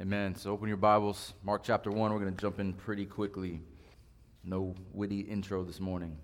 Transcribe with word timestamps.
Amen. 0.00 0.36
So 0.36 0.52
open 0.52 0.68
your 0.68 0.76
Bibles, 0.76 1.34
Mark 1.42 1.64
chapter 1.64 1.90
1. 1.90 2.12
We're 2.12 2.20
going 2.20 2.32
to 2.32 2.40
jump 2.40 2.60
in 2.60 2.72
pretty 2.72 3.04
quickly. 3.04 3.60
No 4.44 4.76
witty 4.92 5.22
intro 5.22 5.64
this 5.64 5.80
morning. 5.80 6.16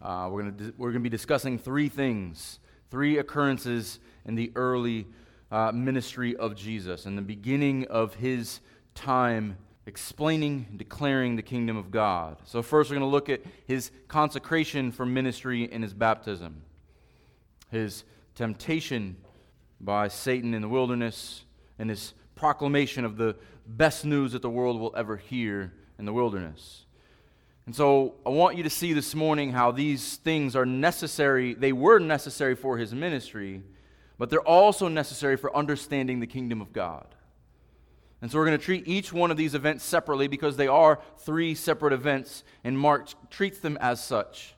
Uh, 0.00 0.28
we're 0.30 0.42
going 0.42 0.56
to 0.56 0.74
we're 0.78 0.92
going 0.92 1.02
to 1.02 1.10
be 1.10 1.10
discussing 1.10 1.58
three 1.58 1.88
things, 1.88 2.60
three 2.92 3.18
occurrences 3.18 3.98
in 4.24 4.36
the 4.36 4.52
early 4.54 5.08
uh, 5.50 5.72
ministry 5.72 6.36
of 6.36 6.54
Jesus 6.54 7.04
and 7.04 7.18
the 7.18 7.22
beginning 7.22 7.84
of 7.88 8.14
his 8.14 8.60
time 8.94 9.56
explaining 9.86 10.66
and 10.70 10.78
declaring 10.78 11.34
the 11.34 11.42
kingdom 11.42 11.76
of 11.76 11.90
God. 11.90 12.36
So 12.44 12.62
first 12.62 12.90
we're 12.90 12.98
going 13.00 13.10
to 13.10 13.12
look 13.12 13.28
at 13.28 13.40
his 13.66 13.90
consecration 14.06 14.92
for 14.92 15.04
ministry 15.04 15.68
and 15.72 15.82
his 15.82 15.92
baptism. 15.92 16.62
His 17.72 18.04
temptation 18.36 19.16
by 19.80 20.06
Satan 20.06 20.54
in 20.54 20.62
the 20.62 20.68
wilderness 20.68 21.44
and 21.76 21.90
his 21.90 22.14
proclamation 22.44 23.06
of 23.06 23.16
the 23.16 23.34
best 23.66 24.04
news 24.04 24.32
that 24.32 24.42
the 24.42 24.50
world 24.50 24.78
will 24.78 24.92
ever 24.94 25.16
hear 25.16 25.72
in 25.98 26.04
the 26.04 26.12
wilderness. 26.12 26.84
And 27.64 27.74
so 27.74 28.16
I 28.26 28.28
want 28.28 28.58
you 28.58 28.62
to 28.64 28.68
see 28.68 28.92
this 28.92 29.14
morning 29.14 29.50
how 29.52 29.70
these 29.70 30.16
things 30.16 30.54
are 30.54 30.66
necessary. 30.66 31.54
They 31.54 31.72
were 31.72 31.98
necessary 31.98 32.54
for 32.54 32.76
his 32.76 32.92
ministry, 32.92 33.62
but 34.18 34.28
they're 34.28 34.46
also 34.46 34.88
necessary 34.88 35.38
for 35.38 35.56
understanding 35.56 36.20
the 36.20 36.26
kingdom 36.26 36.60
of 36.60 36.70
God. 36.74 37.06
And 38.20 38.30
so 38.30 38.36
we're 38.36 38.44
going 38.44 38.58
to 38.58 38.62
treat 38.62 38.86
each 38.86 39.10
one 39.10 39.30
of 39.30 39.38
these 39.38 39.54
events 39.54 39.82
separately 39.82 40.28
because 40.28 40.58
they 40.58 40.68
are 40.68 41.00
three 41.20 41.54
separate 41.54 41.94
events, 41.94 42.44
and 42.62 42.78
Mark 42.78 43.08
treats 43.30 43.58
them 43.58 43.78
as 43.80 44.04
such. 44.04 44.54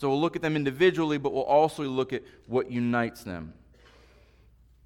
So 0.00 0.08
we'll 0.08 0.22
look 0.22 0.36
at 0.36 0.42
them 0.42 0.56
individually, 0.56 1.18
but 1.18 1.34
we'll 1.34 1.42
also 1.42 1.82
look 1.82 2.14
at 2.14 2.22
what 2.46 2.70
unites 2.70 3.24
them. 3.24 3.52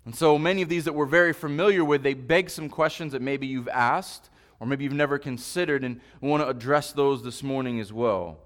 And 0.04 0.14
so 0.14 0.38
many 0.38 0.62
of 0.62 0.68
these 0.68 0.84
that 0.84 0.94
we're 0.94 1.06
very 1.06 1.32
familiar 1.32 1.84
with, 1.84 2.02
they 2.02 2.14
beg 2.14 2.50
some 2.50 2.68
questions 2.68 3.12
that 3.12 3.22
maybe 3.22 3.46
you've 3.46 3.68
asked 3.68 4.30
or 4.60 4.66
maybe 4.66 4.84
you've 4.84 4.92
never 4.92 5.18
considered, 5.18 5.82
and 5.82 6.00
we 6.20 6.28
want 6.28 6.42
to 6.42 6.48
address 6.48 6.92
those 6.92 7.24
this 7.24 7.42
morning 7.42 7.80
as 7.80 7.92
well. 7.92 8.38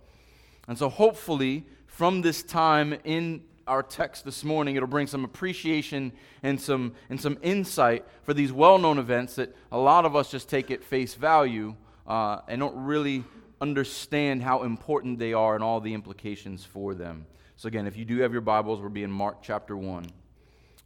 And 0.68 0.78
so 0.78 0.88
hopefully, 0.88 1.66
from 1.86 2.22
this 2.22 2.42
time 2.42 2.94
in 3.04 3.42
our 3.66 3.82
text 3.82 4.24
this 4.24 4.44
morning, 4.44 4.76
it'll 4.76 4.88
bring 4.88 5.08
some 5.08 5.24
appreciation 5.24 6.12
and 6.42 6.60
some, 6.60 6.94
and 7.10 7.20
some 7.20 7.36
insight 7.42 8.04
for 8.22 8.32
these 8.32 8.52
well 8.52 8.78
known 8.78 8.98
events 8.98 9.34
that 9.34 9.54
a 9.72 9.78
lot 9.78 10.04
of 10.04 10.14
us 10.14 10.30
just 10.30 10.48
take 10.48 10.70
at 10.70 10.84
face 10.84 11.14
value 11.14 11.74
uh, 12.06 12.40
and 12.46 12.60
don't 12.60 12.76
really 12.84 13.24
understand 13.60 14.42
how 14.42 14.62
important 14.62 15.18
they 15.18 15.32
are 15.32 15.56
and 15.56 15.64
all 15.64 15.80
the 15.80 15.94
implications 15.94 16.64
for 16.64 16.94
them. 16.94 17.26
So, 17.56 17.66
again, 17.66 17.86
if 17.86 17.96
you 17.96 18.04
do 18.04 18.18
have 18.18 18.32
your 18.32 18.40
Bibles, 18.40 18.80
we'll 18.80 18.90
be 18.90 19.02
in 19.02 19.10
Mark 19.10 19.42
chapter 19.42 19.76
1. 19.76 20.06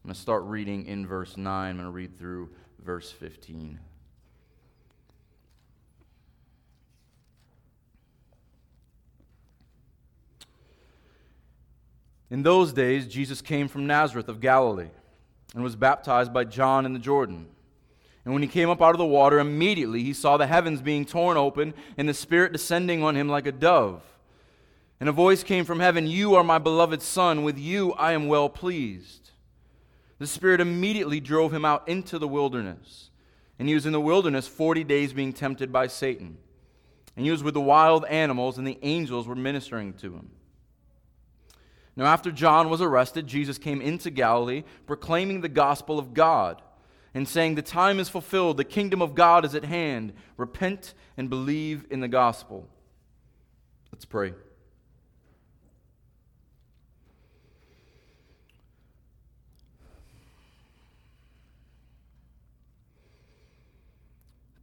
I'm 0.03 0.09
going 0.09 0.15
to 0.15 0.21
start 0.21 0.45
reading 0.45 0.87
in 0.87 1.07
verse 1.07 1.37
9. 1.37 1.71
I'm 1.71 1.77
going 1.77 1.87
to 1.87 1.91
read 1.91 2.19
through 2.19 2.51
verse 2.83 3.11
15. 3.11 3.79
In 12.31 12.43
those 12.43 12.73
days, 12.73 13.07
Jesus 13.07 13.41
came 13.41 13.69
from 13.69 13.87
Nazareth 13.87 14.29
of 14.29 14.41
Galilee 14.41 14.91
and 15.55 15.65
was 15.65 15.77
baptized 15.77 16.33
by 16.33 16.45
John 16.45 16.85
in 16.85 16.93
the 16.93 16.99
Jordan. 16.99 17.49
And 18.25 18.35
when 18.35 18.43
he 18.43 18.49
came 18.49 18.69
up 18.69 18.83
out 18.83 18.91
of 18.95 18.99
the 18.99 19.07
water, 19.07 19.39
immediately 19.39 20.03
he 20.03 20.13
saw 20.13 20.37
the 20.37 20.47
heavens 20.47 20.83
being 20.83 21.07
torn 21.07 21.39
open 21.39 21.73
and 21.97 22.07
the 22.07 22.15
Spirit 22.15 22.53
descending 22.53 23.03
on 23.03 23.17
him 23.17 23.29
like 23.29 23.47
a 23.47 23.53
dove. 23.53 24.03
And 25.01 25.09
a 25.09 25.13
voice 25.13 25.43
came 25.43 25.65
from 25.65 25.81
heaven 25.81 26.07
You 26.07 26.35
are 26.35 26.45
my 26.45 26.59
beloved 26.59 27.01
Son, 27.01 27.43
with 27.43 27.59
you 27.59 27.93
I 27.95 28.13
am 28.13 28.27
well 28.27 28.51
pleased. 28.51 29.31
The 30.19 30.27
Spirit 30.27 30.61
immediately 30.61 31.21
drove 31.21 31.53
him 31.53 31.65
out 31.65 31.89
into 31.89 32.19
the 32.19 32.29
wilderness. 32.29 33.11
And 33.59 33.69
he 33.69 33.75
was 33.75 33.87
in 33.87 33.93
the 33.93 34.01
wilderness 34.01 34.47
40 34.47 34.85
days 34.85 35.13
being 35.13 35.33
tempted 35.33 35.73
by 35.73 35.87
Satan. 35.87 36.39
And 37.17 37.25
he 37.25 37.31
was 37.31 37.43
with 37.43 37.55
the 37.55 37.61
wild 37.61 38.05
animals, 38.05 38.59
and 38.59 38.67
the 38.67 38.79
angels 38.83 39.27
were 39.27 39.35
ministering 39.35 39.95
to 39.95 40.15
him. 40.15 40.31
Now, 41.97 42.05
after 42.05 42.31
John 42.31 42.71
was 42.71 42.81
arrested, 42.81 43.27
Jesus 43.27 43.59
came 43.59 43.81
into 43.81 44.11
Galilee, 44.11 44.63
proclaiming 44.87 45.41
the 45.41 45.49
gospel 45.49 45.99
of 45.99 46.15
God, 46.15 46.63
and 47.13 47.27
saying, 47.27 47.57
The 47.57 47.63
time 47.63 47.99
is 47.99 48.09
fulfilled, 48.09 48.57
the 48.57 48.63
kingdom 48.63 49.03
of 49.03 49.17
God 49.17 49.45
is 49.45 49.57
at 49.57 49.65
hand. 49.65 50.13
Repent 50.37 50.95
and 51.17 51.29
believe 51.29 51.87
in 51.91 51.99
the 51.99 52.07
gospel. 52.07 52.69
Let's 53.91 54.05
pray. 54.05 54.33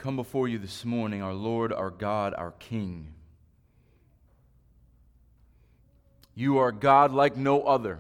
Come 0.06 0.16
before 0.16 0.48
you 0.48 0.60
this 0.60 0.86
morning, 0.86 1.24
our 1.24 1.34
Lord, 1.34 1.74
our 1.74 1.90
God, 1.90 2.36
our 2.38 2.52
King. 2.52 3.12
You 6.36 6.60
are 6.60 6.72
God 6.72 7.12
like 7.12 7.36
no 7.36 7.64
other. 7.64 7.98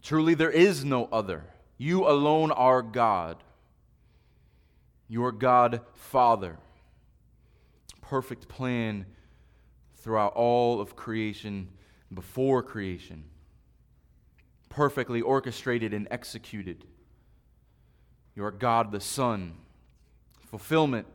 Truly, 0.00 0.34
there 0.34 0.52
is 0.52 0.84
no 0.84 1.08
other. 1.10 1.42
You 1.76 2.06
alone 2.06 2.52
are 2.52 2.82
God. 2.82 3.38
You 5.08 5.24
are 5.24 5.32
God 5.32 5.80
Father. 5.96 6.56
Perfect 8.00 8.46
plan 8.46 9.06
throughout 9.96 10.34
all 10.34 10.80
of 10.80 10.94
creation, 10.94 11.68
before 12.14 12.62
creation. 12.62 13.24
Perfectly 14.68 15.20
orchestrated 15.20 15.92
and 15.92 16.06
executed. 16.12 16.84
You 18.34 18.44
are 18.44 18.50
God 18.50 18.92
the 18.92 19.00
Son, 19.00 19.54
fulfillment 20.46 21.06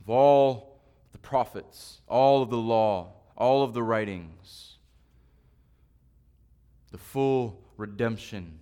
of 0.00 0.10
all 0.10 0.80
the 1.12 1.18
prophets, 1.18 2.00
all 2.08 2.42
of 2.42 2.50
the 2.50 2.56
law, 2.56 3.12
all 3.36 3.62
of 3.62 3.74
the 3.74 3.82
writings, 3.82 4.76
the 6.90 6.98
full 6.98 7.60
redemption 7.76 8.60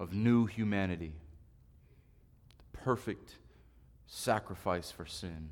of 0.00 0.14
new 0.14 0.46
humanity, 0.46 1.12
the 2.58 2.78
perfect 2.78 3.36
sacrifice 4.06 4.90
for 4.90 5.04
sin. 5.04 5.50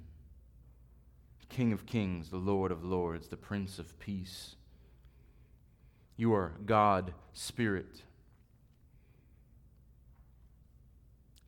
King 1.49 1.73
of 1.73 1.87
kings, 1.87 2.31
the 2.31 2.37
Lord 2.37 2.73
of 2.73 2.85
lords, 2.85 3.29
the 3.29 3.37
Prince 3.37 3.79
of 3.79 3.99
peace. 4.01 4.57
You 6.17 6.33
are 6.35 6.53
God, 6.65 7.13
Spirit. 7.33 8.03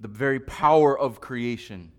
The 0.01 0.09
very 0.09 0.41
power 0.41 0.99
of 0.99 1.21
creation, 1.21 1.93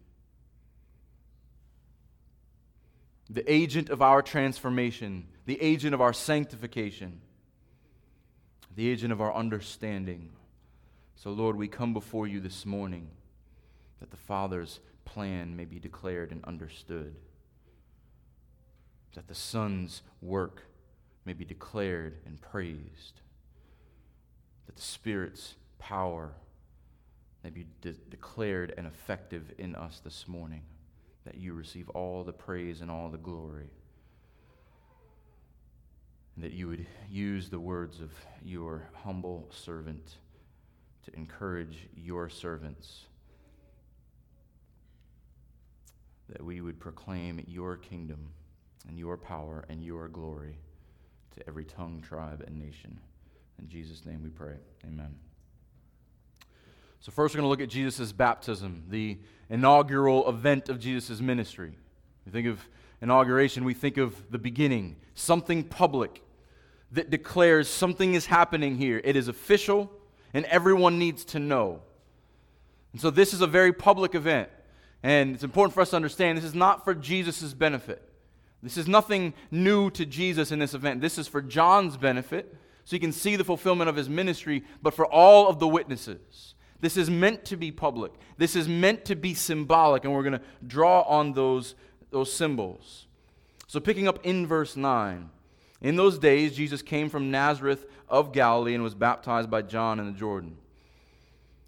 the 3.30 3.52
agent 3.52 3.90
of 3.90 4.02
our 4.02 4.22
transformation, 4.22 5.28
the 5.46 5.62
agent 5.62 5.94
of 5.94 6.02
our 6.02 6.14
sanctification, 6.14 7.22
the 8.76 8.90
agent 8.90 9.12
of 9.12 9.22
our 9.22 9.34
understanding. 9.34 10.30
So, 11.16 11.32
Lord, 11.32 11.58
we 11.58 11.68
come 11.68 11.94
before 11.94 12.28
you 12.28 12.40
this 12.40 12.66
morning 12.66 13.10
that 14.00 14.12
the 14.12 14.18
Father's 14.18 14.80
plan 15.04 15.56
may 15.56 15.66
be 15.66 15.80
declared 15.80 16.32
and 16.32 16.44
understood, 16.46 17.16
that 19.16 19.28
the 19.28 19.36
Son's 19.36 20.02
work 20.22 20.64
may 21.26 21.34
be 21.34 21.44
declared 21.44 22.16
and 22.26 22.40
praised, 22.40 23.22
that 24.66 24.76
the 24.76 24.82
Spirit's 24.82 25.56
power 25.78 26.32
may 27.44 27.50
be 27.50 27.66
de- 27.82 27.94
declared 28.10 28.74
and 28.78 28.86
effective 28.86 29.54
in 29.58 29.76
us 29.76 30.02
this 30.04 30.28
morning, 30.28 30.62
that 31.26 31.36
you 31.36 31.54
receive 31.54 31.90
all 31.90 32.24
the 32.24 32.34
praise 32.34 32.82
and 32.82 32.92
all 32.92 33.10
the 33.10 33.18
glory, 33.18 33.70
and 36.36 36.44
that 36.44 36.54
you 36.54 36.68
would 36.68 36.86
use 37.10 37.50
the 37.50 37.60
words 37.60 38.00
of 38.00 38.12
your 38.44 38.90
humble 39.04 39.50
servant 39.52 40.18
to 41.06 41.16
encourage 41.16 41.88
your 41.96 42.30
servants, 42.30 43.06
that 46.28 46.44
we 46.44 46.62
would 46.62 46.80
proclaim 46.80 47.44
your 47.48 47.78
kingdom 47.78 48.30
and 48.88 48.98
your 48.98 49.18
power 49.18 49.66
and 49.70 49.84
your 49.84 50.08
glory 50.08 50.58
to 51.36 51.48
every 51.48 51.66
tongue, 51.66 52.02
tribe, 52.02 52.44
and 52.46 52.60
nation. 52.60 53.00
In 53.60 53.68
Jesus' 53.68 54.06
name 54.06 54.24
we 54.24 54.30
pray. 54.30 54.56
Amen. 54.86 55.29
So, 57.02 57.14
first, 57.14 57.34
we're 57.34 57.40
going 57.40 57.46
to 57.46 57.50
look 57.50 57.62
at 57.62 57.70
Jesus' 57.70 58.12
baptism, 58.12 58.84
the 58.90 59.18
inaugural 59.50 60.28
event 60.28 60.68
of 60.68 60.82
Jesus' 60.82 61.22
ministry. 61.22 61.78
We 62.26 62.32
think 62.34 62.48
of 62.48 62.60
inauguration, 63.02 63.64
we 63.64 63.74
think 63.74 63.96
of 63.96 64.30
the 64.30 64.38
beginning, 64.38 64.98
something 65.14 65.64
public 65.64 66.22
that 66.92 67.10
declares 67.10 67.70
something 67.70 68.16
is 68.16 68.26
happening 68.26 68.76
here. 68.76 69.00
It 69.02 69.16
is 69.16 69.30
official, 69.30 69.90
and 70.34 70.44
everyone 70.48 71.00
needs 71.00 71.24
to 71.26 71.40
know. 71.40 71.80
And 72.92 73.00
so, 73.00 73.10
this 73.10 73.34
is 73.34 73.40
a 73.40 73.48
very 73.48 73.72
public 73.72 74.14
event. 74.14 74.50
And 75.02 75.36
it's 75.36 75.46
important 75.46 75.74
for 75.74 75.80
us 75.80 75.92
to 75.92 75.96
understand 75.96 76.38
this 76.38 76.44
is 76.44 76.54
not 76.54 76.84
for 76.84 76.94
Jesus' 76.94 77.54
benefit. 77.54 78.04
This 78.62 78.76
is 78.76 78.90
nothing 78.90 79.34
new 79.52 79.90
to 79.92 80.06
Jesus 80.06 80.52
in 80.52 80.60
this 80.60 80.74
event. 80.74 81.00
This 81.00 81.18
is 81.18 81.30
for 81.30 81.42
John's 81.42 81.96
benefit, 81.96 82.54
so 82.84 82.94
he 82.94 83.00
can 83.00 83.14
see 83.14 83.38
the 83.38 83.46
fulfillment 83.46 83.90
of 83.90 83.96
his 83.96 84.10
ministry, 84.10 84.66
but 84.82 84.94
for 84.94 85.06
all 85.06 85.48
of 85.48 85.60
the 85.60 85.68
witnesses 85.68 86.56
This 86.82 86.98
is 86.98 87.10
meant 87.10 87.46
to 87.46 87.58
be 87.58 87.72
public. 87.72 88.14
This 88.38 88.56
is 88.56 88.68
meant 88.68 89.06
to 89.06 89.16
be 89.16 89.34
symbolic, 89.34 90.06
and 90.06 90.14
we're 90.14 90.24
going 90.24 90.40
to 90.40 90.42
draw 90.66 91.02
on 91.02 91.34
those, 91.34 91.76
those 92.10 92.32
symbols. 92.32 93.08
So, 93.68 93.80
picking 93.80 94.08
up 94.08 94.26
in 94.26 94.48
verse 94.48 94.76
9. 94.76 95.30
In 95.82 95.96
those 95.96 96.20
days, 96.20 96.56
Jesus 96.56 96.82
came 96.82 97.10
from 97.10 97.32
Nazareth 97.32 97.86
of 98.10 98.34
Galilee 98.34 98.74
and 98.76 98.84
was 98.84 98.96
baptized 98.96 99.50
by 99.50 99.62
John 99.62 100.00
in 100.00 100.06
the 100.06 100.18
Jordan. 100.18 100.58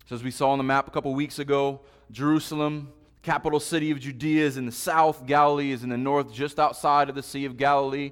So, 0.08 0.16
as 0.16 0.24
we 0.24 0.31
saw 0.31 0.50
on 0.52 0.58
the 0.58 0.63
map 0.63 0.88
a 0.88 0.92
couple 0.92 1.13
weeks 1.13 1.40
ago, 1.40 1.81
Jerusalem, 2.12 2.92
capital 3.22 3.60
city 3.60 3.92
of 3.92 4.00
Judea, 4.00 4.46
is 4.46 4.58
in 4.58 4.66
the 4.66 4.72
south, 4.72 5.25
Galilee 5.25 5.72
is 5.72 5.84
in 5.84 5.90
the 5.90 5.98
north, 5.98 6.34
just 6.34 6.60
outside 6.60 7.08
of 7.08 7.16
the 7.16 7.24
Sea 7.24 7.46
of 7.46 7.56
Galilee. 7.56 8.12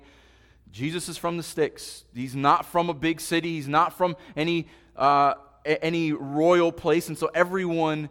Jesus 0.71 1.09
is 1.09 1.17
from 1.17 1.37
the 1.37 1.43
sticks. 1.43 2.05
He's 2.13 2.35
not 2.35 2.65
from 2.65 2.89
a 2.89 2.93
big 2.93 3.19
city, 3.19 3.55
he's 3.55 3.67
not 3.67 3.97
from 3.97 4.15
any, 4.35 4.67
uh, 4.95 5.33
any 5.81 6.11
royal 6.11 6.71
place, 6.71 7.07
and 7.07 7.17
so 7.17 7.29
everyone 7.33 8.09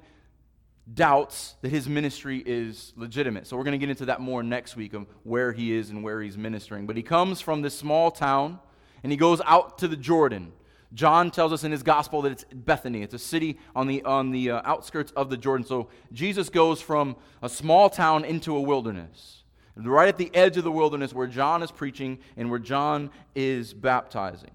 doubts 0.95 1.57
that 1.61 1.71
his 1.71 1.89
ministry 1.89 2.43
is 2.45 2.93
legitimate. 2.97 3.47
So 3.47 3.57
we're 3.57 3.65
going 3.65 3.73
to 3.73 3.79
get 3.79 3.91
into 3.91 4.07
that 4.07 4.21
more 4.21 4.43
next 4.43 4.77
week 4.77 4.95
of 4.95 5.07
where 5.23 5.53
he 5.53 5.73
is 5.73 5.91
and 5.91 6.03
where 6.03 6.23
he's 6.23 6.39
ministering. 6.39 6.87
But 6.87 6.97
he 6.97 7.03
comes 7.03 7.41
from 7.41 7.63
this 7.63 7.77
small 7.77 8.11
town 8.11 8.59
and 9.03 9.13
he 9.13 9.19
goes 9.19 9.41
out 9.45 9.79
to 9.79 9.89
the 9.89 9.97
Jordan. 9.97 10.53
John 10.95 11.31
tells 11.31 11.53
us 11.53 11.65
in 11.65 11.73
his 11.73 11.83
gospel 11.83 12.23
that 12.23 12.33
it's 12.33 12.45
Bethany. 12.53 13.03
It's 13.03 13.15
a 13.15 13.19
city 13.19 13.59
on 13.77 13.87
the, 13.87 14.03
on 14.05 14.31
the 14.31 14.53
uh, 14.53 14.63
outskirts 14.65 15.13
of 15.13 15.29
the 15.29 15.37
Jordan. 15.37 15.67
So 15.67 15.89
Jesus 16.13 16.49
goes 16.49 16.81
from 16.81 17.17
a 17.43 17.49
small 17.49 17.91
town 17.91 18.25
into 18.25 18.57
a 18.57 18.61
wilderness, 18.61 19.43
right 19.77 20.09
at 20.09 20.17
the 20.17 20.35
edge 20.35 20.57
of 20.57 20.65
the 20.65 20.73
wilderness 20.73 21.13
where 21.13 21.27
John 21.27 21.63
is 21.63 21.71
preaching 21.71 22.19
and 22.37 22.49
where 22.49 22.59
John 22.59 23.11
is 23.35 23.75
baptizing. 23.75 24.51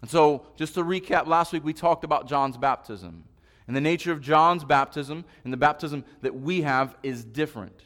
And 0.00 0.10
so, 0.10 0.46
just 0.56 0.74
to 0.74 0.82
recap, 0.82 1.26
last 1.26 1.52
week 1.52 1.64
we 1.64 1.72
talked 1.72 2.04
about 2.04 2.28
John's 2.28 2.56
baptism. 2.56 3.24
And 3.66 3.74
the 3.74 3.80
nature 3.80 4.12
of 4.12 4.20
John's 4.20 4.64
baptism 4.64 5.24
and 5.44 5.52
the 5.52 5.56
baptism 5.56 6.04
that 6.22 6.34
we 6.34 6.62
have 6.62 6.96
is 7.02 7.24
different. 7.24 7.82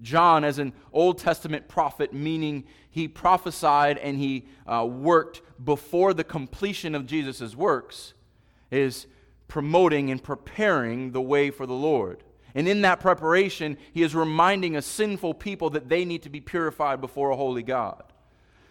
John, 0.00 0.44
as 0.44 0.58
an 0.58 0.72
Old 0.92 1.18
Testament 1.18 1.66
prophet, 1.68 2.12
meaning 2.12 2.64
he 2.90 3.08
prophesied 3.08 3.98
and 3.98 4.18
he 4.18 4.46
uh, 4.66 4.86
worked 4.86 5.42
before 5.64 6.14
the 6.14 6.24
completion 6.24 6.94
of 6.94 7.06
Jesus' 7.06 7.56
works, 7.56 8.14
is 8.70 9.06
promoting 9.48 10.10
and 10.10 10.22
preparing 10.22 11.12
the 11.12 11.20
way 11.20 11.50
for 11.50 11.66
the 11.66 11.74
Lord. 11.74 12.22
And 12.54 12.68
in 12.68 12.82
that 12.82 13.00
preparation, 13.00 13.76
he 13.92 14.02
is 14.02 14.14
reminding 14.14 14.76
a 14.76 14.82
sinful 14.82 15.34
people 15.34 15.70
that 15.70 15.88
they 15.88 16.04
need 16.04 16.22
to 16.22 16.30
be 16.30 16.40
purified 16.40 17.00
before 17.00 17.30
a 17.30 17.36
holy 17.36 17.62
God, 17.62 18.04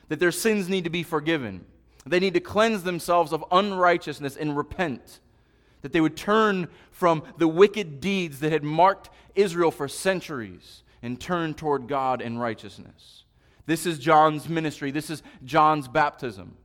that 0.08 0.20
their 0.20 0.32
sins 0.32 0.70
need 0.70 0.86
to 0.86 0.90
be 0.90 1.04
forgiven, 1.04 1.66
they 2.12 2.20
need 2.20 2.34
to 2.34 2.40
cleanse 2.40 2.84
themselves 2.84 3.32
of 3.32 3.46
unrighteousness 3.52 4.36
and 4.36 4.58
repent 4.58 5.20
that 5.84 5.92
they 5.92 6.02
would 6.02 6.18
turn 6.18 6.68
from 6.92 7.24
the 7.38 7.48
wicked 7.48 8.00
deeds 8.00 8.40
that 8.40 8.52
had 8.52 8.64
marked 8.64 9.10
Israel 9.36 9.70
for 9.70 9.88
centuries 9.88 10.84
and 11.02 11.20
turn 11.20 11.54
toward 11.54 11.88
God 11.88 12.22
in 12.22 12.40
righteousness. 12.40 13.24
This 13.66 13.86
is 13.86 14.00
John's 14.00 14.50
ministry. 14.50 14.92
This 14.92 15.10
is 15.10 15.22
John's 15.44 15.88
baptism. 15.88 16.56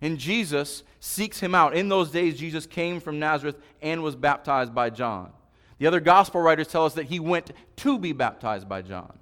And 0.00 0.18
Jesus 0.18 0.82
seeks 1.00 1.40
him 1.40 1.54
out. 1.54 1.76
In 1.76 1.88
those 1.88 2.10
days, 2.10 2.38
Jesus 2.38 2.66
came 2.66 2.98
from 2.98 3.18
Nazareth 3.18 3.58
and 3.80 4.02
was 4.02 4.16
baptized 4.16 4.74
by 4.74 4.90
John. 4.90 5.32
The 5.78 5.86
other 5.86 6.00
gospel 6.00 6.40
writers 6.40 6.68
tell 6.68 6.86
us 6.86 6.94
that 6.94 7.06
he 7.06 7.20
went 7.20 7.52
to 7.76 7.98
be 7.98 8.12
baptized 8.12 8.68
by 8.68 8.82
John. 8.82 9.18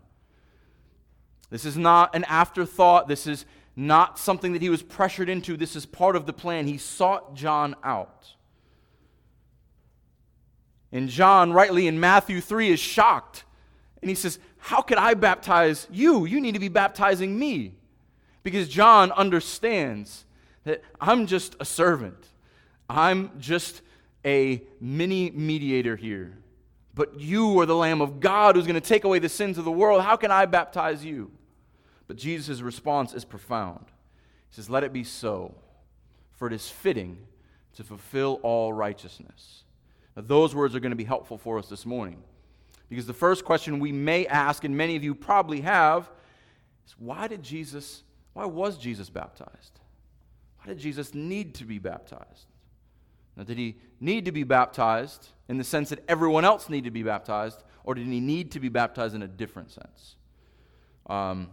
This 1.50 1.64
is 1.64 1.76
not 1.76 2.14
an 2.14 2.24
afterthought. 2.24 3.08
This 3.08 3.26
is 3.26 3.44
not 3.80 4.18
something 4.18 4.52
that 4.52 4.60
he 4.60 4.68
was 4.68 4.82
pressured 4.82 5.30
into. 5.30 5.56
This 5.56 5.74
is 5.74 5.86
part 5.86 6.14
of 6.14 6.26
the 6.26 6.34
plan. 6.34 6.66
He 6.66 6.76
sought 6.76 7.34
John 7.34 7.74
out. 7.82 8.34
And 10.92 11.08
John, 11.08 11.52
rightly 11.52 11.86
in 11.86 11.98
Matthew 11.98 12.42
3, 12.42 12.72
is 12.72 12.78
shocked. 12.78 13.44
And 14.02 14.10
he 14.10 14.14
says, 14.14 14.38
How 14.58 14.82
could 14.82 14.98
I 14.98 15.14
baptize 15.14 15.86
you? 15.90 16.26
You 16.26 16.42
need 16.42 16.52
to 16.52 16.60
be 16.60 16.68
baptizing 16.68 17.38
me. 17.38 17.72
Because 18.42 18.68
John 18.68 19.12
understands 19.12 20.26
that 20.64 20.82
I'm 21.00 21.26
just 21.26 21.56
a 21.58 21.64
servant, 21.64 22.28
I'm 22.88 23.30
just 23.40 23.80
a 24.26 24.62
mini 24.78 25.30
mediator 25.30 25.96
here. 25.96 26.36
But 26.94 27.18
you 27.18 27.58
are 27.60 27.66
the 27.66 27.76
Lamb 27.76 28.02
of 28.02 28.20
God 28.20 28.56
who's 28.56 28.66
going 28.66 28.74
to 28.74 28.86
take 28.86 29.04
away 29.04 29.20
the 29.20 29.28
sins 29.30 29.56
of 29.56 29.64
the 29.64 29.72
world. 29.72 30.02
How 30.02 30.16
can 30.16 30.30
I 30.30 30.44
baptize 30.44 31.02
you? 31.02 31.30
But 32.10 32.16
Jesus' 32.16 32.60
response 32.60 33.14
is 33.14 33.24
profound. 33.24 33.84
He 34.48 34.56
says, 34.56 34.68
Let 34.68 34.82
it 34.82 34.92
be 34.92 35.04
so, 35.04 35.54
for 36.32 36.48
it 36.48 36.52
is 36.52 36.68
fitting 36.68 37.18
to 37.76 37.84
fulfill 37.84 38.40
all 38.42 38.72
righteousness. 38.72 39.62
Now, 40.16 40.24
those 40.26 40.52
words 40.52 40.74
are 40.74 40.80
going 40.80 40.90
to 40.90 40.96
be 40.96 41.04
helpful 41.04 41.38
for 41.38 41.56
us 41.56 41.68
this 41.68 41.86
morning. 41.86 42.20
Because 42.88 43.06
the 43.06 43.12
first 43.12 43.44
question 43.44 43.78
we 43.78 43.92
may 43.92 44.26
ask, 44.26 44.64
and 44.64 44.76
many 44.76 44.96
of 44.96 45.04
you 45.04 45.14
probably 45.14 45.60
have, 45.60 46.10
is 46.84 46.96
why 46.98 47.28
did 47.28 47.44
Jesus, 47.44 48.02
why 48.32 48.44
was 48.44 48.76
Jesus 48.76 49.08
baptized? 49.08 49.78
Why 50.58 50.66
did 50.66 50.80
Jesus 50.80 51.14
need 51.14 51.54
to 51.54 51.64
be 51.64 51.78
baptized? 51.78 52.46
Now, 53.36 53.44
did 53.44 53.56
he 53.56 53.76
need 54.00 54.24
to 54.24 54.32
be 54.32 54.42
baptized 54.42 55.28
in 55.48 55.58
the 55.58 55.64
sense 55.64 55.90
that 55.90 56.02
everyone 56.08 56.44
else 56.44 56.68
needed 56.68 56.86
to 56.86 56.90
be 56.90 57.04
baptized, 57.04 57.62
or 57.84 57.94
did 57.94 58.08
he 58.08 58.18
need 58.18 58.50
to 58.50 58.58
be 58.58 58.68
baptized 58.68 59.14
in 59.14 59.22
a 59.22 59.28
different 59.28 59.70
sense? 59.70 60.16
Um, 61.06 61.50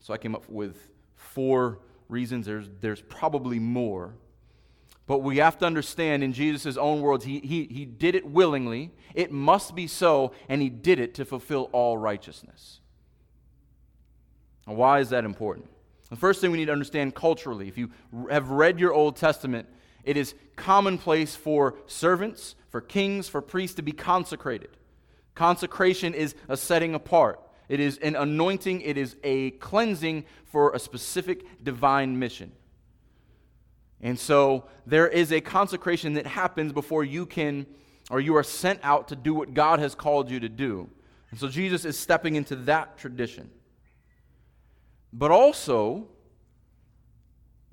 so 0.00 0.14
I 0.14 0.18
came 0.18 0.34
up 0.34 0.48
with 0.48 0.76
four 1.14 1.80
reasons. 2.08 2.46
There's, 2.46 2.68
there's 2.80 3.02
probably 3.02 3.58
more. 3.58 4.14
But 5.06 5.18
we 5.18 5.38
have 5.38 5.56
to 5.58 5.66
understand, 5.66 6.22
in 6.22 6.32
Jesus' 6.32 6.76
own 6.76 7.00
words, 7.00 7.24
he, 7.24 7.40
he, 7.40 7.64
he 7.64 7.86
did 7.86 8.14
it 8.14 8.26
willingly. 8.26 8.90
It 9.14 9.32
must 9.32 9.74
be 9.74 9.86
so, 9.86 10.32
and 10.48 10.60
he 10.60 10.68
did 10.68 11.00
it 11.00 11.14
to 11.14 11.24
fulfill 11.24 11.70
all 11.72 11.96
righteousness. 11.96 12.80
Now, 14.66 14.74
why 14.74 15.00
is 15.00 15.08
that 15.10 15.24
important? 15.24 15.70
The 16.10 16.16
first 16.16 16.40
thing 16.40 16.50
we 16.50 16.58
need 16.58 16.66
to 16.66 16.72
understand 16.72 17.14
culturally, 17.14 17.68
if 17.68 17.78
you 17.78 17.90
have 18.30 18.50
read 18.50 18.78
your 18.78 18.92
Old 18.92 19.16
Testament, 19.16 19.68
it 20.04 20.16
is 20.16 20.34
commonplace 20.56 21.34
for 21.34 21.76
servants, 21.86 22.54
for 22.70 22.80
kings, 22.80 23.28
for 23.28 23.40
priests 23.40 23.76
to 23.76 23.82
be 23.82 23.92
consecrated. 23.92 24.70
Consecration 25.34 26.14
is 26.14 26.34
a 26.48 26.56
setting 26.56 26.94
apart, 26.94 27.40
it 27.68 27.80
is 27.80 27.98
an 27.98 28.16
anointing, 28.16 28.80
it 28.80 28.96
is 28.96 29.16
a 29.22 29.50
cleansing 29.52 30.24
for 30.44 30.72
a 30.72 30.78
specific 30.78 31.62
divine 31.62 32.18
mission. 32.18 32.52
And 34.00 34.18
so 34.18 34.64
there 34.86 35.08
is 35.08 35.32
a 35.32 35.40
consecration 35.40 36.14
that 36.14 36.26
happens 36.26 36.72
before 36.72 37.04
you 37.04 37.26
can, 37.26 37.66
or 38.10 38.20
you 38.20 38.36
are 38.36 38.42
sent 38.42 38.80
out 38.82 39.08
to 39.08 39.16
do 39.16 39.34
what 39.34 39.54
God 39.54 39.80
has 39.80 39.94
called 39.94 40.30
you 40.30 40.40
to 40.40 40.48
do. 40.48 40.88
And 41.30 41.38
so 41.38 41.48
Jesus 41.48 41.84
is 41.84 41.98
stepping 41.98 42.36
into 42.36 42.56
that 42.56 42.96
tradition. 42.96 43.50
But 45.12 45.30
also, 45.30 46.08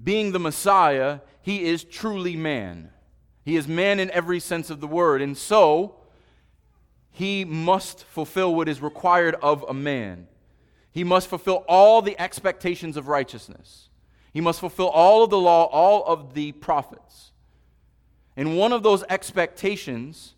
being 0.03 0.31
the 0.31 0.39
Messiah, 0.39 1.19
he 1.41 1.65
is 1.65 1.83
truly 1.83 2.35
man. 2.35 2.89
He 3.43 3.55
is 3.55 3.67
man 3.67 3.99
in 3.99 4.09
every 4.11 4.39
sense 4.39 4.69
of 4.69 4.81
the 4.81 4.87
word. 4.87 5.21
And 5.21 5.37
so, 5.37 5.97
he 7.15 7.45
must 7.45 8.03
fulfill 8.03 8.53
what 8.53 8.67
is 8.67 8.81
required 8.81 9.35
of 9.41 9.63
a 9.69 9.73
man. 9.73 10.27
He 10.91 11.05
must 11.05 11.29
fulfill 11.29 11.63
all 11.65 12.01
the 12.01 12.19
expectations 12.19 12.97
of 12.97 13.07
righteousness. 13.07 13.87
He 14.33 14.41
must 14.41 14.59
fulfill 14.59 14.89
all 14.89 15.23
of 15.23 15.29
the 15.29 15.39
law, 15.39 15.63
all 15.67 16.03
of 16.03 16.33
the 16.33 16.51
prophets. 16.51 17.31
And 18.35 18.57
one 18.57 18.73
of 18.73 18.83
those 18.83 19.05
expectations 19.07 20.35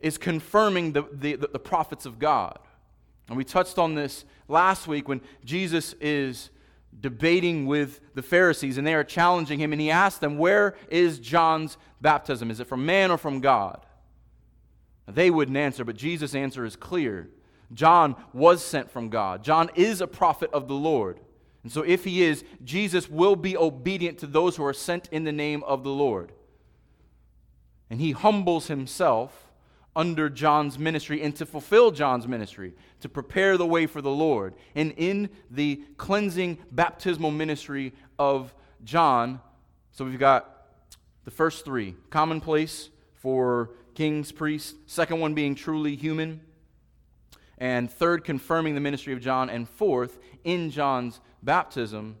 is 0.00 0.18
confirming 0.18 0.90
the, 0.90 1.04
the, 1.12 1.36
the, 1.36 1.60
prophets 1.60 2.04
of 2.04 2.18
God. 2.18 2.58
And 3.28 3.36
we 3.36 3.44
touched 3.44 3.78
on 3.78 3.94
this 3.94 4.24
last 4.48 4.88
week 4.88 5.06
when 5.06 5.20
Jesus 5.44 5.94
is 6.00 6.50
debating 7.00 7.66
with 7.66 8.00
the 8.16 8.22
Pharisees 8.22 8.76
and 8.76 8.84
they 8.84 8.94
are 8.94 9.04
challenging 9.04 9.60
him, 9.60 9.70
and 9.70 9.80
he 9.80 9.92
asked 9.92 10.20
them, 10.20 10.36
Where 10.36 10.74
is 10.90 11.20
John's 11.20 11.78
baptism? 12.00 12.50
Is 12.50 12.58
it 12.58 12.66
from 12.66 12.84
man 12.84 13.12
or 13.12 13.18
from 13.18 13.38
God? 13.38 13.86
They 15.06 15.30
wouldn't 15.30 15.56
answer, 15.56 15.84
but 15.84 15.96
Jesus' 15.96 16.34
answer 16.34 16.64
is 16.64 16.76
clear. 16.76 17.30
John 17.72 18.16
was 18.32 18.62
sent 18.62 18.90
from 18.90 19.08
God. 19.08 19.42
John 19.42 19.70
is 19.74 20.00
a 20.00 20.06
prophet 20.06 20.50
of 20.52 20.68
the 20.68 20.74
Lord. 20.74 21.20
And 21.62 21.72
so, 21.72 21.82
if 21.82 22.04
he 22.04 22.22
is, 22.22 22.44
Jesus 22.64 23.08
will 23.10 23.34
be 23.34 23.56
obedient 23.56 24.18
to 24.18 24.26
those 24.26 24.56
who 24.56 24.64
are 24.64 24.72
sent 24.72 25.08
in 25.10 25.24
the 25.24 25.32
name 25.32 25.64
of 25.64 25.82
the 25.82 25.90
Lord. 25.90 26.32
And 27.90 28.00
he 28.00 28.12
humbles 28.12 28.68
himself 28.68 29.50
under 29.96 30.28
John's 30.28 30.78
ministry 30.78 31.22
and 31.22 31.34
to 31.36 31.46
fulfill 31.46 31.90
John's 31.90 32.28
ministry, 32.28 32.74
to 33.00 33.08
prepare 33.08 33.56
the 33.56 33.66
way 33.66 33.86
for 33.86 34.02
the 34.02 34.10
Lord. 34.10 34.54
And 34.74 34.92
in 34.96 35.30
the 35.50 35.82
cleansing 35.96 36.58
baptismal 36.70 37.30
ministry 37.30 37.94
of 38.18 38.54
John, 38.84 39.40
so 39.90 40.04
we've 40.04 40.18
got 40.18 40.68
the 41.24 41.30
first 41.30 41.64
three 41.64 41.96
commonplace 42.10 42.90
for 43.14 43.70
kings, 43.96 44.30
priests, 44.30 44.74
second 44.86 45.18
one 45.18 45.34
being 45.34 45.56
truly 45.56 45.96
human, 45.96 46.40
and 47.58 47.90
third, 47.90 48.22
confirming 48.22 48.74
the 48.74 48.80
ministry 48.80 49.12
of 49.12 49.20
John, 49.20 49.50
and 49.50 49.68
fourth, 49.68 50.18
in 50.44 50.70
John's 50.70 51.20
baptism, 51.42 52.16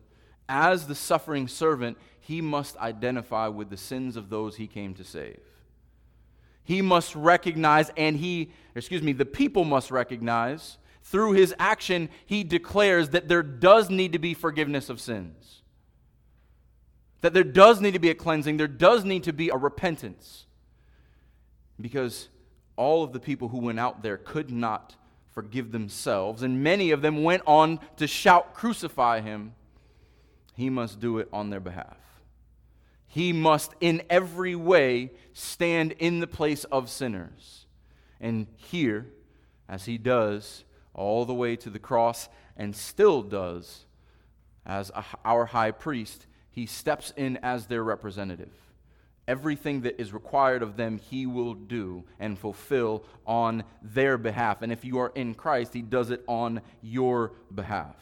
as 0.48 0.86
the 0.86 0.94
suffering 0.94 1.46
servant, 1.46 1.98
he 2.18 2.40
must 2.40 2.76
identify 2.78 3.46
with 3.46 3.70
the 3.70 3.76
sins 3.76 4.16
of 4.16 4.30
those 4.30 4.56
he 4.56 4.66
came 4.66 4.94
to 4.94 5.04
save. 5.04 5.38
He 6.64 6.82
must 6.82 7.14
recognize, 7.14 7.92
and 7.96 8.16
he, 8.16 8.50
excuse 8.74 9.02
me, 9.02 9.12
the 9.12 9.24
people 9.24 9.64
must 9.64 9.92
recognize 9.92 10.78
through 11.02 11.32
his 11.32 11.54
action, 11.60 12.08
he 12.24 12.42
declares 12.42 13.10
that 13.10 13.28
there 13.28 13.44
does 13.44 13.90
need 13.90 14.14
to 14.14 14.18
be 14.18 14.34
forgiveness 14.34 14.88
of 14.88 15.00
sins. 15.00 15.62
That 17.20 17.32
there 17.32 17.44
does 17.44 17.80
need 17.80 17.92
to 17.92 18.00
be 18.00 18.10
a 18.10 18.14
cleansing, 18.14 18.56
there 18.56 18.66
does 18.66 19.04
need 19.04 19.22
to 19.24 19.32
be 19.32 19.48
a 19.50 19.56
repentance. 19.56 20.45
Because 21.80 22.28
all 22.76 23.02
of 23.04 23.12
the 23.12 23.20
people 23.20 23.48
who 23.48 23.58
went 23.58 23.80
out 23.80 24.02
there 24.02 24.16
could 24.16 24.50
not 24.50 24.94
forgive 25.32 25.72
themselves, 25.72 26.42
and 26.42 26.62
many 26.62 26.90
of 26.90 27.02
them 27.02 27.22
went 27.22 27.42
on 27.46 27.80
to 27.96 28.06
shout, 28.06 28.54
Crucify 28.54 29.20
him. 29.20 29.54
He 30.54 30.70
must 30.70 31.00
do 31.00 31.18
it 31.18 31.28
on 31.32 31.50
their 31.50 31.60
behalf. 31.60 31.98
He 33.06 33.32
must, 33.32 33.74
in 33.80 34.02
every 34.08 34.54
way, 34.54 35.12
stand 35.32 35.92
in 35.92 36.20
the 36.20 36.26
place 36.26 36.64
of 36.64 36.88
sinners. 36.88 37.66
And 38.20 38.46
here, 38.56 39.06
as 39.68 39.84
he 39.84 39.98
does, 39.98 40.64
all 40.94 41.24
the 41.24 41.34
way 41.34 41.56
to 41.56 41.70
the 41.70 41.78
cross 41.78 42.28
and 42.56 42.74
still 42.74 43.22
does 43.22 43.84
as 44.64 44.90
our 45.24 45.46
high 45.46 45.70
priest, 45.70 46.26
he 46.50 46.66
steps 46.66 47.12
in 47.16 47.36
as 47.38 47.66
their 47.66 47.84
representative. 47.84 48.52
Everything 49.28 49.80
that 49.80 50.00
is 50.00 50.12
required 50.12 50.62
of 50.62 50.76
them, 50.76 50.98
he 50.98 51.26
will 51.26 51.54
do 51.54 52.04
and 52.20 52.38
fulfill 52.38 53.04
on 53.26 53.64
their 53.82 54.16
behalf. 54.16 54.62
And 54.62 54.72
if 54.72 54.84
you 54.84 54.98
are 54.98 55.12
in 55.14 55.34
Christ, 55.34 55.74
he 55.74 55.82
does 55.82 56.10
it 56.10 56.22
on 56.28 56.60
your 56.80 57.32
behalf. 57.52 57.96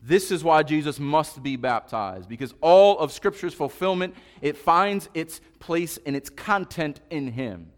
This 0.00 0.30
is 0.30 0.44
why 0.44 0.62
Jesus 0.62 1.00
must 1.00 1.42
be 1.42 1.56
baptized, 1.56 2.28
because 2.28 2.54
all 2.60 2.98
of 2.98 3.10
Scripture's 3.10 3.54
fulfillment, 3.54 4.14
it 4.40 4.56
finds 4.56 5.08
its 5.12 5.40
place 5.58 5.98
and 6.06 6.14
its 6.14 6.30
content 6.30 7.00
in 7.10 7.32
him. 7.32 7.72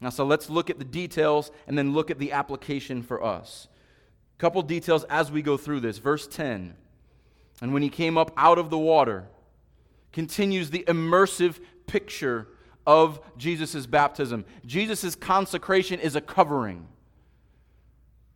Now, 0.00 0.10
so 0.10 0.26
let's 0.26 0.50
look 0.50 0.68
at 0.68 0.78
the 0.78 0.84
details 0.84 1.50
and 1.66 1.78
then 1.78 1.94
look 1.94 2.10
at 2.10 2.18
the 2.18 2.32
application 2.32 3.02
for 3.02 3.24
us. 3.24 3.68
A 4.36 4.40
couple 4.40 4.60
details 4.60 5.04
as 5.04 5.32
we 5.32 5.40
go 5.40 5.56
through 5.56 5.80
this. 5.80 5.96
Verse 5.96 6.26
10 6.26 6.74
And 7.62 7.72
when 7.72 7.82
he 7.82 7.88
came 7.88 8.18
up 8.18 8.30
out 8.36 8.58
of 8.58 8.68
the 8.68 8.78
water, 8.78 9.28
continues 10.14 10.70
the 10.70 10.84
immersive 10.86 11.58
picture 11.88 12.46
of 12.86 13.20
Jesus' 13.36 13.84
baptism. 13.84 14.44
Jesus' 14.64 15.16
consecration 15.16 15.98
is 15.98 16.14
a 16.14 16.20
covering, 16.20 16.86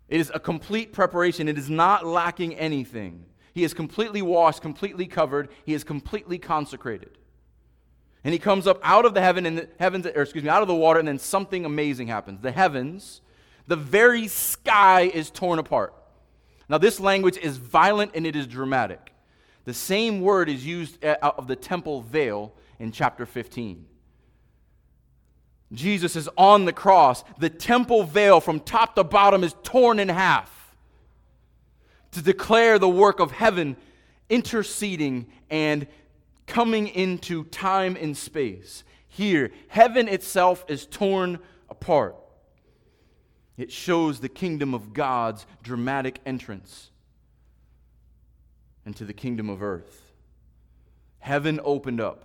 it 0.09 0.21
is 0.21 0.31
a 0.35 0.41
complete 0.41 0.93
preparation, 0.93 1.49
it 1.49 1.57
is 1.57 1.71
not 1.71 2.05
lacking 2.05 2.55
anything. 2.57 3.25
He 3.55 3.65
is 3.65 3.75
completely 3.75 4.23
washed, 4.23 4.61
completely 4.61 5.07
covered, 5.07 5.51
he 5.65 5.75
is 5.75 5.85
completely 5.85 6.39
consecrated. 6.39 7.17
And 8.25 8.33
he 8.33 8.39
comes 8.39 8.67
up 8.67 8.81
out 8.83 9.05
of 9.05 9.15
the 9.15 9.21
heaven 9.21 9.47
and 9.47 9.59
the 9.59 9.69
heavens, 9.79 10.05
or 10.07 10.23
excuse 10.23 10.43
me, 10.43 10.51
out 10.51 10.63
of 10.63 10.69
the 10.69 10.75
water, 10.75 10.99
and 10.99 11.07
then 11.07 11.19
something 11.19 11.65
amazing 11.65 12.09
happens. 12.09 12.41
The 12.41 12.51
heavens, 12.51 13.21
the 13.69 13.77
very 13.77 14.27
sky 14.27 15.03
is 15.03 15.31
torn 15.31 15.59
apart. 15.59 15.95
Now, 16.69 16.79
this 16.79 16.99
language 16.99 17.37
is 17.37 17.57
violent 17.57 18.13
and 18.15 18.27
it 18.27 18.35
is 18.35 18.47
dramatic. 18.47 19.13
The 19.69 19.75
same 19.75 20.23
word 20.23 20.49
is 20.49 20.65
used 20.65 21.05
uh, 21.05 21.19
of 21.21 21.47
the 21.47 21.55
temple 21.55 22.01
veil 22.01 22.55
in 22.79 22.91
chapter 22.91 23.27
15. 23.27 23.85
Jesus 25.75 26.17
is 26.17 26.27
on 26.39 26.65
the 26.65 26.73
cross. 26.73 27.23
The 27.39 27.51
temple 27.51 28.05
veil 28.05 28.41
from 28.41 28.61
top 28.61 28.95
to 28.95 29.05
bottom 29.05 29.45
is 29.45 29.55
torn 29.63 29.99
in 29.99 30.09
half 30.09 30.75
to 32.13 32.23
declare 32.23 32.79
the 32.79 32.89
work 32.89 33.21
of 33.21 33.31
heaven 33.31 33.77
interceding 34.31 35.27
and 35.51 35.87
coming 36.47 36.89
into 36.89 37.45
time 37.45 37.95
and 38.01 38.17
space. 38.17 38.85
Here, 39.07 39.51
heaven 39.69 40.09
itself 40.09 40.65
is 40.69 40.87
torn 40.87 41.41
apart. 41.69 42.17
It 43.59 43.71
shows 43.71 44.21
the 44.21 44.31
kingdom 44.31 44.73
of 44.73 44.95
God's 44.95 45.45
dramatic 45.63 46.21
entrance 46.25 46.91
into 48.89 49.05
the 49.05 49.13
kingdom 49.13 49.49
of 49.49 49.63
earth. 49.63 50.13
Heaven 51.21 51.61
opened 51.63 52.01
up. 52.01 52.25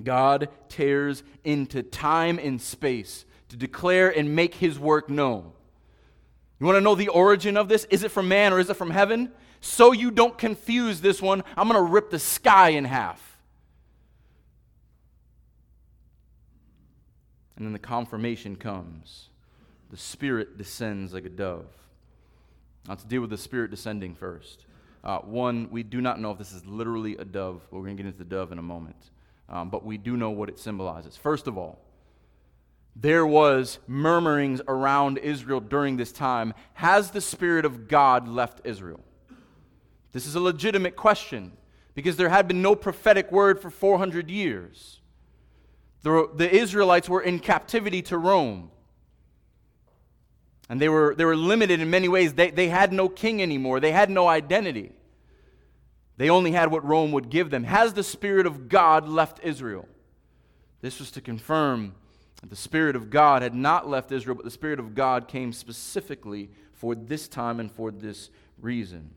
God 0.00 0.48
tears 0.68 1.24
into 1.42 1.82
time 1.82 2.38
and 2.38 2.60
space 2.60 3.24
to 3.48 3.56
declare 3.56 4.10
and 4.10 4.36
make 4.36 4.54
his 4.54 4.78
work 4.78 5.10
known. 5.10 5.52
You 6.60 6.66
want 6.66 6.76
to 6.76 6.80
know 6.80 6.94
the 6.94 7.08
origin 7.08 7.56
of 7.56 7.68
this? 7.68 7.84
Is 7.90 8.04
it 8.04 8.12
from 8.12 8.28
man 8.28 8.52
or 8.52 8.60
is 8.60 8.70
it 8.70 8.74
from 8.74 8.90
heaven? 8.90 9.32
so 9.64 9.92
you 9.92 10.10
don't 10.10 10.36
confuse 10.36 11.00
this 11.00 11.22
one, 11.22 11.42
I'm 11.56 11.68
going 11.68 11.82
to 11.82 11.90
rip 11.90 12.10
the 12.10 12.18
sky 12.18 12.70
in 12.70 12.84
half. 12.84 13.38
And 17.56 17.64
then 17.64 17.72
the 17.72 17.78
confirmation 17.78 18.56
comes. 18.56 19.30
The 19.90 19.96
Spirit 19.96 20.58
descends 20.58 21.14
like 21.14 21.24
a 21.24 21.30
dove. 21.30 21.64
Let's 22.88 23.04
deal 23.04 23.20
with 23.20 23.30
the 23.30 23.38
Spirit 23.38 23.70
descending 23.70 24.14
first. 24.14 24.66
Uh, 25.02 25.18
one, 25.18 25.68
we 25.70 25.82
do 25.82 26.00
not 26.00 26.20
know 26.20 26.30
if 26.30 26.38
this 26.38 26.52
is 26.52 26.64
literally 26.66 27.16
a 27.16 27.24
dove. 27.24 27.66
We're 27.70 27.80
going 27.80 27.96
to 27.96 28.02
get 28.02 28.06
into 28.06 28.18
the 28.18 28.24
dove 28.24 28.52
in 28.52 28.58
a 28.58 28.62
moment. 28.62 29.10
Um, 29.48 29.70
but 29.70 29.84
we 29.84 29.98
do 29.98 30.16
know 30.16 30.30
what 30.30 30.48
it 30.48 30.58
symbolizes. 30.58 31.16
First 31.16 31.46
of 31.46 31.58
all, 31.58 31.78
there 32.96 33.26
was 33.26 33.78
murmurings 33.86 34.60
around 34.68 35.18
Israel 35.18 35.60
during 35.60 35.96
this 35.96 36.12
time. 36.12 36.54
Has 36.74 37.10
the 37.10 37.20
Spirit 37.20 37.64
of 37.64 37.88
God 37.88 38.28
left 38.28 38.60
Israel? 38.64 39.00
This 40.12 40.26
is 40.26 40.34
a 40.34 40.40
legitimate 40.40 40.94
question 40.94 41.52
because 41.94 42.16
there 42.16 42.28
had 42.28 42.46
been 42.46 42.62
no 42.62 42.74
prophetic 42.74 43.32
word 43.32 43.60
for 43.60 43.70
400 43.70 44.30
years. 44.30 45.00
The, 46.02 46.28
the 46.34 46.50
Israelites 46.54 47.08
were 47.08 47.22
in 47.22 47.40
captivity 47.40 48.02
to 48.02 48.18
Rome. 48.18 48.70
And 50.68 50.80
they 50.80 50.88
were, 50.88 51.14
they 51.14 51.24
were 51.24 51.36
limited 51.36 51.80
in 51.80 51.90
many 51.90 52.08
ways. 52.08 52.34
They, 52.34 52.50
they 52.50 52.68
had 52.68 52.92
no 52.92 53.08
king 53.08 53.42
anymore, 53.42 53.80
they 53.80 53.92
had 53.92 54.10
no 54.10 54.26
identity. 54.28 54.92
They 56.16 56.30
only 56.30 56.52
had 56.52 56.70
what 56.70 56.84
Rome 56.84 57.10
would 57.12 57.28
give 57.28 57.50
them. 57.50 57.64
Has 57.64 57.94
the 57.94 58.04
Spirit 58.04 58.46
of 58.46 58.68
God 58.68 59.08
left 59.08 59.40
Israel? 59.42 59.88
This 60.80 61.00
was 61.00 61.10
to 61.12 61.20
confirm 61.20 61.94
that 62.40 62.50
the 62.50 62.56
Spirit 62.56 62.94
of 62.94 63.10
God 63.10 63.42
had 63.42 63.54
not 63.54 63.88
left 63.88 64.12
Israel, 64.12 64.36
but 64.36 64.44
the 64.44 64.50
Spirit 64.50 64.78
of 64.78 64.94
God 64.94 65.26
came 65.26 65.52
specifically 65.52 66.50
for 66.72 66.94
this 66.94 67.26
time 67.26 67.58
and 67.58 67.72
for 67.72 67.90
this 67.90 68.30
reason. 68.60 69.10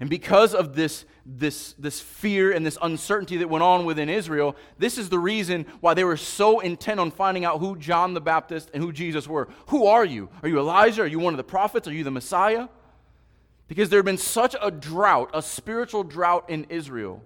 And 0.00 0.08
because 0.08 0.54
of 0.54 0.76
this, 0.76 1.04
this, 1.26 1.72
this 1.72 2.00
fear 2.00 2.52
and 2.52 2.64
this 2.64 2.78
uncertainty 2.80 3.38
that 3.38 3.50
went 3.50 3.64
on 3.64 3.84
within 3.84 4.08
Israel, 4.08 4.54
this 4.78 4.96
is 4.96 5.08
the 5.08 5.18
reason 5.18 5.66
why 5.80 5.94
they 5.94 6.04
were 6.04 6.16
so 6.16 6.60
intent 6.60 7.00
on 7.00 7.10
finding 7.10 7.44
out 7.44 7.58
who 7.58 7.76
John 7.76 8.14
the 8.14 8.20
Baptist 8.20 8.70
and 8.72 8.82
who 8.82 8.92
Jesus 8.92 9.26
were. 9.26 9.48
Who 9.68 9.86
are 9.86 10.04
you? 10.04 10.28
Are 10.42 10.48
you 10.48 10.60
Elijah? 10.60 11.02
Are 11.02 11.06
you 11.06 11.18
one 11.18 11.34
of 11.34 11.38
the 11.38 11.44
prophets? 11.44 11.88
Are 11.88 11.92
you 11.92 12.04
the 12.04 12.12
Messiah? 12.12 12.68
Because 13.66 13.90
there 13.90 13.98
had 13.98 14.06
been 14.06 14.18
such 14.18 14.54
a 14.62 14.70
drought, 14.70 15.30
a 15.34 15.42
spiritual 15.42 16.04
drought 16.04 16.48
in 16.48 16.66
Israel, 16.68 17.22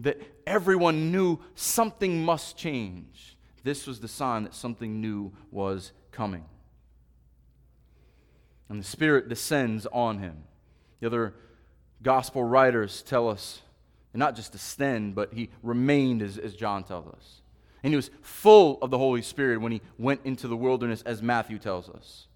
that 0.00 0.20
everyone 0.44 1.12
knew 1.12 1.38
something 1.54 2.24
must 2.24 2.56
change. 2.56 3.36
This 3.62 3.86
was 3.86 4.00
the 4.00 4.08
sign 4.08 4.42
that 4.42 4.54
something 4.54 5.00
new 5.00 5.32
was 5.52 5.92
coming. 6.10 6.44
And 8.68 8.80
the 8.80 8.84
Spirit 8.84 9.28
descends 9.28 9.86
on 9.86 10.18
him. 10.18 10.44
The 11.02 11.08
other 11.08 11.34
gospel 12.00 12.44
writers 12.44 13.02
tell 13.02 13.28
us, 13.28 13.60
not 14.14 14.36
just 14.36 14.52
descend, 14.52 15.16
but 15.16 15.34
he 15.34 15.50
remained, 15.60 16.22
as, 16.22 16.38
as 16.38 16.54
John 16.54 16.84
tells 16.84 17.08
us. 17.08 17.42
And 17.82 17.92
he 17.92 17.96
was 17.96 18.08
full 18.20 18.78
of 18.80 18.92
the 18.92 18.98
Holy 18.98 19.20
Spirit 19.20 19.60
when 19.60 19.72
he 19.72 19.80
went 19.98 20.20
into 20.22 20.46
the 20.46 20.56
wilderness, 20.56 21.02
as 21.02 21.20
Matthew 21.20 21.58
tells 21.58 21.88
us. 21.88 22.28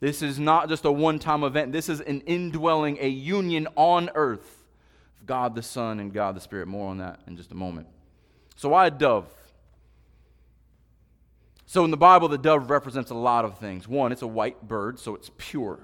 This 0.00 0.20
is 0.20 0.38
not 0.38 0.68
just 0.68 0.84
a 0.84 0.92
one 0.92 1.18
time 1.18 1.42
event, 1.42 1.72
this 1.72 1.88
is 1.88 2.02
an 2.02 2.20
indwelling, 2.22 2.98
a 3.00 3.08
union 3.08 3.66
on 3.76 4.10
earth 4.14 4.62
of 5.18 5.24
God 5.26 5.54
the 5.54 5.62
Son 5.62 5.98
and 5.98 6.12
God 6.12 6.36
the 6.36 6.40
Spirit. 6.42 6.68
More 6.68 6.90
on 6.90 6.98
that 6.98 7.20
in 7.26 7.38
just 7.38 7.50
a 7.50 7.54
moment. 7.54 7.86
So, 8.56 8.68
why 8.68 8.88
a 8.88 8.90
dove? 8.90 9.26
So, 11.64 11.82
in 11.86 11.90
the 11.90 11.96
Bible, 11.96 12.28
the 12.28 12.36
dove 12.36 12.68
represents 12.68 13.10
a 13.10 13.14
lot 13.14 13.46
of 13.46 13.56
things. 13.56 13.88
One, 13.88 14.12
it's 14.12 14.20
a 14.20 14.26
white 14.26 14.68
bird, 14.68 14.98
so 14.98 15.14
it's 15.14 15.30
pure, 15.38 15.80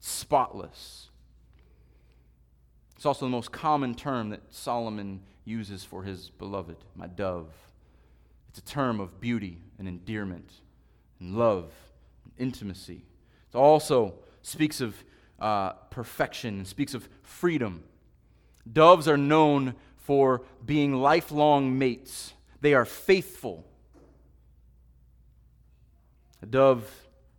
spotless. 0.00 1.06
It's 3.00 3.06
also 3.06 3.24
the 3.24 3.30
most 3.30 3.50
common 3.50 3.94
term 3.94 4.28
that 4.28 4.42
Solomon 4.50 5.22
uses 5.46 5.84
for 5.84 6.02
his 6.02 6.28
beloved, 6.28 6.76
my 6.94 7.06
dove. 7.06 7.48
It's 8.50 8.58
a 8.58 8.62
term 8.62 9.00
of 9.00 9.22
beauty 9.22 9.56
and 9.78 9.88
endearment 9.88 10.52
and 11.18 11.34
love 11.34 11.72
and 12.24 12.34
intimacy. 12.36 13.06
It 13.54 13.56
also 13.56 14.16
speaks 14.42 14.82
of 14.82 15.02
uh, 15.38 15.70
perfection, 15.88 16.66
speaks 16.66 16.92
of 16.92 17.08
freedom. 17.22 17.84
Doves 18.70 19.08
are 19.08 19.16
known 19.16 19.76
for 19.96 20.42
being 20.62 20.92
lifelong 20.92 21.78
mates, 21.78 22.34
they 22.60 22.74
are 22.74 22.84
faithful. 22.84 23.64
A 26.42 26.46
dove 26.46 26.86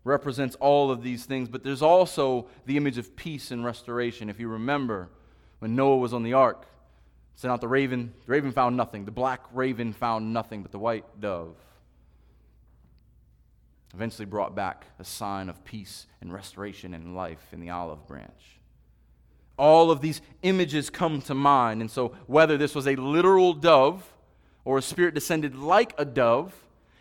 represents 0.04 0.56
all 0.56 0.90
of 0.90 1.04
these 1.04 1.26
things, 1.26 1.50
but 1.50 1.64
there's 1.64 1.84
also 1.84 2.48
the 2.66 2.78
image 2.78 2.98
of 2.98 3.16
peace 3.16 3.52
and 3.52 3.64
restoration. 3.64 4.28
If 4.28 4.40
you 4.40 4.48
remember, 4.48 5.12
when 5.62 5.76
Noah 5.76 5.98
was 5.98 6.14
on 6.14 6.24
the 6.24 6.34
ark, 6.34 6.68
Sent 7.42 7.52
out 7.52 7.60
the 7.60 7.68
raven. 7.68 8.14
The 8.28 8.32
raven 8.32 8.52
found 8.52 8.78
nothing. 8.78 9.06
The 9.06 9.10
black 9.10 9.42
raven 9.52 9.94
found 9.94 10.32
nothing 10.32 10.62
but 10.62 10.72
the 10.72 10.78
white 10.78 11.06
dove. 11.20 11.56
Eventually 13.96 14.28
brought 14.28 14.56
back 14.56 14.86
a 15.00 15.04
sign 15.04 15.50
of 15.50 15.66
peace 15.66 16.06
and 16.22 16.32
restoration 16.32 16.94
and 16.94 17.16
life 17.16 17.44
in 17.52 17.60
the 17.60 17.72
olive 17.72 18.08
branch. 18.08 18.60
All 19.58 19.90
of 19.90 20.02
these 20.02 20.22
images 20.44 20.92
come 20.92 21.20
to 21.24 21.34
mind. 21.34 21.82
And 21.82 21.90
so, 21.90 22.10
whether 22.28 22.58
this 22.58 22.76
was 22.76 22.88
a 22.88 22.96
literal 22.96 23.54
dove 23.54 24.14
or 24.64 24.78
a 24.78 24.82
spirit 24.84 25.16
descended 25.16 25.56
like 25.56 25.94
a 25.98 26.06
dove, 26.06 26.54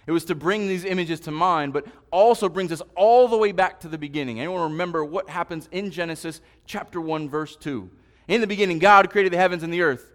it 0.07 0.13
was 0.13 0.25
to 0.25 0.35
bring 0.35 0.67
these 0.69 0.87
images 0.87 1.21
to 1.21 1.31
mind, 1.31 1.75
but 1.75 1.87
also 2.11 2.49
brings 2.49 2.73
us 2.73 2.81
all 2.97 3.29
the 3.29 3.37
way 3.37 3.53
back 3.53 3.79
to 3.81 3.89
the 3.89 3.99
beginning. 3.99 4.41
Anyone 4.41 4.73
remember 4.73 5.05
what 5.05 5.29
happens 5.29 5.69
in 5.71 5.91
Genesis 5.91 6.41
chapter 6.65 6.99
1, 6.99 7.29
verse 7.29 7.57
2? 7.57 7.91
In 8.31 8.41
the 8.41 8.47
beginning, 8.47 8.79
God 8.79 9.11
created 9.11 9.33
the 9.33 9.39
heavens 9.39 9.65
and 9.65 9.75
the 9.75 9.83
earth. 9.83 10.13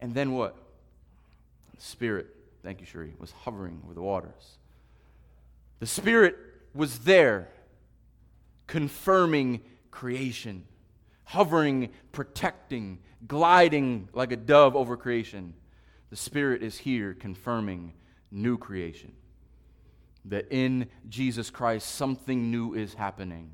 And 0.00 0.12
then 0.12 0.32
what? 0.32 0.56
The 1.76 1.80
Spirit, 1.80 2.26
thank 2.64 2.80
you, 2.80 2.86
Cherie, 2.86 3.14
was 3.20 3.30
hovering 3.30 3.80
over 3.84 3.94
the 3.94 4.02
waters. 4.02 4.56
The 5.78 5.86
Spirit 5.86 6.36
was 6.74 6.98
there, 7.00 7.48
confirming 8.66 9.60
creation, 9.92 10.64
hovering, 11.22 11.90
protecting, 12.10 12.98
gliding 13.28 14.08
like 14.12 14.32
a 14.32 14.36
dove 14.36 14.74
over 14.74 14.96
creation. 14.96 15.54
The 16.10 16.16
Spirit 16.16 16.60
is 16.60 16.78
here, 16.78 17.14
confirming 17.14 17.92
new 18.32 18.58
creation. 18.58 19.12
That 20.24 20.48
in 20.50 20.88
Jesus 21.08 21.50
Christ, 21.50 21.94
something 21.94 22.50
new 22.50 22.74
is 22.74 22.94
happening. 22.94 23.52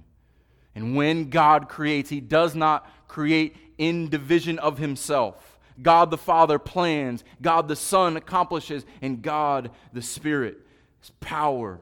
And 0.75 0.97
when 0.97 1.31
God 1.31 1.69
creates, 1.69 2.11
He 2.11 2.21
does 2.21 2.55
not 2.55 2.89
create 3.09 3.57
in 3.79 4.09
division 4.09 4.59
of 4.59 4.79
Himself. 4.79 5.59
God 5.83 6.11
the 6.11 6.19
Father 6.19 6.59
plans, 6.59 7.25
God 7.41 7.69
the 7.69 7.77
Son 7.77 8.17
accomplishes, 8.17 8.85
and 9.01 9.23
God 9.23 9.71
the 9.93 10.03
Spirit, 10.03 10.59
His 11.01 11.11
power 11.21 11.81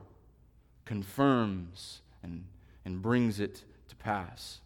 confirms 0.85 2.01
and, 2.23 2.45
and 2.85 3.03
brings 3.03 3.41
it 3.41 3.65
to 3.89 3.97
pass. 3.97 4.61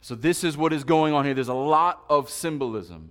So, 0.00 0.14
this 0.14 0.42
is 0.42 0.56
what 0.56 0.72
is 0.72 0.84
going 0.84 1.14
on 1.14 1.24
here. 1.24 1.34
There's 1.34 1.48
a 1.48 1.54
lot 1.54 2.04
of 2.08 2.30
symbolism. 2.30 3.10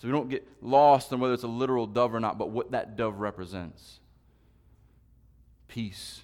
So, 0.00 0.08
we 0.08 0.12
don't 0.12 0.28
get 0.28 0.46
lost 0.60 1.12
on 1.12 1.20
whether 1.20 1.34
it's 1.34 1.42
a 1.42 1.48
literal 1.48 1.86
dove 1.86 2.14
or 2.14 2.20
not, 2.20 2.38
but 2.38 2.50
what 2.50 2.72
that 2.72 2.96
dove 2.96 3.18
represents 3.18 4.00
peace 5.68 6.22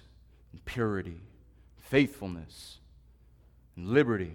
and 0.51 0.63
purity, 0.65 1.21
faithfulness 1.77 2.79
and 3.75 3.89
liberty, 3.89 4.33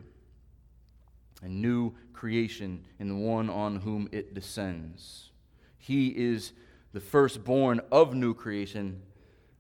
and 1.43 1.63
new 1.63 1.93
creation 2.13 2.85
in 2.99 3.09
the 3.09 3.15
one 3.15 3.49
on 3.49 3.77
whom 3.77 4.09
it 4.11 4.35
descends. 4.35 5.31
He 5.79 6.09
is 6.09 6.53
the 6.93 7.01
firstborn 7.01 7.81
of 7.93 8.15
new 8.15 8.35
creation 8.35 9.03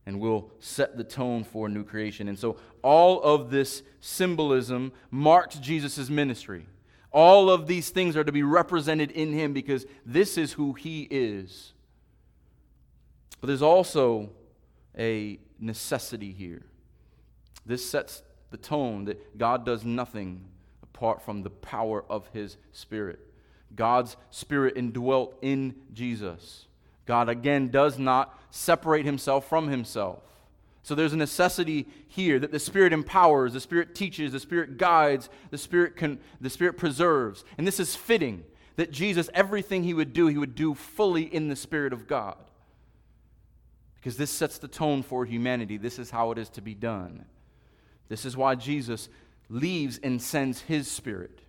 and 0.07 0.19
will 0.19 0.51
set 0.59 0.97
the 0.97 1.05
tone 1.05 1.45
for 1.45 1.69
new 1.69 1.85
creation. 1.85 2.29
And 2.29 2.39
so 2.39 2.57
all 2.83 3.23
of 3.23 3.51
this 3.51 3.83
symbolism 4.01 4.93
marks 5.11 5.57
Jesus' 5.57 6.09
ministry. 6.09 6.67
All 7.13 7.51
of 7.51 7.67
these 7.67 7.91
things 7.91 8.17
are 8.17 8.25
to 8.25 8.33
be 8.33 8.43
represented 8.43 9.11
in 9.11 9.33
him 9.33 9.53
because 9.53 9.87
this 10.05 10.39
is 10.39 10.55
who 10.55 10.73
he 10.73 11.07
is. 11.11 11.73
But 13.41 13.49
there's 13.49 13.63
also 13.63 14.31
a 14.99 15.39
necessity 15.59 16.33
here. 16.33 16.63
This 17.65 17.89
sets 17.89 18.23
the 18.51 18.57
tone 18.57 19.05
that 19.05 19.39
God 19.39 19.65
does 19.65 19.85
nothing 19.85 20.45
apart 20.83 21.23
from 21.23 21.43
the 21.43 21.51
power 21.51 22.05
of 22.09 22.29
his 22.33 22.57
Spirit. 22.73 23.21
God's 23.75 24.17
Spirit 24.31 24.77
indwelt 24.77 25.37
in 25.43 25.75
Jesus. 25.93 26.67
God, 27.07 27.29
again, 27.29 27.69
does 27.69 27.99
not 27.99 28.39
separate 28.51 29.05
himself 29.05 29.49
from 29.49 29.69
himself. 29.69 30.23
So 30.83 30.95
there's 30.95 31.13
a 31.13 31.19
necessity 31.19 31.87
here 32.09 32.39
that 32.39 32.51
the 32.51 32.59
Spirit 32.59 32.93
empowers, 32.93 33.53
the 33.53 33.61
Spirit 33.61 33.95
teaches, 33.95 34.33
the 34.33 34.41
Spirit 34.41 34.79
guides, 34.79 35.29
the 35.51 35.59
Spirit, 35.59 35.97
can, 35.97 36.19
the 36.41 36.51
Spirit 36.51 36.79
preserves. 36.79 37.45
And 37.59 37.67
this 37.67 37.79
is 37.79 37.95
fitting 37.95 38.45
that 38.77 38.91
Jesus, 38.91 39.29
everything 39.35 39.85
he 39.85 39.93
would 39.93 40.13
do, 40.13 40.29
he 40.29 40.39
would 40.39 40.55
do 40.55 40.75
fully 40.75 41.23
in 41.23 41.49
the 41.49 41.57
Spirit 41.57 41.93
of 41.93 42.07
God. 42.07 42.37
Because 43.97 44.17
this 44.17 44.31
sets 44.31 44.59
the 44.59 44.69
tone 44.69 45.03
for 45.03 45.25
humanity. 45.25 45.77
This 45.77 45.99
is 45.99 46.11
how 46.11 46.31
it 46.31 46.39
is 46.39 46.49
to 46.51 46.63
be 46.63 46.75
done. 46.75 47.25
This 48.09 48.25
is 48.25 48.37
why 48.37 48.55
Jesus 48.55 49.09
leaves 49.49 49.99
and 50.03 50.21
sends 50.21 50.63
his 50.63 50.91
Spirit. 50.91 51.41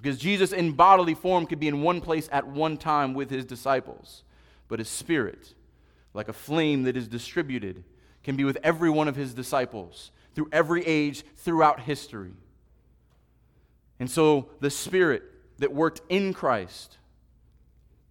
Because 0.00 0.18
Jesus, 0.18 0.52
in 0.52 0.72
bodily 0.72 1.14
form, 1.14 1.46
could 1.46 1.60
be 1.60 1.68
in 1.68 1.82
one 1.82 2.00
place 2.00 2.28
at 2.32 2.46
one 2.46 2.76
time 2.76 3.12
with 3.14 3.30
his 3.30 3.44
disciples 3.44 4.24
but 4.70 4.78
his 4.78 4.88
spirit, 4.88 5.52
like 6.14 6.28
a 6.28 6.32
flame 6.32 6.84
that 6.84 6.96
is 6.96 7.08
distributed, 7.08 7.84
can 8.22 8.36
be 8.36 8.44
with 8.44 8.56
every 8.62 8.88
one 8.88 9.08
of 9.08 9.16
his 9.16 9.34
disciples 9.34 10.12
through 10.34 10.48
every 10.52 10.86
age 10.86 11.24
throughout 11.36 11.80
history. 11.80 12.32
And 13.98 14.08
so 14.08 14.48
the 14.60 14.70
spirit 14.70 15.24
that 15.58 15.74
worked 15.74 16.00
in 16.08 16.32
Christ 16.32 16.98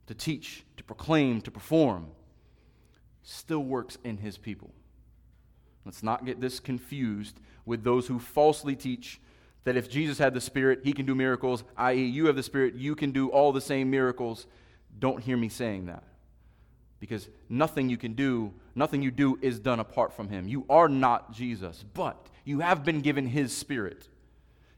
to 0.07 0.13
teach, 0.13 0.65
to 0.75 0.83
proclaim, 0.83 1.41
to 1.41 1.51
perform, 1.51 2.07
still 3.23 3.63
works 3.63 3.97
in 4.03 4.17
his 4.17 4.37
people. 4.37 4.71
Let's 5.85 6.03
not 6.03 6.25
get 6.25 6.41
this 6.41 6.59
confused 6.59 7.39
with 7.65 7.83
those 7.83 8.07
who 8.07 8.19
falsely 8.19 8.75
teach 8.75 9.19
that 9.63 9.75
if 9.75 9.89
Jesus 9.89 10.17
had 10.17 10.33
the 10.33 10.41
Spirit, 10.41 10.81
he 10.83 10.93
can 10.93 11.05
do 11.05 11.13
miracles, 11.15 11.63
i.e., 11.77 12.03
you 12.03 12.27
have 12.27 12.35
the 12.35 12.43
Spirit, 12.43 12.75
you 12.75 12.95
can 12.95 13.11
do 13.11 13.29
all 13.29 13.51
the 13.51 13.61
same 13.61 13.89
miracles. 13.89 14.47
Don't 14.97 15.21
hear 15.21 15.37
me 15.37 15.49
saying 15.49 15.87
that 15.87 16.03
because 16.99 17.29
nothing 17.47 17.89
you 17.89 17.97
can 17.97 18.13
do, 18.13 18.53
nothing 18.75 19.01
you 19.01 19.11
do 19.11 19.37
is 19.41 19.59
done 19.59 19.79
apart 19.79 20.13
from 20.13 20.29
Him. 20.29 20.47
You 20.47 20.65
are 20.69 20.89
not 20.89 21.31
Jesus, 21.31 21.85
but 21.93 22.27
you 22.43 22.59
have 22.59 22.83
been 22.83 23.01
given 23.01 23.27
His 23.27 23.55
Spirit 23.55 24.07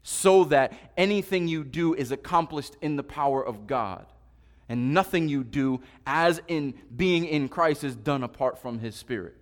so 0.02 0.44
that 0.44 0.72
anything 0.96 1.48
you 1.48 1.64
do 1.64 1.94
is 1.94 2.12
accomplished 2.12 2.76
in 2.80 2.96
the 2.96 3.02
power 3.02 3.44
of 3.44 3.66
God. 3.66 4.06
And 4.68 4.94
nothing 4.94 5.28
you 5.28 5.44
do, 5.44 5.80
as 6.06 6.40
in 6.48 6.74
being 6.94 7.24
in 7.24 7.48
Christ, 7.48 7.84
is 7.84 7.94
done 7.94 8.22
apart 8.22 8.58
from 8.58 8.78
His 8.78 8.94
Spirit. 8.94 9.36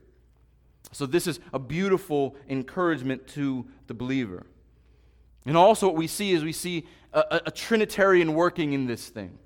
So, 0.92 1.06
this 1.06 1.26
is 1.26 1.38
a 1.52 1.58
beautiful 1.58 2.36
encouragement 2.48 3.26
to 3.28 3.66
the 3.86 3.94
believer. 3.94 4.46
And 5.46 5.56
also, 5.56 5.86
what 5.86 5.96
we 5.96 6.06
see 6.06 6.32
is 6.32 6.42
we 6.42 6.52
see 6.52 6.86
a, 7.12 7.20
a, 7.20 7.40
a 7.46 7.50
Trinitarian 7.50 8.34
working 8.34 8.72
in 8.72 8.86
this 8.86 9.08
thing. 9.08 9.38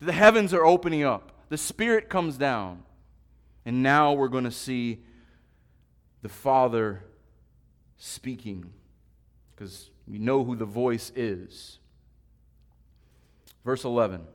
The 0.00 0.12
heavens 0.12 0.52
are 0.52 0.64
opening 0.64 1.04
up, 1.04 1.32
the 1.48 1.58
Spirit 1.58 2.08
comes 2.08 2.36
down, 2.36 2.82
and 3.64 3.82
now 3.82 4.12
we're 4.12 4.28
going 4.28 4.44
to 4.44 4.50
see 4.50 5.00
the 6.22 6.28
Father 6.28 7.04
speaking 7.96 8.72
because 9.54 9.90
we 10.08 10.18
know 10.18 10.44
who 10.44 10.56
the 10.56 10.64
voice 10.64 11.12
is. 11.14 11.78
Verse 13.64 13.84
11 13.84 14.26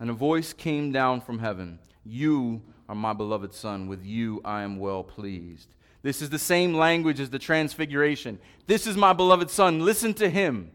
And 0.00 0.10
a 0.10 0.14
voice 0.14 0.52
came 0.52 0.90
down 0.90 1.20
from 1.20 1.38
heaven 1.38 1.78
You 2.04 2.62
are 2.88 2.94
my 2.94 3.12
beloved 3.12 3.54
Son, 3.54 3.86
with 3.86 4.04
you 4.04 4.40
I 4.44 4.62
am 4.62 4.78
well 4.78 5.02
pleased. 5.02 5.68
This 6.02 6.20
is 6.20 6.30
the 6.30 6.38
same 6.38 6.74
language 6.74 7.20
as 7.20 7.30
the 7.30 7.38
transfiguration. 7.38 8.38
This 8.66 8.86
is 8.86 8.96
my 8.96 9.12
beloved 9.12 9.50
Son, 9.50 9.84
listen 9.84 10.14
to 10.14 10.28
him. 10.28 10.70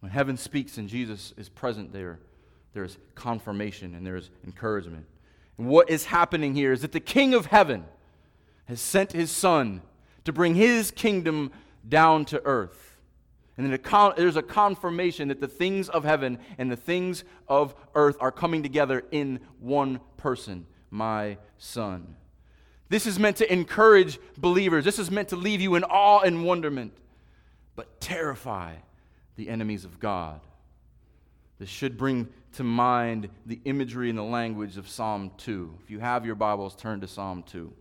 When 0.00 0.10
heaven 0.10 0.36
speaks 0.36 0.78
and 0.78 0.88
Jesus 0.88 1.32
is 1.36 1.48
present 1.48 1.92
there, 1.92 2.18
there's 2.72 2.98
confirmation 3.14 3.94
and 3.94 4.04
there's 4.04 4.30
encouragement. 4.44 5.06
And 5.58 5.68
what 5.68 5.88
is 5.88 6.06
happening 6.06 6.54
here 6.54 6.72
is 6.72 6.82
that 6.82 6.92
the 6.92 7.00
King 7.00 7.34
of 7.34 7.46
heaven 7.46 7.84
has 8.64 8.80
sent 8.80 9.12
his 9.12 9.30
Son 9.30 9.82
to 10.24 10.32
bring 10.32 10.54
his 10.54 10.90
kingdom 10.90 11.52
down 11.88 12.24
to 12.26 12.42
earth. 12.44 12.91
And 13.56 13.66
then 13.66 13.78
a 13.78 14.14
there's 14.16 14.36
a 14.36 14.42
confirmation 14.42 15.28
that 15.28 15.40
the 15.40 15.48
things 15.48 15.88
of 15.88 16.04
heaven 16.04 16.38
and 16.56 16.70
the 16.70 16.76
things 16.76 17.24
of 17.48 17.74
earth 17.94 18.16
are 18.20 18.32
coming 18.32 18.62
together 18.62 19.04
in 19.10 19.40
one 19.60 20.00
person, 20.16 20.66
my 20.90 21.36
Son. 21.58 22.16
This 22.88 23.06
is 23.06 23.18
meant 23.18 23.38
to 23.38 23.52
encourage 23.52 24.18
believers. 24.36 24.84
This 24.84 24.98
is 24.98 25.10
meant 25.10 25.28
to 25.28 25.36
leave 25.36 25.60
you 25.60 25.74
in 25.74 25.84
awe 25.84 26.20
and 26.20 26.44
wonderment, 26.44 26.92
but 27.76 28.00
terrify 28.00 28.74
the 29.36 29.48
enemies 29.48 29.84
of 29.84 29.98
God. 29.98 30.40
This 31.58 31.68
should 31.68 31.96
bring 31.96 32.28
to 32.54 32.64
mind 32.64 33.28
the 33.46 33.60
imagery 33.64 34.10
and 34.10 34.18
the 34.18 34.22
language 34.22 34.76
of 34.76 34.88
Psalm 34.88 35.30
2. 35.38 35.78
If 35.82 35.90
you 35.90 36.00
have 36.00 36.26
your 36.26 36.34
Bibles, 36.34 36.74
turn 36.74 37.00
to 37.00 37.08
Psalm 37.08 37.44
2. 37.44 37.72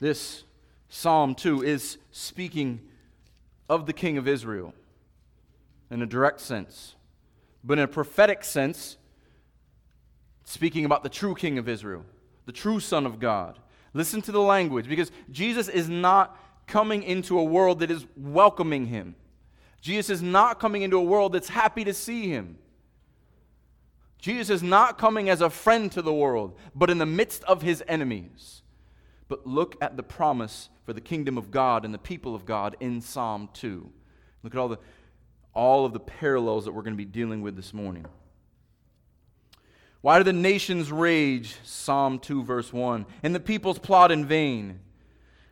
This 0.00 0.42
Psalm 0.88 1.34
2 1.34 1.62
is 1.62 1.98
speaking 2.10 2.80
of 3.68 3.86
the 3.86 3.92
King 3.92 4.18
of 4.18 4.28
Israel 4.28 4.72
in 5.90 6.02
a 6.02 6.06
direct 6.06 6.40
sense, 6.40 6.94
but 7.64 7.78
in 7.78 7.84
a 7.84 7.88
prophetic 7.88 8.44
sense, 8.44 8.96
speaking 10.44 10.84
about 10.84 11.02
the 11.02 11.08
true 11.08 11.34
King 11.34 11.58
of 11.58 11.68
Israel, 11.68 12.04
the 12.46 12.52
true 12.52 12.80
Son 12.80 13.06
of 13.06 13.18
God. 13.18 13.58
Listen 13.94 14.22
to 14.22 14.32
the 14.32 14.40
language 14.40 14.88
because 14.88 15.10
Jesus 15.30 15.68
is 15.68 15.88
not 15.88 16.38
coming 16.66 17.02
into 17.02 17.38
a 17.38 17.44
world 17.44 17.80
that 17.80 17.90
is 17.90 18.06
welcoming 18.16 18.86
him. 18.86 19.14
Jesus 19.80 20.10
is 20.10 20.22
not 20.22 20.58
coming 20.60 20.82
into 20.82 20.96
a 20.96 21.02
world 21.02 21.32
that's 21.32 21.48
happy 21.48 21.84
to 21.84 21.94
see 21.94 22.28
him. 22.28 22.58
Jesus 24.18 24.50
is 24.50 24.62
not 24.62 24.98
coming 24.98 25.28
as 25.28 25.40
a 25.40 25.50
friend 25.50 25.90
to 25.92 26.02
the 26.02 26.12
world, 26.12 26.56
but 26.74 26.90
in 26.90 26.98
the 26.98 27.06
midst 27.06 27.44
of 27.44 27.62
his 27.62 27.82
enemies. 27.86 28.62
But 29.28 29.46
look 29.46 29.76
at 29.80 29.96
the 29.96 30.02
promise 30.02 30.68
for 30.84 30.92
the 30.92 31.00
kingdom 31.00 31.36
of 31.36 31.50
God 31.50 31.84
and 31.84 31.92
the 31.92 31.98
people 31.98 32.34
of 32.34 32.44
God 32.44 32.76
in 32.80 33.00
Psalm 33.00 33.48
2. 33.54 33.90
Look 34.42 34.54
at 34.54 34.58
all 34.58 34.68
the 34.68 34.78
all 35.56 35.86
of 35.86 35.94
the 35.94 36.00
parallels 36.00 36.66
that 36.66 36.72
we're 36.72 36.82
going 36.82 36.92
to 36.92 36.98
be 36.98 37.06
dealing 37.06 37.40
with 37.40 37.56
this 37.56 37.72
morning. 37.72 38.04
Why 40.02 40.18
do 40.18 40.24
the 40.24 40.32
nations 40.32 40.92
rage? 40.92 41.56
Psalm 41.64 42.18
2, 42.18 42.44
verse 42.44 42.72
1. 42.72 43.06
And 43.22 43.34
the 43.34 43.40
peoples 43.40 43.78
plot 43.78 44.12
in 44.12 44.26
vain. 44.26 44.80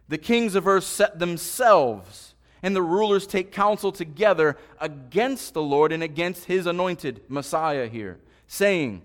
The 0.09 0.19
kings 0.19 0.55
of 0.55 0.69
earth 0.69 0.85
set 0.85 1.19
themselves, 1.19 2.35
and 2.63 2.77
the 2.77 2.83
rulers 2.83 3.27
take 3.27 3.51
counsel 3.51 3.91
together 3.91 4.59
against 4.79 5.55
the 5.55 5.63
Lord 5.63 5.91
and 5.91 6.03
against 6.03 6.45
his 6.45 6.67
anointed 6.67 7.23
Messiah 7.29 7.89
here, 7.89 8.21
saying, 8.47 9.01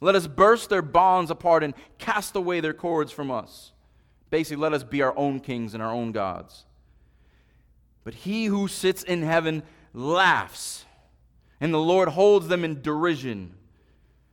Let 0.00 0.16
us 0.16 0.26
burst 0.26 0.68
their 0.68 0.82
bonds 0.82 1.30
apart 1.30 1.62
and 1.62 1.74
cast 1.98 2.34
away 2.34 2.58
their 2.58 2.74
cords 2.74 3.12
from 3.12 3.30
us. 3.30 3.70
Basically, 4.30 4.62
let 4.62 4.72
us 4.72 4.84
be 4.84 5.02
our 5.02 5.16
own 5.16 5.40
kings 5.40 5.74
and 5.74 5.82
our 5.82 5.92
own 5.92 6.12
gods. 6.12 6.64
But 8.04 8.14
he 8.14 8.46
who 8.46 8.68
sits 8.68 9.02
in 9.02 9.22
heaven 9.22 9.62
laughs, 9.92 10.84
and 11.60 11.74
the 11.74 11.78
Lord 11.78 12.08
holds 12.08 12.48
them 12.48 12.64
in 12.64 12.80
derision, 12.80 13.54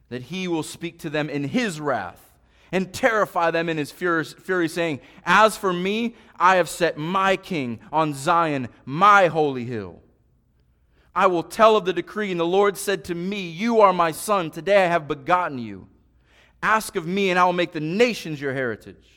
that 0.10 0.24
he 0.24 0.48
will 0.48 0.64
speak 0.64 1.00
to 1.00 1.10
them 1.10 1.30
in 1.30 1.44
his 1.44 1.82
wrath 1.82 2.28
and 2.72 2.94
terrify 2.94 3.52
them 3.52 3.70
in 3.70 3.78
his 3.78 3.92
fury, 3.92 4.68
saying, 4.68 5.00
As 5.26 5.58
for 5.58 5.72
me, 5.72 6.16
I 6.38 6.58
have 6.58 6.70
set 6.70 6.98
my 6.98 7.38
king 7.38 7.80
on 7.92 8.14
Zion, 8.14 8.70
my 8.86 9.28
holy 9.28 9.66
hill. 9.66 10.02
I 11.16 11.28
will 11.28 11.44
tell 11.44 11.76
of 11.76 11.86
the 11.86 11.94
decree, 11.94 12.32
and 12.32 12.40
the 12.40 12.46
Lord 12.46 12.78
said 12.78 13.06
to 13.06 13.16
me, 13.16 13.50
You 13.50 13.82
are 13.82 13.94
my 13.94 14.12
son, 14.12 14.52
today 14.52 14.84
I 14.84 14.88
have 14.88 15.08
begotten 15.08 15.58
you. 15.58 15.88
Ask 16.62 16.96
of 16.96 17.08
me, 17.08 17.30
and 17.30 17.40
I 17.40 17.46
will 17.46 17.54
make 17.54 17.72
the 17.72 17.80
nations 17.80 18.42
your 18.42 18.54
heritage, 18.54 19.17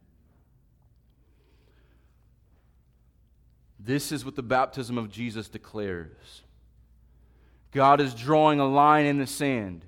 This 3.83 4.11
is 4.11 4.23
what 4.23 4.35
the 4.35 4.43
baptism 4.43 4.97
of 4.97 5.09
Jesus 5.09 5.49
declares. 5.49 6.43
God 7.71 7.99
is 7.99 8.13
drawing 8.13 8.59
a 8.59 8.67
line 8.67 9.05
in 9.05 9.17
the 9.17 9.25
sand. 9.25 9.85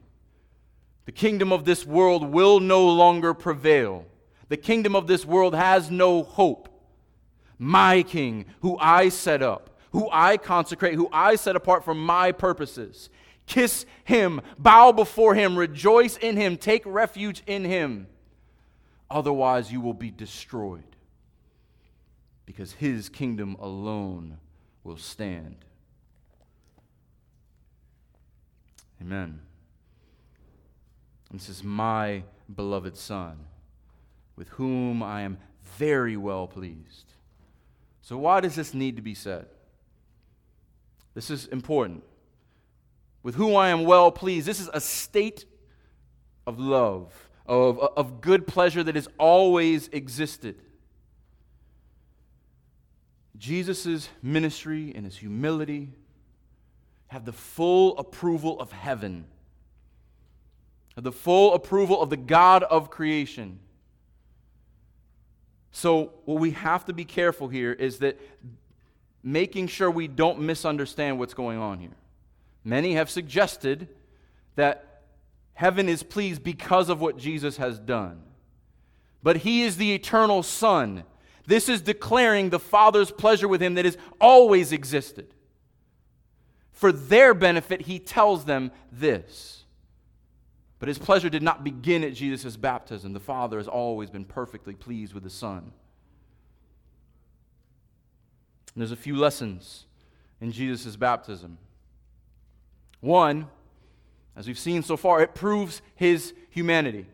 The 1.05 1.11
kingdom 1.11 1.51
of 1.51 1.65
this 1.65 1.85
world 1.85 2.31
will 2.31 2.59
no 2.59 2.87
longer 2.87 3.33
prevail. 3.33 4.05
The 4.49 4.57
kingdom 4.57 4.95
of 4.95 5.05
this 5.05 5.25
world 5.25 5.53
has 5.53 5.91
no 5.91 6.23
hope. 6.23 6.69
My 7.59 8.03
king, 8.03 8.45
who 8.61 8.77
I 8.79 9.09
set 9.09 9.43
up, 9.43 9.77
who 9.91 10.09
I 10.11 10.37
consecrate, 10.37 10.95
who 10.95 11.09
I 11.11 11.35
set 11.35 11.55
apart 11.55 11.85
for 11.85 11.93
my 11.93 12.31
purposes. 12.31 13.09
Kiss 13.45 13.85
him, 14.05 14.41
bow 14.57 14.91
before 14.91 15.35
him, 15.35 15.55
rejoice 15.55 16.17
in 16.17 16.35
him, 16.35 16.57
take 16.57 16.83
refuge 16.85 17.43
in 17.45 17.63
him. 17.63 18.07
Otherwise, 19.09 19.71
you 19.71 19.81
will 19.81 19.93
be 19.93 20.09
destroyed 20.09 20.92
because 22.45 22.73
his 22.73 23.09
kingdom 23.09 23.55
alone 23.59 24.37
will 24.83 24.97
stand. 24.97 25.65
Amen. 29.01 29.41
This 31.31 31.49
is 31.49 31.63
my 31.63 32.23
beloved 32.53 32.95
Son, 32.95 33.37
with 34.35 34.49
whom 34.49 35.01
I 35.01 35.21
am 35.21 35.37
very 35.77 36.15
well 36.15 36.47
pleased. 36.47 37.13
So, 38.01 38.17
why 38.17 38.39
does 38.39 38.55
this 38.55 38.73
need 38.73 38.97
to 38.97 39.01
be 39.01 39.15
said? 39.15 39.47
This 41.13 41.29
is 41.29 41.47
important. 41.47 42.03
With 43.23 43.35
whom 43.35 43.55
I 43.55 43.69
am 43.69 43.85
well 43.85 44.11
pleased. 44.11 44.45
This 44.45 44.59
is 44.59 44.69
a 44.73 44.81
state 44.81 45.45
of 46.45 46.59
love, 46.59 47.29
of, 47.45 47.79
of 47.79 48.21
good 48.21 48.45
pleasure 48.45 48.83
that 48.83 48.95
has 48.95 49.07
always 49.17 49.87
existed. 49.89 50.59
Jesus' 53.43 54.07
ministry 54.21 54.93
and 54.95 55.03
his 55.03 55.17
humility 55.17 55.89
have 57.07 57.25
the 57.25 57.33
full 57.33 57.97
approval 57.97 58.57
of 58.61 58.71
heaven, 58.71 59.25
have 60.95 61.03
the 61.03 61.11
full 61.11 61.53
approval 61.53 62.01
of 62.01 62.09
the 62.09 62.15
God 62.15 62.63
of 62.63 62.89
creation. 62.89 63.59
So, 65.73 66.13
what 66.23 66.39
we 66.39 66.51
have 66.51 66.85
to 66.85 66.93
be 66.93 67.03
careful 67.03 67.49
here 67.49 67.73
is 67.73 67.97
that 67.97 68.17
making 69.21 69.67
sure 69.67 69.91
we 69.91 70.07
don't 70.07 70.39
misunderstand 70.39 71.19
what's 71.19 71.33
going 71.33 71.59
on 71.59 71.79
here. 71.79 71.97
Many 72.63 72.93
have 72.93 73.09
suggested 73.09 73.89
that 74.55 75.01
heaven 75.53 75.89
is 75.89 76.01
pleased 76.01 76.45
because 76.45 76.87
of 76.87 77.01
what 77.01 77.17
Jesus 77.17 77.57
has 77.57 77.77
done. 77.77 78.21
But 79.21 79.35
he 79.35 79.63
is 79.63 79.75
the 79.75 79.93
eternal 79.93 80.43
Son. 80.43 81.03
This 81.45 81.67
is 81.69 81.81
declaring 81.81 82.49
the 82.49 82.59
Father's 82.59 83.11
pleasure 83.11 83.47
with 83.47 83.61
him 83.61 83.73
that 83.75 83.85
has 83.85 83.97
always 84.19 84.71
existed. 84.71 85.33
For 86.71 86.91
their 86.91 87.33
benefit, 87.33 87.81
he 87.81 87.99
tells 87.99 88.45
them 88.45 88.71
this. 88.91 89.63
But 90.79 90.87
his 90.87 90.97
pleasure 90.97 91.29
did 91.29 91.43
not 91.43 91.63
begin 91.63 92.03
at 92.03 92.13
Jesus' 92.13 92.57
baptism. 92.57 93.13
The 93.13 93.19
Father 93.19 93.57
has 93.57 93.67
always 93.67 94.09
been 94.09 94.25
perfectly 94.25 94.73
pleased 94.73 95.13
with 95.13 95.23
the 95.23 95.29
Son. 95.29 95.71
And 98.73 98.81
there's 98.81 98.91
a 98.91 98.97
few 98.97 99.15
lessons 99.15 99.85
in 100.41 100.51
Jesus' 100.51 100.95
baptism. 100.95 101.57
One, 102.99 103.47
as 104.35 104.47
we've 104.47 104.59
seen 104.59 104.83
so 104.83 104.97
far, 104.97 105.21
it 105.21 105.35
proves 105.35 105.81
his 105.95 106.33
humanity. 106.49 107.05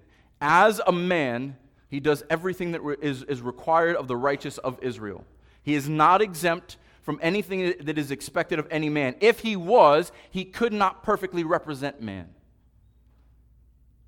As 0.42 0.80
a 0.88 0.92
man, 0.92 1.58
he 1.90 2.00
does 2.00 2.24
everything 2.30 2.72
that 2.72 2.82
is, 3.02 3.24
is 3.24 3.42
required 3.42 3.96
of 3.96 4.08
the 4.08 4.16
righteous 4.16 4.58
of 4.60 4.78
Israel. 4.82 5.26
He 5.64 5.74
is 5.74 5.90
not 5.90 6.22
exempt 6.22 6.78
from 7.02 7.20
anything 7.22 7.74
that 7.82 7.98
is 7.98 8.12
expected 8.12 8.60
of 8.60 8.68
any 8.70 8.90
man. 8.90 9.16
If 9.20 9.40
he 9.40 9.56
was, 9.56 10.12
he 10.30 10.46
could 10.46 10.72
not 10.72 11.04
perfectly 11.04 11.44
represent 11.44 12.02
man. 12.02 12.30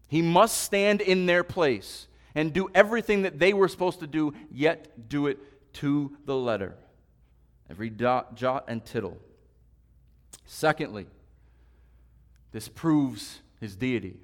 He 0.07 0.21
must 0.21 0.61
stand 0.61 1.01
in 1.01 1.25
their 1.25 1.43
place 1.43 2.07
and 2.35 2.53
do 2.53 2.69
everything 2.75 3.23
that 3.23 3.39
they 3.39 3.53
were 3.53 3.67
supposed 3.67 3.99
to 4.01 4.07
do, 4.07 4.33
yet 4.51 5.09
do 5.09 5.27
it 5.27 5.39
to 5.73 6.15
the 6.25 6.35
letter. 6.35 6.75
Every 7.69 7.89
dot, 7.89 8.35
jot, 8.35 8.65
and 8.67 8.85
tittle. 8.85 9.17
Secondly, 10.45 11.07
this 12.51 12.67
proves 12.67 13.39
his 13.59 13.75
deity 13.75 14.17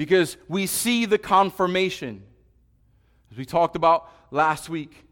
because 0.00 0.38
we 0.48 0.66
see 0.66 1.04
the 1.04 1.18
confirmation. 1.18 2.22
As 3.30 3.36
we 3.36 3.44
talked 3.44 3.76
about 3.76 4.10
last 4.30 4.70
week, 4.70 5.04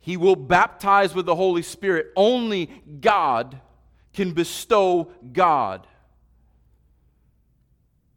he 0.00 0.16
will 0.16 0.34
baptize 0.34 1.14
with 1.14 1.26
the 1.26 1.34
Holy 1.34 1.60
Spirit. 1.60 2.06
Only 2.16 2.70
God 3.02 3.60
can 4.14 4.32
bestow 4.32 5.12
God. 5.34 5.86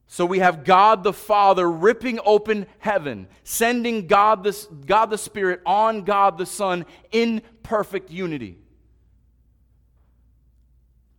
So 0.07 0.25
we 0.25 0.39
have 0.39 0.63
God 0.63 1.03
the 1.03 1.11
Father 1.11 1.69
ripping 1.69 2.21
open 2.23 2.67
heaven, 2.77 3.27
sending 3.43 4.07
God 4.07 4.45
the, 4.45 4.67
God 4.85 5.07
the 5.07 5.17
Spirit 5.17 5.59
on 5.65 6.03
God 6.03 6.37
the 6.37 6.45
Son 6.45 6.85
in 7.11 7.41
perfect 7.63 8.09
unity. 8.11 8.59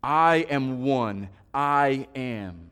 I 0.03 0.47
am 0.49 0.83
one. 0.83 1.29
I 1.53 2.09
am. 2.17 2.71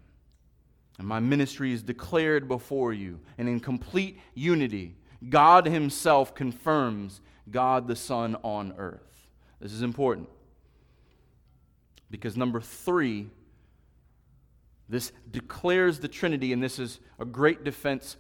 And 0.99 1.09
my 1.09 1.21
ministry 1.21 1.73
is 1.73 1.83
declared 1.83 2.49
before 2.49 2.93
you. 2.93 3.21
And 3.37 3.49
in 3.49 3.61
complete 3.61 4.21
unity, 4.35 4.95
God 5.29 5.67
Himself 5.67 6.35
confirms 6.35 7.21
God 7.51 7.89
the 7.89 7.97
Son 7.97 8.37
on 8.43 8.75
earth. 8.79 9.03
This 9.61 9.73
is 9.73 9.83
important. 9.83 10.29
Because 12.11 12.37
number 12.37 12.61
three, 12.61 13.29
this 14.89 15.13
declares 15.31 15.99
the 15.99 16.09
Trinity, 16.09 16.53
and 16.53 16.63
this 16.63 16.79
is 16.79 17.01
a 17.19 17.25
great 17.25 17.65
defense, 17.65 18.17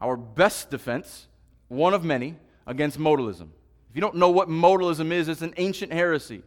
our 0.00 0.16
best 0.16 0.70
defense, 0.70 1.28
one 1.68 1.94
of 1.94 2.04
many, 2.04 2.36
against 2.66 2.98
modalism. 2.98 3.48
If 3.88 3.96
you 3.96 4.00
don't 4.00 4.16
know 4.16 4.30
what 4.30 4.48
modalism 4.48 5.12
is, 5.12 5.28
it's 5.28 5.42
an 5.42 5.54
ancient 5.56 5.92
heresy 5.92 6.42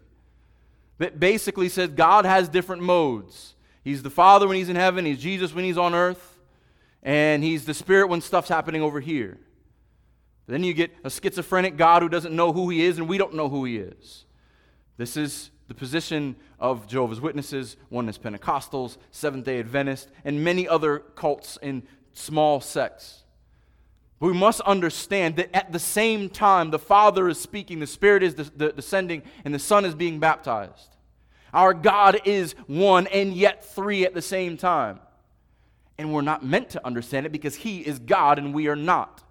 that 0.97 1.19
basically 1.19 1.69
says 1.69 1.89
God 1.89 2.25
has 2.25 2.47
different 2.47 2.81
modes. 2.81 3.52
He's 3.83 4.03
the 4.03 4.09
Father 4.09 4.47
when 4.47 4.57
he's 4.57 4.69
in 4.69 4.75
heaven, 4.75 5.05
he's 5.05 5.19
Jesus 5.19 5.53
when 5.53 5.65
he's 5.65 5.77
on 5.77 5.93
earth, 5.93 6.39
and 7.01 7.43
he's 7.43 7.65
the 7.65 7.73
Spirit 7.73 8.07
when 8.07 8.21
stuff's 8.21 8.49
happening 8.49 8.81
over 8.81 8.99
here. 8.99 9.37
Then 10.47 10.63
you 10.63 10.73
get 10.73 10.91
a 11.03 11.09
schizophrenic 11.09 11.77
God 11.77 12.01
who 12.01 12.09
doesn't 12.09 12.35
know 12.35 12.53
who 12.53 12.69
he 12.69 12.83
is, 12.85 12.97
and 12.97 13.07
we 13.07 13.17
don't 13.17 13.33
know 13.33 13.49
who 13.49 13.65
he 13.65 13.77
is. 13.77 14.25
This 14.97 15.17
is 15.17 15.51
the 15.67 15.73
position 15.73 16.35
of 16.59 16.87
Jehovah's 16.87 17.21
Witnesses, 17.21 17.77
Oneness 17.89 18.17
Pentecostals, 18.17 18.97
Seventh 19.11 19.45
day 19.45 19.59
Adventists, 19.59 20.11
and 20.23 20.43
many 20.43 20.67
other 20.67 20.99
cults 20.99 21.57
in 21.61 21.83
small 22.13 22.61
sects. 22.61 23.23
We 24.19 24.33
must 24.33 24.61
understand 24.61 25.35
that 25.37 25.53
at 25.53 25.73
the 25.73 25.79
same 25.79 26.29
time, 26.29 26.71
the 26.71 26.79
Father 26.79 27.27
is 27.27 27.39
speaking, 27.39 27.79
the 27.79 27.87
Spirit 27.87 28.23
is 28.23 28.33
descending, 28.33 29.23
and 29.43 29.53
the 29.53 29.59
Son 29.59 29.83
is 29.83 29.95
being 29.95 30.19
baptized. 30.19 30.92
Our 31.53 31.73
God 31.73 32.21
is 32.25 32.55
one 32.67 33.07
and 33.07 33.33
yet 33.33 33.63
three 33.63 34.05
at 34.05 34.13
the 34.13 34.21
same 34.21 34.57
time. 34.57 34.99
And 35.97 36.11
we're 36.11 36.21
not 36.21 36.43
meant 36.43 36.71
to 36.71 36.85
understand 36.85 37.25
it 37.25 37.31
because 37.31 37.55
He 37.55 37.81
is 37.81 37.99
God 37.99 38.39
and 38.39 38.53
we 38.53 38.67
are 38.67 38.75
not. 38.75 39.23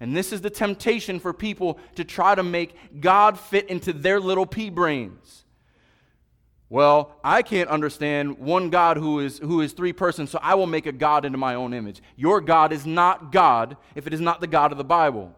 And 0.00 0.16
this 0.16 0.32
is 0.32 0.42
the 0.42 0.50
temptation 0.50 1.18
for 1.18 1.32
people 1.32 1.78
to 1.96 2.04
try 2.04 2.34
to 2.34 2.42
make 2.42 3.00
God 3.00 3.38
fit 3.38 3.68
into 3.68 3.92
their 3.92 4.20
little 4.20 4.46
pea 4.46 4.70
brains. 4.70 5.44
Well, 6.70 7.16
I 7.24 7.42
can't 7.42 7.70
understand 7.70 8.38
one 8.38 8.68
God 8.68 8.98
who 8.98 9.20
is, 9.20 9.38
who 9.38 9.62
is 9.62 9.72
three 9.72 9.94
persons, 9.94 10.30
so 10.30 10.38
I 10.42 10.54
will 10.54 10.66
make 10.66 10.84
a 10.84 10.92
God 10.92 11.24
into 11.24 11.38
my 11.38 11.54
own 11.54 11.72
image. 11.72 12.02
Your 12.14 12.42
God 12.42 12.72
is 12.72 12.84
not 12.84 13.32
God 13.32 13.78
if 13.94 14.06
it 14.06 14.12
is 14.12 14.20
not 14.20 14.42
the 14.42 14.46
God 14.46 14.70
of 14.70 14.78
the 14.78 14.84
Bible. 14.84 15.34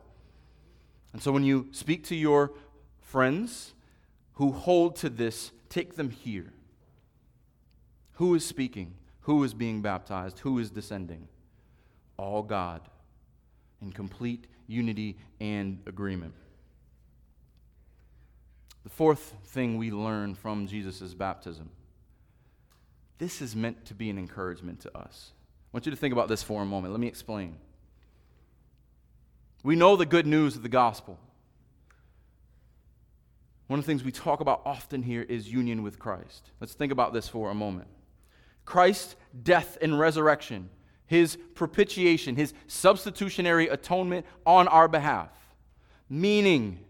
And 1.13 1.23
so 1.23 1.31
when 1.31 1.45
you 1.45 1.69
speak 1.71 2.05
to 2.07 2.17
your 2.17 2.53
friends 3.01 3.75
who 4.41 4.53
hold 4.53 4.97
to 4.97 5.11
this, 5.11 5.53
take 5.69 5.97
them 5.97 6.09
here. 6.09 6.51
Who 8.13 8.35
is 8.35 8.43
speaking? 8.43 8.95
Who 9.21 9.45
is 9.45 9.53
being 9.53 9.83
baptized? 9.83 10.39
Who 10.39 10.59
is 10.59 10.71
descending? 10.71 11.29
All 12.17 12.43
God 12.43 12.81
in 13.83 13.93
complete 13.93 14.47
unity 14.67 15.19
and 15.43 15.79
agreement. 15.87 16.33
The 18.83 18.89
fourth 18.89 19.35
thing 19.45 19.77
we 19.77 19.91
learn 19.91 20.35
from 20.35 20.67
Jesus' 20.67 21.13
baptism 21.13 21.69
this 23.19 23.43
is 23.43 23.55
meant 23.55 23.85
to 23.85 23.95
be 23.95 24.09
an 24.09 24.17
encouragement 24.17 24.81
to 24.81 24.97
us. 24.97 25.33
I 25.35 25.69
want 25.77 25.85
you 25.85 25.91
to 25.91 25.97
think 25.99 26.15
about 26.15 26.29
this 26.29 26.43
for 26.43 26.63
a 26.63 26.65
moment. 26.65 26.95
Let 26.95 27.01
me 27.01 27.09
explain. 27.09 27.57
We 29.63 29.77
know 29.77 29.97
the 29.97 30.07
good 30.07 30.27
news 30.27 30.57
of 30.57 30.63
the 30.63 30.71
gospel. 30.71 31.19
One 33.71 33.79
of 33.79 33.87
the 33.87 33.93
things 33.93 34.03
we 34.03 34.11
talk 34.11 34.41
about 34.41 34.63
often 34.67 35.01
here 35.01 35.23
is 35.23 35.49
union 35.49 35.85
with 35.85 36.01
Christ. 36.01 36.51
Let's 36.59 36.75
think 36.75 36.91
about 36.91 37.13
this 37.13 37.29
for 37.29 37.53
a 37.53 37.55
moment. 37.55 37.87
Christ's 38.65 39.15
death 39.45 39.79
and 39.81 39.97
resurrection, 39.97 40.71
his 41.07 41.39
propitiation, 41.55 42.35
his 42.35 42.53
substitutionary 42.67 43.69
atonement 43.69 44.27
on 44.45 44.67
our 44.67 44.89
behalf, 44.89 45.31
meaning 46.09 46.81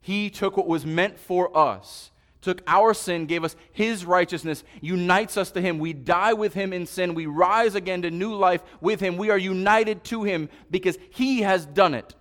he 0.00 0.30
took 0.30 0.56
what 0.56 0.68
was 0.68 0.86
meant 0.86 1.18
for 1.18 1.50
us, 1.58 2.12
took 2.40 2.62
our 2.68 2.94
sin, 2.94 3.26
gave 3.26 3.42
us 3.42 3.56
His 3.72 4.04
righteousness, 4.04 4.62
unites 4.80 5.36
us 5.36 5.50
to 5.50 5.60
Him. 5.60 5.80
We 5.80 5.94
die 5.94 6.34
with 6.34 6.54
Him 6.54 6.72
in 6.72 6.86
sin. 6.86 7.14
We 7.14 7.26
rise 7.26 7.74
again 7.74 8.02
to 8.02 8.10
new 8.12 8.34
life 8.34 8.62
with 8.80 9.00
Him. 9.00 9.16
We 9.16 9.30
are 9.30 9.38
united 9.38 10.04
to 10.04 10.22
Him 10.22 10.48
because 10.70 10.96
He 11.10 11.40
has 11.40 11.66
done 11.66 11.94
it. 11.94 12.14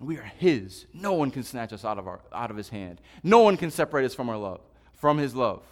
We 0.00 0.16
are 0.16 0.32
His. 0.38 0.86
No 0.92 1.14
one 1.14 1.30
can 1.30 1.42
snatch 1.42 1.72
us 1.72 1.84
out 1.84 1.98
of, 1.98 2.06
our, 2.06 2.20
out 2.32 2.50
of 2.50 2.56
His 2.56 2.68
hand. 2.68 3.00
No 3.22 3.40
one 3.40 3.56
can 3.56 3.70
separate 3.70 4.04
us 4.04 4.14
from 4.14 4.28
our 4.28 4.36
love, 4.36 4.60
from 4.92 5.18
His 5.18 5.34
love. 5.34 5.62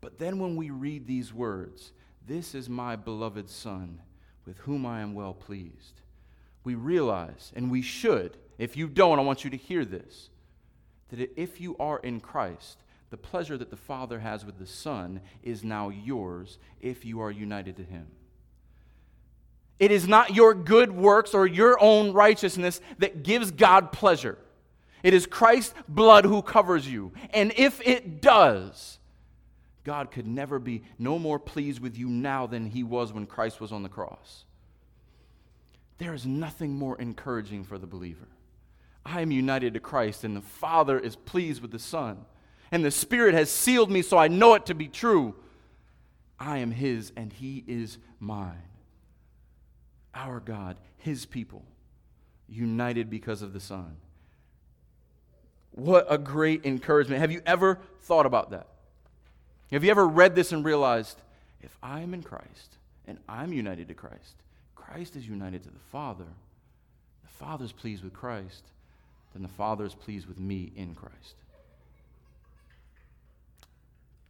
But 0.00 0.18
then 0.18 0.38
when 0.38 0.56
we 0.56 0.70
read 0.70 1.06
these 1.06 1.32
words, 1.32 1.92
this 2.26 2.54
is 2.54 2.68
my 2.68 2.96
beloved 2.96 3.48
Son, 3.48 4.00
with 4.44 4.58
whom 4.58 4.84
I 4.84 5.00
am 5.00 5.14
well 5.14 5.34
pleased, 5.34 6.00
we 6.64 6.74
realize, 6.74 7.52
and 7.54 7.70
we 7.70 7.82
should, 7.82 8.36
if 8.58 8.76
you 8.76 8.88
don't, 8.88 9.18
I 9.18 9.22
want 9.22 9.44
you 9.44 9.50
to 9.50 9.56
hear 9.56 9.84
this 9.84 10.30
that 11.10 11.30
if 11.40 11.60
you 11.60 11.76
are 11.78 11.98
in 11.98 12.18
Christ, 12.18 12.78
the 13.10 13.16
pleasure 13.16 13.56
that 13.56 13.70
the 13.70 13.76
Father 13.76 14.18
has 14.18 14.44
with 14.44 14.58
the 14.58 14.66
Son 14.66 15.20
is 15.42 15.62
now 15.62 15.90
yours 15.90 16.58
if 16.80 17.04
you 17.04 17.20
are 17.20 17.30
united 17.30 17.76
to 17.76 17.84
Him. 17.84 18.08
It 19.78 19.90
is 19.90 20.06
not 20.06 20.34
your 20.34 20.54
good 20.54 20.92
works 20.92 21.34
or 21.34 21.46
your 21.46 21.82
own 21.82 22.12
righteousness 22.12 22.80
that 22.98 23.22
gives 23.22 23.50
God 23.50 23.92
pleasure. 23.92 24.38
It 25.02 25.12
is 25.14 25.26
Christ's 25.26 25.74
blood 25.88 26.24
who 26.24 26.42
covers 26.42 26.88
you. 26.88 27.12
And 27.30 27.52
if 27.56 27.80
it 27.86 28.22
does, 28.22 28.98
God 29.84 30.10
could 30.10 30.26
never 30.26 30.58
be 30.58 30.82
no 30.98 31.18
more 31.18 31.38
pleased 31.38 31.80
with 31.80 31.98
you 31.98 32.08
now 32.08 32.46
than 32.46 32.66
he 32.66 32.82
was 32.82 33.12
when 33.12 33.26
Christ 33.26 33.60
was 33.60 33.72
on 33.72 33.82
the 33.82 33.88
cross. 33.88 34.44
There 35.98 36.14
is 36.14 36.24
nothing 36.24 36.74
more 36.74 36.98
encouraging 36.98 37.64
for 37.64 37.78
the 37.78 37.86
believer. 37.86 38.28
I 39.04 39.20
am 39.20 39.30
united 39.30 39.74
to 39.74 39.80
Christ, 39.80 40.24
and 40.24 40.34
the 40.34 40.40
Father 40.40 40.98
is 40.98 41.16
pleased 41.16 41.60
with 41.60 41.70
the 41.70 41.78
Son. 41.78 42.24
And 42.72 42.84
the 42.84 42.90
Spirit 42.90 43.34
has 43.34 43.50
sealed 43.50 43.90
me 43.90 44.00
so 44.02 44.16
I 44.16 44.28
know 44.28 44.54
it 44.54 44.66
to 44.66 44.74
be 44.74 44.88
true. 44.88 45.34
I 46.40 46.58
am 46.58 46.70
His, 46.70 47.12
and 47.16 47.32
He 47.32 47.62
is 47.66 47.98
mine. 48.18 48.62
Our 50.14 50.40
God, 50.40 50.76
His 50.98 51.26
people, 51.26 51.64
united 52.48 53.10
because 53.10 53.42
of 53.42 53.52
the 53.52 53.60
Son. 53.60 53.96
What 55.72 56.06
a 56.08 56.18
great 56.18 56.64
encouragement. 56.64 57.20
Have 57.20 57.32
you 57.32 57.42
ever 57.44 57.80
thought 58.02 58.26
about 58.26 58.50
that? 58.50 58.68
Have 59.72 59.82
you 59.82 59.90
ever 59.90 60.06
read 60.06 60.34
this 60.34 60.52
and 60.52 60.64
realized 60.64 61.18
if 61.62 61.76
I'm 61.82 62.14
in 62.14 62.22
Christ 62.22 62.76
and 63.06 63.18
I'm 63.28 63.52
united 63.52 63.88
to 63.88 63.94
Christ, 63.94 64.36
Christ 64.76 65.16
is 65.16 65.26
united 65.26 65.64
to 65.64 65.70
the 65.70 65.80
Father, 65.90 66.26
the 67.22 67.44
Father's 67.44 67.72
pleased 67.72 68.04
with 68.04 68.12
Christ, 68.12 68.62
then 69.32 69.42
the 69.42 69.48
Father 69.48 69.84
is 69.84 69.94
pleased 69.94 70.26
with 70.28 70.38
me 70.38 70.70
in 70.76 70.94
Christ. 70.94 71.34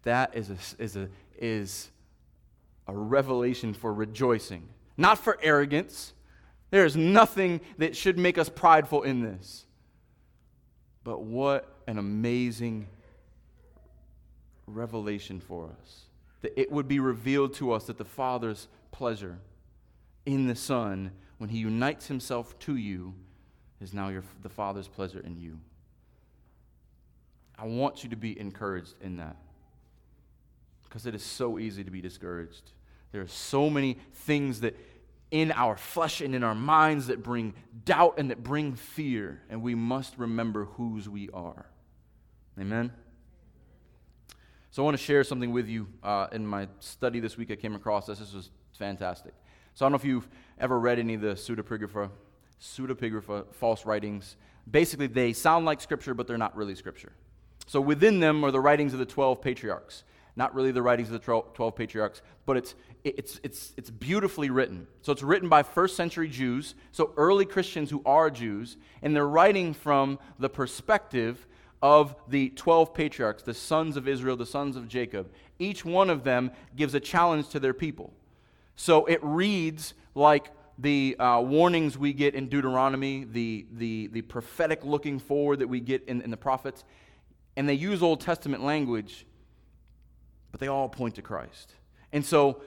That 0.05 0.35
is 0.35 0.51
a, 0.51 0.83
is 0.83 0.97
a, 0.97 1.09
is 1.38 1.90
a 2.87 2.97
revelation 2.97 3.75
for 3.75 3.92
rejoicing, 3.92 4.66
not 4.96 5.18
for 5.18 5.38
arrogance. 5.42 6.12
There 6.70 6.85
is 6.85 6.96
nothing 6.96 7.61
that 7.78 7.96
should 7.96 8.18
make 8.18 8.38
us 8.38 8.48
prideful 8.48 9.02
in 9.02 9.22
this. 9.22 9.66
But 11.02 11.22
what 11.22 11.83
an 11.87 11.98
amazing 11.98 12.88
revelation 14.66 15.40
for 15.40 15.70
us. 15.80 16.00
That 16.42 16.59
it 16.59 16.70
would 16.70 16.88
be 16.88 17.00
revealed 17.00 17.54
to 17.54 17.72
us 17.72 17.85
that 17.85 17.98
the 17.98 18.04
Father's 18.04 18.68
pleasure 18.92 19.38
in 20.26 20.46
the 20.46 20.54
Son, 20.54 21.12
when 21.38 21.50
He 21.50 21.59
unites 21.59 22.07
Himself 22.07 22.59
to 22.61 22.76
you, 22.76 23.14
is 23.80 23.92
now 23.92 24.09
your, 24.09 24.24
the 24.42 24.48
Father's 24.48 24.88
pleasure 24.88 25.20
in 25.20 25.37
you. 25.37 25.59
I 27.59 27.66
want 27.66 28.02
you 28.02 28.11
to 28.11 28.16
be 28.16 28.38
encouraged 28.38 28.94
in 29.00 29.18
that 29.18 29.37
because 30.85 31.07
it 31.07 31.14
is 31.14 31.22
so 31.22 31.59
easy 31.59 31.85
to 31.85 31.90
be 31.90 32.00
discouraged. 32.00 32.72
There 33.14 33.22
are 33.22 33.29
so 33.29 33.70
many 33.70 33.96
things 34.12 34.62
that 34.62 34.77
in 35.31 35.53
our 35.53 35.77
flesh 35.77 36.20
and 36.20 36.35
in 36.35 36.42
our 36.42 36.57
minds 36.57 37.07
that 37.07 37.22
bring 37.22 37.55
doubt 37.85 38.14
and 38.18 38.29
that 38.33 38.42
bring 38.42 38.74
fear, 38.74 39.40
and 39.48 39.62
we 39.62 39.77
must 39.77 40.18
remember 40.18 40.64
whose 40.64 41.09
we 41.09 41.31
are. 41.33 41.66
Amen? 42.59 42.90
So 44.72 44.83
I 44.83 44.85
want 44.85 44.98
to 44.98 45.03
share 45.03 45.22
something 45.22 45.53
with 45.53 45.68
you. 45.68 45.87
Uh, 46.03 46.27
in 46.33 46.44
my 46.44 46.66
study 46.81 47.20
this 47.20 47.38
week, 47.38 47.53
I 47.53 47.55
came 47.55 47.77
across 47.77 48.07
this. 48.07 48.18
This 48.18 48.35
was 48.35 48.50
fantastic. 48.72 49.35
So 49.74 49.85
I 49.85 49.87
don't 49.87 49.92
know 49.92 49.96
if 49.96 50.05
you've 50.05 50.29
ever 50.59 50.77
read 50.77 50.98
any 50.98 51.14
of 51.14 51.20
the 51.20 51.35
pseudepigrapha 51.35 52.11
pseudepigrapha, 52.61 53.55
false 53.55 53.87
writings. 53.87 54.35
Basically, 54.68 55.07
they 55.07 55.33
sound 55.33 55.66
like 55.66 55.81
Scripture, 55.81 56.14
but 56.14 56.27
they're 56.27 56.37
not 56.37 56.57
really 56.57 56.74
Scripture. 56.74 57.12
So 57.68 57.81
within 57.81 58.18
them 58.18 58.44
are 58.44 58.50
the 58.50 58.59
writings 58.59 58.92
of 58.92 58.98
the 58.98 59.07
12 59.07 59.40
patriarchs. 59.40 60.03
Not 60.37 60.55
really 60.55 60.73
the 60.73 60.83
writings 60.83 61.09
of 61.11 61.12
the 61.12 61.42
12 61.55 61.77
patriarchs, 61.77 62.23
but 62.44 62.57
it's, 62.57 62.75
it's, 63.05 63.40
it's, 63.44 63.73
it's 63.77 63.90
beautifully 63.90 64.51
written. 64.51 64.87
So 65.03 65.12
it's 65.12 65.23
written 65.23 65.49
by 65.49 65.62
first 65.62 65.97
century 65.97 66.29
Jews, 66.29 66.75
so 66.90 67.12
early 67.16 67.44
Christians 67.44 67.90
who 67.90 68.03
are 68.05 68.31
Jews, 68.31 68.77
and 69.03 69.14
they're 69.14 69.29
writing 69.29 69.75
from 69.75 70.18
the 70.38 70.49
perspective 70.49 71.47
of 71.83 72.16
the 72.29 72.49
12 72.51 72.94
patriarchs, 72.94 73.42
the 73.42 73.55
sons 73.55 73.97
of 73.97 74.09
Israel, 74.09 74.37
the 74.37 74.47
sons 74.47 74.75
of 74.75 74.88
Jacob. 74.88 75.31
Each 75.59 75.85
one 75.85 76.11
of 76.11 76.25
them 76.25 76.51
gives 76.75 76.94
a 76.94 77.01
challenge 77.01 77.51
to 77.51 77.61
their 77.61 77.75
people. 77.75 78.12
So 78.75 79.05
it 79.05 79.20
reads 79.23 79.94
like 80.14 80.51
the 80.79 81.16
uh, 81.18 81.40
warnings 81.40 81.97
we 81.97 82.12
get 82.12 82.35
in 82.35 82.49
Deuteronomy, 82.49 83.25
the, 83.25 83.66
the, 83.73 84.09
the 84.09 84.23
prophetic 84.23 84.85
looking 84.85 85.18
forward 85.18 85.61
that 85.61 85.68
we 85.68 85.79
get 85.79 86.05
in, 86.09 86.23
in 86.23 86.31
the 86.31 86.37
prophets, 86.37 86.85
and 87.57 87.68
they 87.68 87.75
use 87.75 88.03
Old 88.03 88.20
Testament 88.20 88.64
language, 88.64 89.27
but 90.55 90.61
they 90.61 90.69
all 90.69 90.88
point 90.88 91.17
to 91.17 91.21
Christ. 91.21 91.75
And 92.12 92.25
so, 92.25 92.62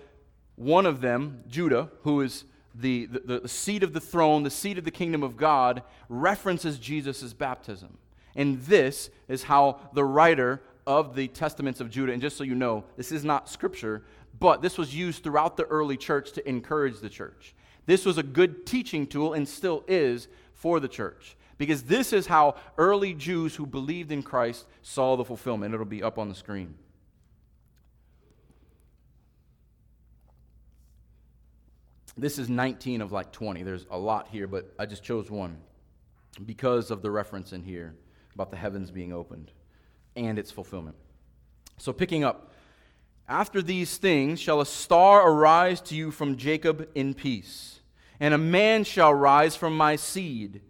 one 0.58 0.86
of 0.86 1.00
them, 1.00 1.42
Judah, 1.48 1.90
who 2.02 2.20
is 2.20 2.44
the, 2.76 3.06
the, 3.06 3.40
the 3.40 3.48
seat 3.48 3.82
of 3.82 3.94
the 3.94 4.02
throne, 4.02 4.44
the 4.44 4.50
seat 4.50 4.78
of 4.78 4.84
the 4.84 4.92
kingdom 4.92 5.24
of 5.24 5.38
God, 5.38 5.84
references 6.10 6.80
Jesus' 6.80 7.32
baptism. 7.32 7.98
And 8.36 8.62
this 8.64 9.10
is 9.30 9.44
how 9.44 9.80
the 9.94 10.04
writer 10.04 10.62
of 10.86 11.16
the 11.16 11.30
Testaments 11.30 11.80
of 11.80 11.90
Judah, 11.90 12.12
and 12.12 12.22
just 12.22 12.36
so 12.36 12.44
you 12.44 12.56
know, 12.56 12.84
this 12.98 13.14
is 13.14 13.24
not 13.24 13.48
scripture, 13.48 14.04
but 14.38 14.62
this 14.62 14.78
was 14.78 14.94
used 14.94 15.24
throughout 15.24 15.56
the 15.56 15.64
early 15.64 15.96
church 15.96 16.34
to 16.34 16.46
encourage 16.46 17.00
the 17.00 17.08
church. 17.08 17.56
This 17.86 18.04
was 18.04 18.18
a 18.18 18.24
good 18.24 18.66
teaching 18.66 19.08
tool 19.08 19.32
and 19.32 19.48
still 19.48 19.86
is 19.88 20.28
for 20.54 20.82
the 20.82 20.90
church. 20.90 21.38
Because 21.58 21.84
this 21.84 22.12
is 22.12 22.28
how 22.28 22.56
early 22.78 23.14
Jews 23.14 23.56
who 23.56 23.66
believed 23.66 24.12
in 24.12 24.24
Christ 24.24 24.66
saw 24.82 25.16
the 25.16 25.24
fulfillment. 25.24 25.74
It'll 25.74 25.86
be 25.86 26.04
up 26.04 26.20
on 26.20 26.28
the 26.28 26.36
screen. 26.36 26.76
This 32.18 32.40
is 32.40 32.50
19 32.50 33.02
of 33.02 33.12
like 33.12 33.32
20. 33.32 33.62
There's 33.62 33.86
a 33.92 33.98
lot 33.98 34.28
here, 34.30 34.48
but 34.48 34.74
I 34.80 34.88
just 34.88 35.04
chose 35.04 35.30
one 35.30 35.58
because 36.46 36.90
of 36.90 37.02
the 37.04 37.12
reference 37.12 37.54
in 37.54 37.62
here 37.64 37.96
about 38.34 38.50
the 38.50 38.58
heavens 38.58 38.90
being 38.90 39.14
opened 39.14 39.52
and 40.16 40.40
its 40.40 40.50
fulfillment. 40.50 40.96
So, 41.78 41.94
picking 41.94 42.24
up, 42.24 42.52
after 43.30 43.62
these 43.62 43.98
things 43.98 44.40
shall 44.40 44.62
a 44.62 44.66
star 44.66 45.30
arise 45.30 45.80
to 45.82 45.96
you 45.96 46.10
from 46.10 46.38
Jacob 46.38 46.90
in 46.96 47.14
peace, 47.14 47.82
and 48.20 48.34
a 48.34 48.40
man 48.40 48.84
shall 48.84 49.14
rise 49.14 49.56
from 49.56 49.78
my 49.78 49.96
seed, 49.96 50.62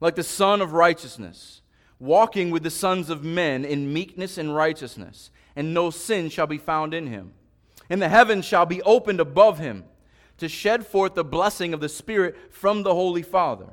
like 0.00 0.14
the 0.14 0.22
Sun 0.22 0.60
of 0.60 0.72
righteousness, 0.72 1.62
walking 1.98 2.50
with 2.50 2.62
the 2.62 2.70
sons 2.70 3.10
of 3.10 3.24
men 3.24 3.64
in 3.64 3.92
meekness 3.92 4.38
and 4.38 4.54
righteousness, 4.54 5.30
and 5.56 5.74
no 5.74 5.90
sin 5.90 6.28
shall 6.28 6.46
be 6.46 6.58
found 6.58 6.94
in 6.94 7.08
him. 7.08 7.32
And 7.90 8.00
the 8.00 8.08
heavens 8.08 8.44
shall 8.44 8.66
be 8.66 8.82
opened 8.82 9.18
above 9.18 9.58
him 9.58 9.84
to 10.42 10.48
shed 10.48 10.84
forth 10.84 11.14
the 11.14 11.22
blessing 11.22 11.72
of 11.72 11.80
the 11.80 11.88
Spirit 11.88 12.52
from 12.52 12.82
the 12.82 12.92
Holy 12.92 13.22
Father. 13.22 13.68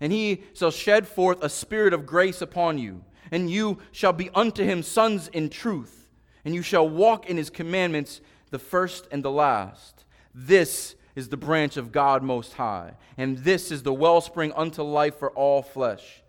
And 0.00 0.12
he 0.12 0.44
shall 0.54 0.70
shed 0.70 1.08
forth 1.08 1.42
a 1.42 1.48
spirit 1.48 1.92
of 1.92 2.06
grace 2.06 2.40
upon 2.40 2.78
you, 2.78 3.04
and 3.32 3.50
you 3.50 3.78
shall 3.90 4.12
be 4.12 4.30
unto 4.32 4.62
him 4.62 4.84
sons 4.84 5.26
in 5.26 5.50
truth, 5.50 6.08
and 6.44 6.54
you 6.54 6.62
shall 6.62 6.88
walk 6.88 7.28
in 7.28 7.36
his 7.36 7.50
commandments, 7.50 8.20
the 8.50 8.58
first 8.60 9.08
and 9.10 9.24
the 9.24 9.32
last. 9.32 10.04
This 10.32 10.94
is 11.16 11.28
the 11.28 11.36
branch 11.36 11.76
of 11.76 11.90
God 11.90 12.22
Most 12.22 12.52
High, 12.52 12.92
and 13.18 13.38
this 13.38 13.72
is 13.72 13.82
the 13.82 13.92
wellspring 13.92 14.52
unto 14.52 14.84
life 14.84 15.18
for 15.18 15.32
all 15.32 15.60
flesh. 15.60 16.22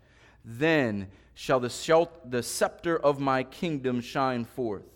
Then 0.44 1.06
shall 1.34 1.60
the, 1.60 2.08
the 2.24 2.42
scepter 2.42 2.98
of 2.98 3.20
my 3.20 3.44
kingdom 3.44 4.00
shine 4.00 4.44
forth, 4.44 4.90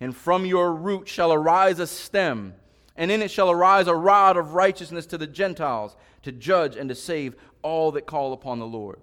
and 0.00 0.16
from 0.16 0.46
your 0.46 0.72
root 0.72 1.06
shall 1.06 1.34
arise 1.34 1.78
a 1.78 1.86
stem 1.86 2.54
and 3.00 3.10
in 3.10 3.22
it 3.22 3.30
shall 3.30 3.50
arise 3.50 3.86
a 3.86 3.94
rod 3.94 4.36
of 4.36 4.52
righteousness 4.52 5.06
to 5.06 5.16
the 5.16 5.26
Gentiles, 5.26 5.96
to 6.20 6.30
judge 6.30 6.76
and 6.76 6.90
to 6.90 6.94
save 6.94 7.34
all 7.62 7.92
that 7.92 8.04
call 8.04 8.34
upon 8.34 8.58
the 8.58 8.66
Lord. 8.66 9.00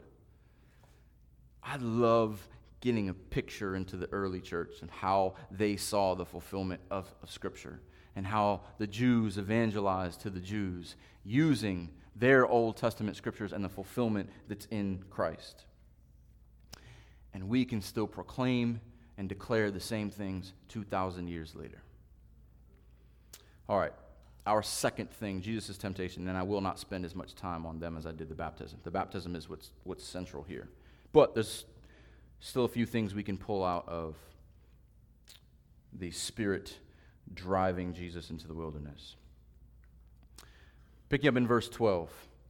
I 1.63 1.77
love 1.77 2.47
getting 2.79 3.10
a 3.10 3.13
picture 3.15 3.75
into 3.75 3.97
the 3.97 4.07
early 4.12 4.39
church 4.39 4.81
and 4.81 4.91
how 4.91 5.33
they 5.49 5.77
saw 5.77 6.13
the 6.13 6.27
fulfillment 6.27 6.79
of, 6.91 7.12
of 7.23 7.31
Scripture 7.31 7.79
and 8.15 8.27
how 8.27 8.62
the 8.77 8.86
Jews 8.86 9.39
evangelized 9.39 10.21
to 10.21 10.29
the 10.29 10.41
Jews 10.41 10.95
using 11.25 11.89
their 12.15 12.45
Old 12.45 12.77
Testament 12.77 13.17
scriptures 13.17 13.51
and 13.51 13.65
the 13.65 13.69
fulfillment 13.69 14.29
that's 14.47 14.67
in 14.67 15.03
Christ. 15.10 15.65
And 17.33 17.49
we 17.49 17.65
can 17.65 17.81
still 17.81 18.07
proclaim 18.07 18.79
and 19.17 19.27
declare 19.27 19.71
the 19.71 19.79
same 19.79 20.12
things 20.12 20.53
2,000 20.67 21.27
years 21.27 21.55
later. 21.55 21.81
All 23.69 23.77
right, 23.77 23.93
our 24.45 24.63
second 24.63 25.12
thing, 25.12 25.41
Jesus' 25.41 25.77
temptation, 25.77 26.27
and 26.27 26.38
I 26.38 26.43
will 26.43 26.62
not 26.62 26.80
spend 26.80 27.03
as 27.03 27.15
much 27.15 27.36
time 27.36 27.65
on 27.65 27.80
them 27.80 27.97
as 27.97 28.06
I 28.06 28.12
did 28.12 28.30
the 28.30 28.36
baptism. 28.36 28.80
The 28.84 28.91
baptism 28.91 29.36
is 29.36 29.49
what's, 29.49 29.71
what's 29.84 30.06
central 30.06 30.43
here. 30.43 30.69
But 31.12 31.34
there's 31.34 31.65
still 32.39 32.65
a 32.65 32.69
few 32.69 32.86
things 32.86 33.13
we 33.13 33.23
can 33.23 33.38
pull 33.38 33.65
out 33.65 33.88
of 33.89 34.15
the 35.91 36.12
Spirit 36.12 36.77
driving 37.34 37.93
Jesus 37.93 38.30
into 38.30 38.47
the 38.47 38.53
wilderness. 38.53 39.15
Picking 41.10 41.30
up 41.30 41.36
in 41.36 41.47
verse 41.47 41.67
12. 41.67 42.10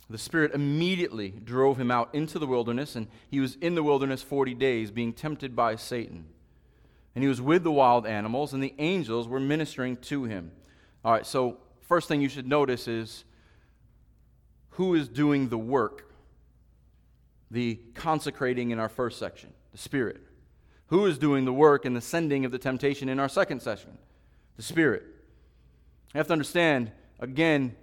The 0.09 0.17
Spirit 0.17 0.53
immediately 0.53 1.29
drove 1.31 1.79
him 1.79 1.91
out 1.91 2.13
into 2.13 2.39
the 2.39 2.47
wilderness, 2.47 2.95
and 2.95 3.07
he 3.29 3.39
was 3.39 3.55
in 3.55 3.75
the 3.75 3.83
wilderness 3.83 4.21
40 4.21 4.53
days, 4.53 4.91
being 4.91 5.13
tempted 5.13 5.55
by 5.55 5.75
Satan. 5.75 6.27
And 7.13 7.23
he 7.23 7.27
was 7.27 7.41
with 7.41 7.63
the 7.63 7.71
wild 7.71 8.05
animals, 8.05 8.53
and 8.53 8.63
the 8.63 8.75
angels 8.77 9.27
were 9.27 9.39
ministering 9.39 9.97
to 9.97 10.25
him. 10.25 10.51
All 11.05 11.11
right, 11.11 11.25
so 11.25 11.57
first 11.81 12.07
thing 12.07 12.21
you 12.21 12.29
should 12.29 12.47
notice 12.47 12.87
is 12.87 13.23
who 14.71 14.93
is 14.95 15.07
doing 15.07 15.49
the 15.49 15.57
work, 15.57 16.11
the 17.49 17.79
consecrating 17.93 18.71
in 18.71 18.79
our 18.79 18.89
first 18.89 19.17
section, 19.19 19.53
the 19.71 19.77
Spirit. 19.77 20.21
Who 20.87 21.05
is 21.05 21.17
doing 21.17 21.45
the 21.45 21.53
work 21.53 21.85
in 21.85 21.93
the 21.93 22.01
sending 22.01 22.45
of 22.45 22.51
the 22.51 22.57
temptation 22.57 23.09
in 23.09 23.19
our 23.19 23.29
second 23.29 23.61
section, 23.61 23.97
the 24.55 24.63
Spirit. 24.63 25.03
You 26.13 26.19
have 26.19 26.27
to 26.27 26.33
understand, 26.33 26.91
again, 27.19 27.75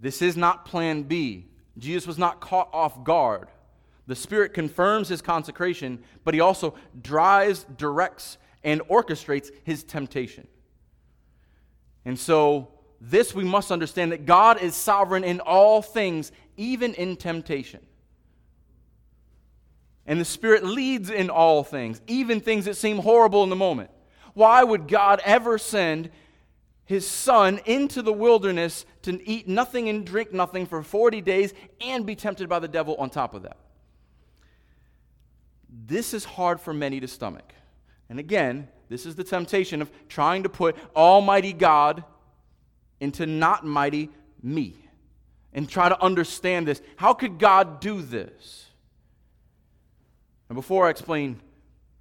this 0.00 0.22
is 0.22 0.36
not 0.36 0.64
plan 0.64 1.04
B. 1.04 1.46
Jesus 1.78 2.06
was 2.06 2.18
not 2.18 2.40
caught 2.40 2.68
off 2.72 3.04
guard. 3.04 3.48
The 4.06 4.16
Spirit 4.16 4.54
confirms 4.54 5.08
his 5.08 5.22
consecration, 5.22 6.02
but 6.24 6.34
he 6.34 6.40
also 6.40 6.74
drives, 7.00 7.64
directs, 7.76 8.38
and 8.64 8.80
orchestrates 8.88 9.50
his 9.64 9.84
temptation. 9.84 10.46
And 12.04 12.18
so, 12.18 12.68
this 13.00 13.34
we 13.34 13.44
must 13.44 13.70
understand 13.70 14.12
that 14.12 14.26
God 14.26 14.60
is 14.60 14.74
sovereign 14.74 15.24
in 15.24 15.40
all 15.40 15.82
things, 15.82 16.32
even 16.56 16.94
in 16.94 17.16
temptation. 17.16 17.80
And 20.06 20.20
the 20.20 20.24
Spirit 20.24 20.64
leads 20.64 21.08
in 21.10 21.30
all 21.30 21.62
things, 21.62 22.00
even 22.06 22.40
things 22.40 22.64
that 22.64 22.76
seem 22.76 22.98
horrible 22.98 23.44
in 23.44 23.50
the 23.50 23.56
moment. 23.56 23.90
Why 24.34 24.62
would 24.62 24.88
God 24.88 25.20
ever 25.24 25.58
send 25.58 26.10
his 26.84 27.06
son 27.06 27.60
into 27.64 28.02
the 28.02 28.12
wilderness 28.12 28.84
to 29.02 29.24
eat 29.28 29.46
nothing 29.46 29.88
and 29.88 30.04
drink 30.04 30.32
nothing 30.32 30.66
for 30.66 30.82
40 30.82 31.20
days 31.20 31.54
and 31.80 32.04
be 32.04 32.16
tempted 32.16 32.48
by 32.48 32.58
the 32.58 32.68
devil 32.68 32.96
on 32.96 33.10
top 33.10 33.34
of 33.34 33.42
that? 33.42 33.56
This 35.86 36.12
is 36.12 36.24
hard 36.24 36.60
for 36.60 36.74
many 36.74 36.98
to 37.00 37.08
stomach. 37.08 37.52
And 38.08 38.18
again, 38.18 38.68
this 38.90 39.06
is 39.06 39.14
the 39.14 39.24
temptation 39.24 39.80
of 39.80 39.90
trying 40.08 40.42
to 40.42 40.48
put 40.48 40.76
Almighty 40.94 41.52
God 41.52 42.04
into 42.98 43.24
not 43.24 43.64
mighty 43.64 44.10
me 44.42 44.74
and 45.52 45.68
try 45.68 45.88
to 45.88 46.02
understand 46.02 46.66
this. 46.66 46.82
How 46.96 47.14
could 47.14 47.38
God 47.38 47.80
do 47.80 48.02
this? 48.02 48.66
And 50.48 50.56
before 50.56 50.88
I 50.88 50.90
explain 50.90 51.40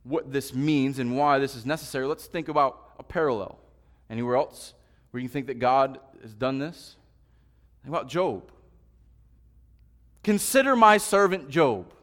what 0.04 0.34
this 0.34 0.54
means 0.54 0.98
and 0.98 1.16
why 1.16 1.38
this 1.38 1.56
is 1.56 1.64
necessary, 1.64 2.08
let's 2.08 2.26
think 2.26 2.50
about 2.50 2.94
a 2.98 3.04
parallel. 3.04 3.60
Anywhere 4.10 4.36
else 4.36 4.74
where 5.12 5.22
you 5.22 5.30
think 5.30 5.46
that 5.46 5.60
God 5.60 6.00
has 6.24 6.34
done 6.34 6.58
this? 6.58 6.96
Think 7.84 7.96
about 7.96 8.10
Job. 8.10 8.52
Consider 10.24 10.76
my 10.76 10.98
servant 10.98 11.50
Job. 11.50 11.94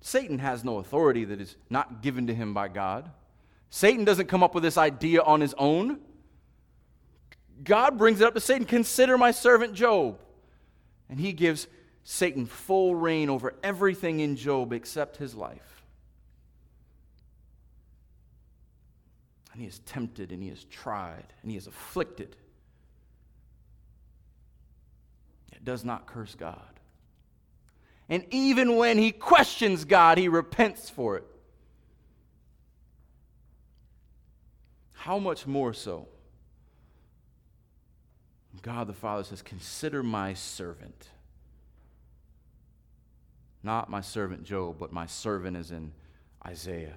Satan 0.00 0.38
has 0.38 0.64
no 0.64 0.78
authority 0.78 1.24
that 1.24 1.40
is 1.40 1.56
not 1.68 2.02
given 2.02 2.26
to 2.26 2.34
him 2.34 2.54
by 2.54 2.68
God. 2.68 3.10
Satan 3.68 4.04
doesn't 4.04 4.26
come 4.26 4.42
up 4.42 4.54
with 4.54 4.62
this 4.62 4.78
idea 4.78 5.22
on 5.22 5.40
his 5.40 5.54
own. 5.58 6.00
God 7.62 7.98
brings 7.98 8.20
it 8.20 8.26
up 8.26 8.34
to 8.34 8.40
Satan 8.40 8.66
Consider 8.66 9.18
my 9.18 9.30
servant 9.30 9.74
Job. 9.74 10.18
And 11.08 11.20
he 11.20 11.32
gives 11.32 11.66
Satan 12.02 12.46
full 12.46 12.94
reign 12.94 13.28
over 13.28 13.54
everything 13.62 14.20
in 14.20 14.36
Job 14.36 14.72
except 14.72 15.18
his 15.18 15.34
life. 15.34 15.84
And 19.52 19.60
he 19.60 19.68
is 19.68 19.80
tempted 19.80 20.32
and 20.32 20.42
he 20.42 20.48
is 20.48 20.64
tried 20.64 21.26
and 21.42 21.50
he 21.50 21.56
is 21.56 21.66
afflicted. 21.66 22.36
It 25.52 25.64
does 25.64 25.84
not 25.84 26.06
curse 26.06 26.34
God. 26.34 26.79
And 28.10 28.24
even 28.30 28.74
when 28.74 28.98
he 28.98 29.12
questions 29.12 29.84
God, 29.84 30.18
he 30.18 30.28
repents 30.28 30.90
for 30.90 31.16
it. 31.16 31.24
How 34.92 35.18
much 35.18 35.46
more 35.46 35.72
so? 35.72 36.08
God 38.62 38.88
the 38.88 38.92
Father 38.92 39.22
says, 39.22 39.40
Consider 39.42 40.02
my 40.02 40.34
servant. 40.34 41.08
Not 43.62 43.88
my 43.88 44.00
servant 44.00 44.42
Job, 44.42 44.76
but 44.78 44.92
my 44.92 45.06
servant 45.06 45.56
is 45.56 45.70
in 45.70 45.92
Isaiah. 46.44 46.96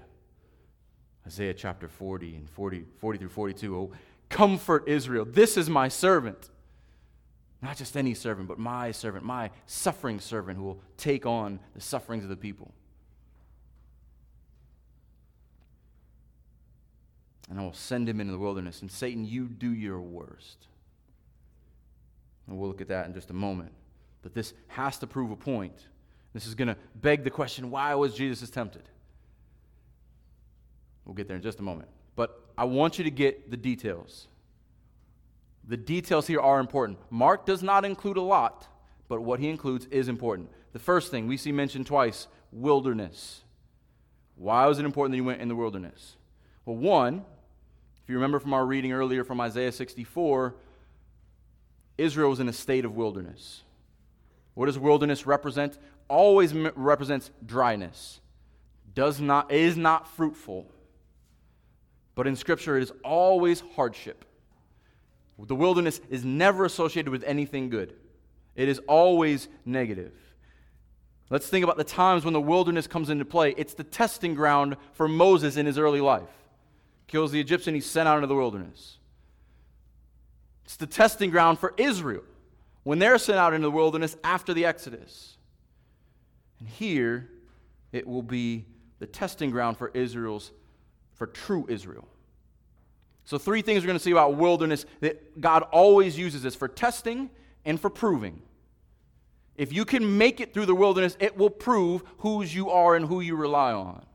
Isaiah 1.28 1.54
chapter 1.54 1.88
40 1.88 2.36
and 2.36 2.50
40, 2.50 2.86
40 3.00 3.20
through 3.20 3.30
42. 3.30 3.78
Oh, 3.78 3.92
comfort 4.30 4.86
Israel. 4.88 5.26
This 5.26 5.58
is 5.58 5.70
my 5.70 5.88
servant. 5.88 6.50
Not 7.64 7.78
just 7.78 7.96
any 7.96 8.14
servant, 8.14 8.50
but 8.50 8.60
my 8.60 8.92
servant, 8.92 9.24
my 9.24 9.50
suffering 9.68 10.20
servant 10.20 10.58
who 10.58 10.66
will 10.66 10.82
take 10.98 11.26
on 11.26 11.62
the 11.74 11.80
sufferings 11.80 12.26
of 12.26 12.30
the 12.30 12.36
people. 12.36 12.74
And 17.50 17.58
I 17.58 17.64
will 17.64 17.74
send 17.74 18.10
him 18.10 18.20
into 18.20 18.34
the 18.34 18.40
wilderness. 18.40 18.82
And 18.82 18.92
Satan, 18.92 19.24
you 19.24 19.48
do 19.48 19.74
your 19.74 20.02
worst. 20.02 20.68
And 22.48 22.58
we'll 22.58 22.68
look 22.68 22.82
at 22.82 22.90
that 22.90 23.06
in 23.06 23.14
just 23.14 23.30
a 23.30 23.34
moment. 23.34 23.72
But 24.24 24.34
this 24.34 24.54
has 24.68 24.98
to 25.00 25.08
prove 25.08 25.32
a 25.32 25.38
point. 25.38 25.88
This 26.34 26.46
is 26.46 26.56
going 26.56 26.68
to 26.68 26.76
beg 26.96 27.24
the 27.24 27.30
question 27.30 27.72
why 27.72 27.96
was 27.96 28.14
Jesus 28.14 28.50
tempted? 28.50 28.84
We'll 31.06 31.16
get 31.16 31.30
there 31.30 31.38
in 31.38 31.44
just 31.44 31.60
a 31.60 31.64
moment. 31.64 31.88
But 32.18 32.42
I 32.58 32.66
want 32.66 32.98
you 32.98 33.06
to 33.06 33.12
get 33.12 33.52
the 33.52 33.58
details. 33.58 34.28
The 35.68 35.78
details 35.78 36.28
here 36.28 36.42
are 36.42 36.60
important. 36.60 37.00
Mark 37.10 37.46
does 37.46 37.64
not 37.64 37.86
include 37.86 38.18
a 38.18 38.22
lot, 38.22 38.68
but 39.08 39.22
what 39.22 39.40
he 39.40 39.50
includes 39.50 39.86
is 39.88 40.10
important. 40.10 40.50
The 40.74 40.80
first 40.80 41.12
thing 41.12 41.28
we 41.28 41.38
see 41.38 41.52
mentioned 41.52 41.88
twice 41.88 42.28
wilderness. 42.52 43.42
Why 44.36 44.66
was 44.66 44.80
it 44.80 44.86
important 44.86 45.14
that 45.14 45.18
he 45.18 45.22
went 45.22 45.42
in 45.42 45.48
the 45.48 45.56
wilderness? 45.56 46.18
Well, 46.66 46.76
one, 46.76 47.24
if 48.04 48.10
you 48.10 48.16
remember 48.16 48.40
from 48.40 48.54
our 48.54 48.66
reading 48.66 48.92
earlier 48.92 49.24
from 49.24 49.40
Isaiah 49.40 49.72
64, 49.72 50.56
Israel 51.98 52.30
was 52.30 52.40
in 52.40 52.50
a 52.50 52.54
state 52.54 52.86
of 52.86 52.96
wilderness. 52.96 53.62
What 54.56 54.66
does 54.66 54.78
wilderness 54.78 55.26
represent? 55.26 55.78
Always 56.08 56.54
represents 56.54 57.32
dryness. 57.46 58.20
Does 58.94 59.20
not 59.20 59.52
is 59.52 59.78
not 59.78 60.08
fruitful. 60.08 60.68
But 62.16 62.28
in 62.28 62.36
scripture 62.36 62.78
it 62.78 62.84
is 62.84 62.92
always 63.04 63.64
hardship. 63.76 64.26
The 65.46 65.56
wilderness 65.56 66.00
is 66.10 66.24
never 66.24 66.66
associated 66.66 67.12
with 67.12 67.24
anything 67.24 67.70
good. 67.70 67.94
It 68.56 68.70
is 68.70 68.80
always 68.88 69.50
negative. 69.66 70.14
Let's 71.30 71.50
think 71.50 71.64
about 71.64 71.78
the 71.78 71.84
times 71.84 72.24
when 72.24 72.34
the 72.34 72.42
wilderness 72.42 72.88
comes 72.88 73.10
into 73.10 73.26
play. 73.26 73.54
It's 73.58 73.74
the 73.74 73.84
testing 73.84 74.36
ground 74.36 74.78
for 74.94 75.08
Moses 75.08 75.58
in 75.58 75.66
his 75.66 75.78
early 75.78 76.02
life. 76.02 76.30
Kills 77.08 77.32
the 77.32 77.40
Egyptian, 77.40 77.74
he's 77.74 77.86
sent 77.86 78.08
out 78.08 78.16
into 78.16 78.28
the 78.28 78.36
wilderness. 78.36 78.98
It's 80.66 80.78
the 80.78 80.88
testing 80.88 81.30
ground 81.30 81.60
for 81.60 81.74
Israel 81.78 82.24
when 82.84 83.00
they're 83.00 83.18
sent 83.18 83.40
out 83.40 83.54
into 83.54 83.66
the 83.66 83.72
wilderness 83.72 84.16
after 84.24 84.54
the 84.54 84.66
Exodus. 84.66 85.38
And 86.60 86.70
here 86.70 87.30
it 87.92 88.08
will 88.08 88.24
be 88.24 88.66
the 89.00 89.08
testing 89.08 89.50
ground 89.50 89.78
for 89.78 89.90
Israel's, 89.94 90.52
for 91.16 91.28
true 91.28 91.66
Israel. 91.68 92.08
So, 93.26 93.38
three 93.38 93.62
things 93.62 93.84
we're 93.84 93.88
going 93.88 93.98
to 93.98 94.04
see 94.04 94.12
about 94.12 94.36
wilderness 94.36 94.86
that 95.00 95.40
God 95.40 95.64
always 95.72 96.18
uses 96.18 96.44
this 96.44 96.56
for 96.56 96.68
testing 96.68 97.30
and 97.64 97.80
for 97.80 97.90
proving. 97.90 98.42
If 99.56 99.72
you 99.72 99.86
can 99.86 100.18
make 100.18 100.42
it 100.42 100.54
through 100.54 100.66
the 100.66 100.76
wilderness, 100.76 101.16
it 101.20 101.38
will 101.38 101.50
prove 101.50 102.04
whose 102.20 102.54
you 102.54 102.70
are 102.70 102.96
and 102.96 103.06
who 103.06 103.22
you 103.22 103.36
rely 103.36 103.72
on. 103.72 104.06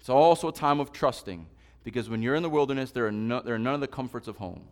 It's 0.00 0.08
also 0.08 0.48
a 0.48 0.52
time 0.52 0.80
of 0.80 0.92
trusting 0.92 1.46
because 1.84 2.08
when 2.08 2.22
you're 2.22 2.34
in 2.34 2.42
the 2.42 2.50
wilderness, 2.50 2.92
there 2.92 3.06
are, 3.06 3.12
no, 3.12 3.40
there 3.40 3.54
are 3.54 3.58
none 3.58 3.74
of 3.74 3.80
the 3.80 3.88
comforts 3.88 4.28
of 4.28 4.36
home. 4.36 4.62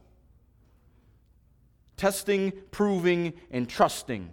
Testing, 1.97 2.53
proving, 2.71 3.35
and 3.51 3.69
trusting. 3.69 4.31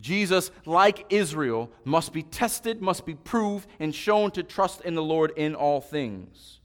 Jesus, 0.00 0.50
like 0.66 1.06
Israel, 1.10 1.70
must 1.84 2.12
be 2.12 2.22
tested, 2.22 2.82
must 2.82 3.06
be 3.06 3.14
proved, 3.14 3.68
and 3.78 3.94
shown 3.94 4.32
to 4.32 4.42
trust 4.42 4.80
in 4.82 4.94
the 4.94 5.02
Lord 5.02 5.32
in 5.36 5.54
all 5.54 5.80
things. 5.80 6.60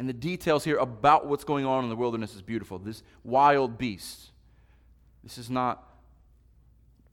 And 0.00 0.08
the 0.08 0.14
details 0.14 0.64
here 0.64 0.78
about 0.78 1.26
what's 1.26 1.44
going 1.44 1.66
on 1.66 1.84
in 1.84 1.90
the 1.90 1.94
wilderness 1.94 2.34
is 2.34 2.40
beautiful. 2.40 2.78
This 2.78 3.02
wild 3.22 3.76
beast. 3.76 4.30
This 5.22 5.36
is 5.36 5.50
not 5.50 5.86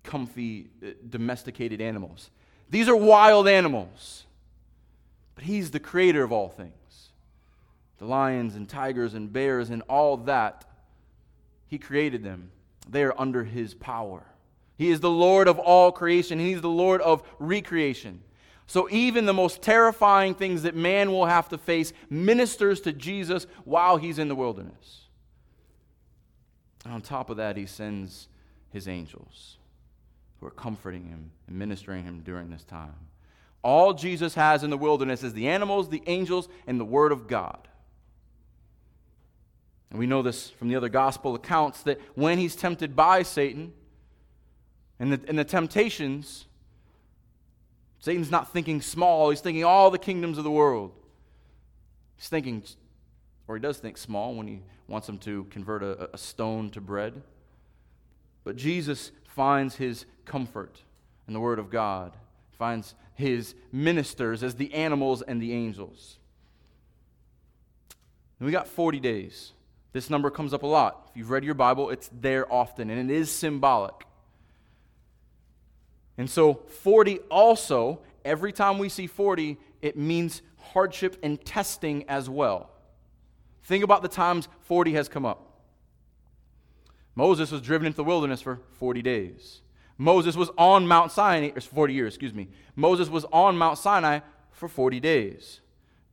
comfy, 0.04 0.70
uh, 0.82 0.92
domesticated 1.10 1.82
animals. 1.82 2.30
These 2.70 2.88
are 2.88 2.96
wild 2.96 3.46
animals. 3.50 4.24
But 5.36 5.44
He's 5.44 5.72
the 5.72 5.82
creator 5.82 6.24
of 6.24 6.32
all 6.32 6.48
things. 6.48 7.10
The 7.98 8.06
lions 8.06 8.56
and 8.56 8.70
tigers 8.70 9.16
and 9.16 9.34
bears 9.34 9.70
and 9.70 9.82
all 9.90 10.16
that, 10.16 10.64
He 11.68 11.78
created 11.78 12.24
them. 12.24 12.52
They 12.90 13.04
are 13.04 13.14
under 13.20 13.44
His 13.44 13.74
power. 13.74 14.24
He 14.78 14.92
is 14.92 15.02
the 15.02 15.10
Lord 15.10 15.50
of 15.50 15.60
all 15.60 15.92
creation, 15.92 16.40
He's 16.40 16.62
the 16.62 16.70
Lord 16.70 17.02
of 17.02 17.22
recreation. 17.38 18.22
So 18.68 18.90
even 18.92 19.26
the 19.26 19.34
most 19.34 19.62
terrifying 19.62 20.36
things 20.36 20.64
that 20.64 20.76
man 20.76 21.12
will 21.12 21.26
have 21.26 21.48
to 21.50 21.58
face 21.58 21.94
ministers 22.10 22.82
to 22.82 22.92
Jesus 22.92 23.48
while 23.64 23.96
he's 23.96 24.20
in 24.20 24.28
the 24.28 24.36
wilderness. 24.36 25.06
And 26.84 26.94
on 26.94 27.02
top 27.02 27.30
of 27.30 27.38
that, 27.38 27.56
he 27.56 27.66
sends 27.66 28.28
his 28.70 28.88
angels 28.88 29.58
who 30.40 30.48
are 30.48 30.52
comforting 30.52 31.06
him 31.06 31.32
and 31.48 31.58
ministering 31.58 32.04
him 32.04 32.22
during 32.24 32.50
this 32.50 32.66
time. 32.66 32.96
All 33.64 33.94
Jesus 33.94 34.36
has 34.36 34.64
in 34.64 34.70
the 34.70 34.78
wilderness 34.78 35.24
is 35.24 35.34
the 35.34 35.48
animals, 35.48 35.90
the 35.90 36.04
angels, 36.06 36.50
and 36.68 36.80
the 36.80 36.86
Word 36.86 37.12
of 37.12 37.28
God. 37.28 37.68
And 39.90 40.00
we 40.00 40.08
know 40.08 40.22
this 40.22 40.50
from 40.50 40.68
the 40.68 40.76
other 40.76 40.90
gospel 40.90 41.36
accounts 41.36 41.84
that 41.84 42.00
when 42.16 42.38
he's 42.38 42.56
tempted 42.56 42.96
by 42.96 43.24
Satan 43.24 43.74
and 45.00 45.14
the, 45.14 45.22
and 45.28 45.40
the 45.40 45.46
temptations, 45.46 46.47
Satan's 48.08 48.32
not 48.32 48.54
thinking 48.54 48.82
small, 48.82 49.32
he's 49.32 49.42
thinking 49.42 49.66
all 49.66 49.92
the 49.92 49.98
kingdoms 49.98 50.38
of 50.38 50.46
the 50.46 50.50
world. 50.50 50.94
He's 52.16 52.30
thinking, 52.30 52.64
or 53.50 53.56
he 53.58 53.62
does 53.62 53.80
think 53.80 53.98
small 53.98 54.34
when 54.34 54.48
he 54.48 54.62
wants 54.88 55.08
them 55.08 55.18
to 55.18 55.44
convert 55.50 55.84
a, 55.84 56.10
a 56.14 56.18
stone 56.18 56.70
to 56.70 56.80
bread. 56.80 57.22
But 58.46 58.56
Jesus 58.56 59.12
finds 59.26 59.76
his 59.76 60.06
comfort 60.24 60.84
in 61.28 61.34
the 61.34 61.42
Word 61.42 61.60
of 61.60 61.70
God, 61.70 62.16
finds 62.58 62.96
his 63.14 63.56
ministers 63.74 64.42
as 64.42 64.56
the 64.56 64.74
animals 64.74 65.22
and 65.22 65.42
the 65.42 65.52
angels. 65.52 66.16
And 68.40 68.46
we 68.46 68.54
got 68.54 68.70
40 68.70 69.02
days. 69.02 69.52
This 69.92 70.10
number 70.10 70.30
comes 70.30 70.54
up 70.54 70.64
a 70.64 70.68
lot. 70.68 71.10
If 71.10 71.18
you've 71.18 71.30
read 71.30 71.44
your 71.44 71.56
Bible, 71.56 71.90
it's 71.90 72.10
there 72.22 72.50
often, 72.50 72.90
and 72.90 73.12
it 73.12 73.14
is 73.14 73.30
symbolic. 73.30 74.07
And 76.18 76.30
so 76.30 76.56
40 76.56 77.20
also, 77.30 78.00
every 78.26 78.52
time 78.52 78.80
we 78.80 78.90
see 78.90 79.08
40, 79.08 79.58
it 79.82 79.98
means 79.98 80.42
hardship 80.58 81.18
and 81.24 81.44
testing 81.44 82.08
as 82.10 82.30
well. 82.30 82.72
Think 83.64 83.84
about 83.84 84.02
the 84.02 84.08
times 84.08 84.48
40 84.62 84.94
has 84.94 85.08
come 85.10 85.26
up. 85.26 85.44
Moses 87.16 87.52
was 87.52 87.62
driven 87.62 87.88
into 87.88 87.98
the 87.98 88.04
wilderness 88.04 88.42
for 88.42 88.60
40 88.74 89.02
days. 89.02 89.62
Moses 89.98 90.36
was 90.36 90.52
on 90.58 90.88
Mount 90.88 91.12
Sinai, 91.12 91.52
or 91.56 91.62
40 91.62 91.94
years, 91.94 92.14
excuse 92.14 92.34
me. 92.34 92.50
Moses 92.76 93.10
was 93.10 93.26
on 93.32 93.58
Mount 93.58 93.78
Sinai 93.78 94.20
for 94.52 94.68
40 94.68 95.00
days. 95.00 95.62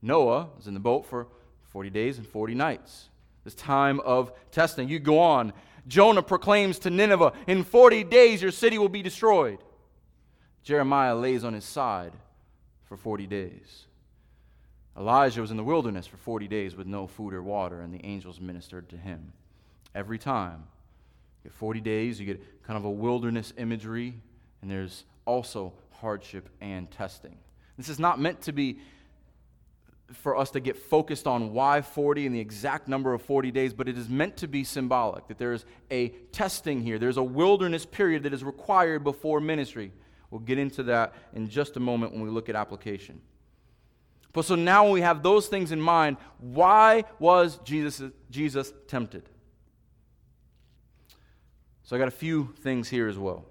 Noah 0.01 0.49
was 0.57 0.67
in 0.67 0.75
the 0.75 0.81
boat 0.81 1.07
for 1.07 1.29
40 1.65 1.91
days 1.91 2.19
and 2.19 2.27
40 2.27 2.55
nights. 2.55 3.11
This 3.45 3.55
time 3.55 4.01
of 4.01 4.33
testing. 4.51 4.89
You 4.89 4.99
go 4.99 5.19
on. 5.19 5.53
Jonah 5.87 6.23
proclaims 6.23 6.79
to 6.81 6.91
Nineveh, 6.91 7.33
In 7.47 7.63
40 7.63 8.05
days 8.05 8.41
your 8.41 8.51
city 8.51 8.79
will 8.79 8.89
be 8.89 9.03
destroyed. 9.03 9.59
Jeremiah 10.65 11.15
lays 11.15 11.45
on 11.45 11.53
his 11.53 11.65
side 11.65 12.13
for 12.87 12.97
40 12.97 13.27
days. 13.27 13.85
Elijah 14.97 15.41
was 15.41 15.51
in 15.51 15.57
the 15.57 15.65
wilderness 15.65 16.07
for 16.07 16.17
40 16.17 16.49
days 16.49 16.75
with 16.75 16.87
no 16.87 17.07
food 17.07 17.35
or 17.35 17.43
water, 17.43 17.81
and 17.81 17.93
the 17.93 18.05
angels 18.05 18.41
ministered 18.41 18.89
to 18.89 18.97
him. 18.97 19.33
Every 19.95 20.19
time, 20.19 20.65
you 21.43 21.51
get 21.51 21.53
40 21.53 21.81
days, 21.81 22.19
you 22.19 22.27
get 22.27 22.63
kind 22.63 22.77
of 22.79 22.85
a 22.85 22.91
wilderness 22.91 23.53
imagery, 23.59 24.15
and 24.63 24.71
there's 24.71 25.05
also 25.27 25.73
hardship 26.01 26.49
and 26.61 26.91
testing. 26.91 27.37
This 27.77 27.89
is 27.89 27.99
not 27.99 28.19
meant 28.19 28.43
to 28.43 28.53
be 28.53 28.79
for 30.13 30.37
us 30.37 30.51
to 30.51 30.61
get 30.61 30.77
focused 30.77 31.27
on 31.27 31.53
why 31.53 31.81
40 31.81 32.27
and 32.27 32.35
the 32.35 32.41
exact 32.41 32.89
number 32.89 33.15
of 33.15 33.23
40 33.23 33.51
days, 33.51 33.73
but 33.73 33.89
it 33.89 33.99
is 33.99 34.09
meant 34.09 34.37
to 34.39 34.47
be 34.47 34.63
symbolic 34.63 35.27
that 35.29 35.39
there 35.39 35.53
is 35.53 35.65
a 35.91 36.11
testing 36.31 36.83
here. 36.83 36.99
There's 36.99 37.17
a 37.17 37.23
wilderness 37.23 37.85
period 37.85 38.23
that 38.25 38.33
is 38.33 38.45
required 38.45 39.03
before 39.03 39.41
ministry. 39.41 39.93
We'll 40.35 40.43
get 40.43 40.59
into 40.59 40.83
that 40.83 41.15
in 41.33 41.49
just 41.49 41.77
a 41.77 41.81
moment 41.81 42.11
when 42.13 42.21
we 42.21 42.29
look 42.29 42.49
at 42.49 42.57
application. 42.57 43.21
But 44.33 44.45
so 44.45 44.57
now 44.57 44.83
when 44.83 44.95
we 44.95 45.01
have 45.01 45.23
those 45.23 45.47
things 45.47 45.71
in 45.71 45.81
mind, 45.81 46.17
why 46.41 47.05
was 47.21 47.59
Jesus, 47.59 48.03
Jesus 48.33 48.73
tempted? 48.89 49.29
So 51.85 51.95
I 51.95 52.01
got 52.01 52.09
a 52.09 52.11
few 52.11 52.53
things 52.63 52.89
here 52.89 53.07
as 53.07 53.17
well. 53.17 53.45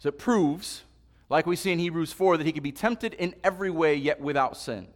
So 0.00 0.08
it 0.08 0.18
proves, 0.18 0.82
like 1.28 1.46
we 1.46 1.54
see 1.54 1.70
in 1.70 1.78
Hebrews 1.78 2.12
4, 2.12 2.36
that 2.36 2.44
he 2.44 2.50
could 2.50 2.64
be 2.64 2.72
tempted 2.72 3.14
in 3.14 3.36
every 3.44 3.70
way, 3.70 3.94
yet 3.94 4.20
without 4.20 4.56
sin. 4.56 4.88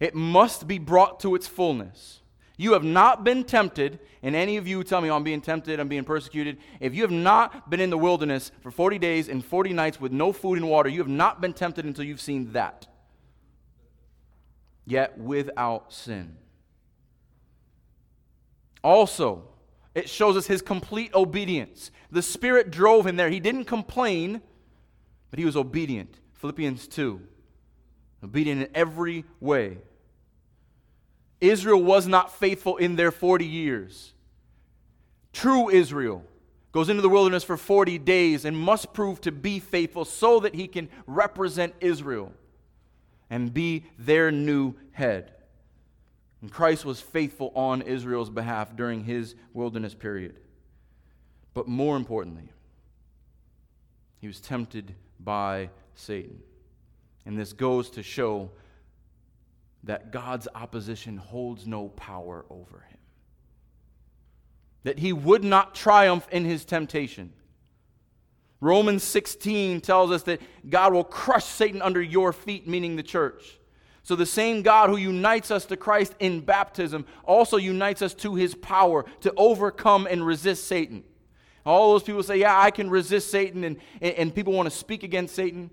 It 0.00 0.14
must 0.14 0.68
be 0.68 0.76
brought 0.76 1.18
to 1.20 1.34
its 1.34 1.46
fullness. 1.46 2.20
You 2.62 2.74
have 2.74 2.84
not 2.84 3.24
been 3.24 3.42
tempted, 3.42 3.98
and 4.22 4.36
any 4.36 4.56
of 4.56 4.68
you 4.68 4.84
tell 4.84 5.00
me, 5.00 5.10
oh, 5.10 5.16
I'm 5.16 5.24
being 5.24 5.40
tempted, 5.40 5.80
I'm 5.80 5.88
being 5.88 6.04
persecuted. 6.04 6.58
If 6.78 6.94
you 6.94 7.02
have 7.02 7.10
not 7.10 7.68
been 7.68 7.80
in 7.80 7.90
the 7.90 7.98
wilderness 7.98 8.52
for 8.60 8.70
40 8.70 9.00
days 9.00 9.28
and 9.28 9.44
40 9.44 9.72
nights 9.72 10.00
with 10.00 10.12
no 10.12 10.32
food 10.32 10.58
and 10.58 10.70
water, 10.70 10.88
you 10.88 11.00
have 11.00 11.08
not 11.08 11.40
been 11.40 11.54
tempted 11.54 11.84
until 11.84 12.04
you've 12.04 12.20
seen 12.20 12.52
that. 12.52 12.86
Yet 14.86 15.18
without 15.18 15.92
sin. 15.92 16.36
Also, 18.84 19.42
it 19.92 20.08
shows 20.08 20.36
us 20.36 20.46
his 20.46 20.62
complete 20.62 21.12
obedience. 21.16 21.90
The 22.12 22.22
Spirit 22.22 22.70
drove 22.70 23.08
him 23.08 23.16
there. 23.16 23.28
He 23.28 23.40
didn't 23.40 23.64
complain, 23.64 24.40
but 25.30 25.40
he 25.40 25.44
was 25.44 25.56
obedient. 25.56 26.20
Philippians 26.34 26.86
2. 26.86 27.20
Obedient 28.22 28.62
in 28.62 28.68
every 28.72 29.24
way. 29.40 29.78
Israel 31.42 31.82
was 31.82 32.06
not 32.06 32.32
faithful 32.32 32.76
in 32.76 32.94
their 32.94 33.10
40 33.10 33.44
years. 33.44 34.12
True 35.32 35.68
Israel 35.68 36.24
goes 36.70 36.88
into 36.88 37.02
the 37.02 37.08
wilderness 37.08 37.42
for 37.42 37.56
40 37.56 37.98
days 37.98 38.44
and 38.44 38.56
must 38.56 38.92
prove 38.92 39.20
to 39.22 39.32
be 39.32 39.58
faithful 39.58 40.04
so 40.04 40.38
that 40.40 40.54
he 40.54 40.68
can 40.68 40.88
represent 41.06 41.74
Israel 41.80 42.32
and 43.28 43.52
be 43.52 43.84
their 43.98 44.30
new 44.30 44.74
head. 44.92 45.32
And 46.40 46.50
Christ 46.50 46.84
was 46.84 47.00
faithful 47.00 47.50
on 47.56 47.82
Israel's 47.82 48.30
behalf 48.30 48.76
during 48.76 49.02
his 49.02 49.34
wilderness 49.52 49.94
period. 49.94 50.36
But 51.54 51.66
more 51.66 51.96
importantly, 51.96 52.52
he 54.20 54.28
was 54.28 54.40
tempted 54.40 54.94
by 55.18 55.70
Satan. 55.96 56.38
And 57.26 57.36
this 57.36 57.52
goes 57.52 57.90
to 57.90 58.02
show 58.04 58.50
that 59.84 60.12
God's 60.12 60.48
opposition 60.54 61.16
holds 61.16 61.66
no 61.66 61.88
power 61.88 62.44
over 62.50 62.84
him 62.88 62.92
that 64.84 64.98
he 64.98 65.12
would 65.12 65.44
not 65.44 65.74
triumph 65.74 66.26
in 66.30 66.44
his 66.44 66.64
temptation. 66.64 67.32
Romans 68.60 69.02
16 69.02 69.80
tells 69.80 70.10
us 70.10 70.22
that 70.24 70.40
God 70.68 70.92
will 70.92 71.04
crush 71.04 71.44
Satan 71.44 71.82
under 71.82 72.00
your 72.00 72.32
feet, 72.32 72.68
meaning 72.68 72.96
the 72.96 73.02
church. 73.02 73.58
So, 74.04 74.16
the 74.16 74.26
same 74.26 74.62
God 74.62 74.90
who 74.90 74.96
unites 74.96 75.50
us 75.52 75.64
to 75.66 75.76
Christ 75.76 76.14
in 76.18 76.40
baptism 76.40 77.06
also 77.24 77.56
unites 77.56 78.02
us 78.02 78.14
to 78.14 78.34
his 78.34 78.54
power 78.54 79.04
to 79.20 79.32
overcome 79.36 80.08
and 80.10 80.26
resist 80.26 80.66
Satan. 80.66 81.04
All 81.64 81.92
those 81.92 82.02
people 82.02 82.22
say, 82.24 82.38
Yeah, 82.38 82.58
I 82.58 82.72
can 82.72 82.90
resist 82.90 83.30
Satan, 83.30 83.62
and, 83.62 83.76
and 84.00 84.34
people 84.34 84.52
want 84.54 84.68
to 84.68 84.76
speak 84.76 85.04
against 85.04 85.36
Satan. 85.36 85.70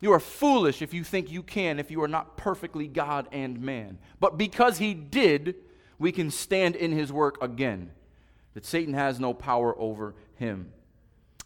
You 0.00 0.12
are 0.12 0.20
foolish 0.20 0.82
if 0.82 0.92
you 0.92 1.04
think 1.04 1.30
you 1.30 1.42
can, 1.42 1.78
if 1.78 1.90
you 1.90 2.02
are 2.02 2.08
not 2.08 2.36
perfectly 2.36 2.86
God 2.86 3.28
and 3.32 3.60
man. 3.60 3.98
But 4.20 4.36
because 4.36 4.78
he 4.78 4.94
did, 4.94 5.56
we 5.98 6.12
can 6.12 6.30
stand 6.30 6.76
in 6.76 6.92
his 6.92 7.12
work 7.12 7.42
again 7.42 7.90
that 8.54 8.66
Satan 8.66 8.94
has 8.94 9.18
no 9.18 9.34
power 9.34 9.78
over 9.78 10.14
him. 10.36 10.72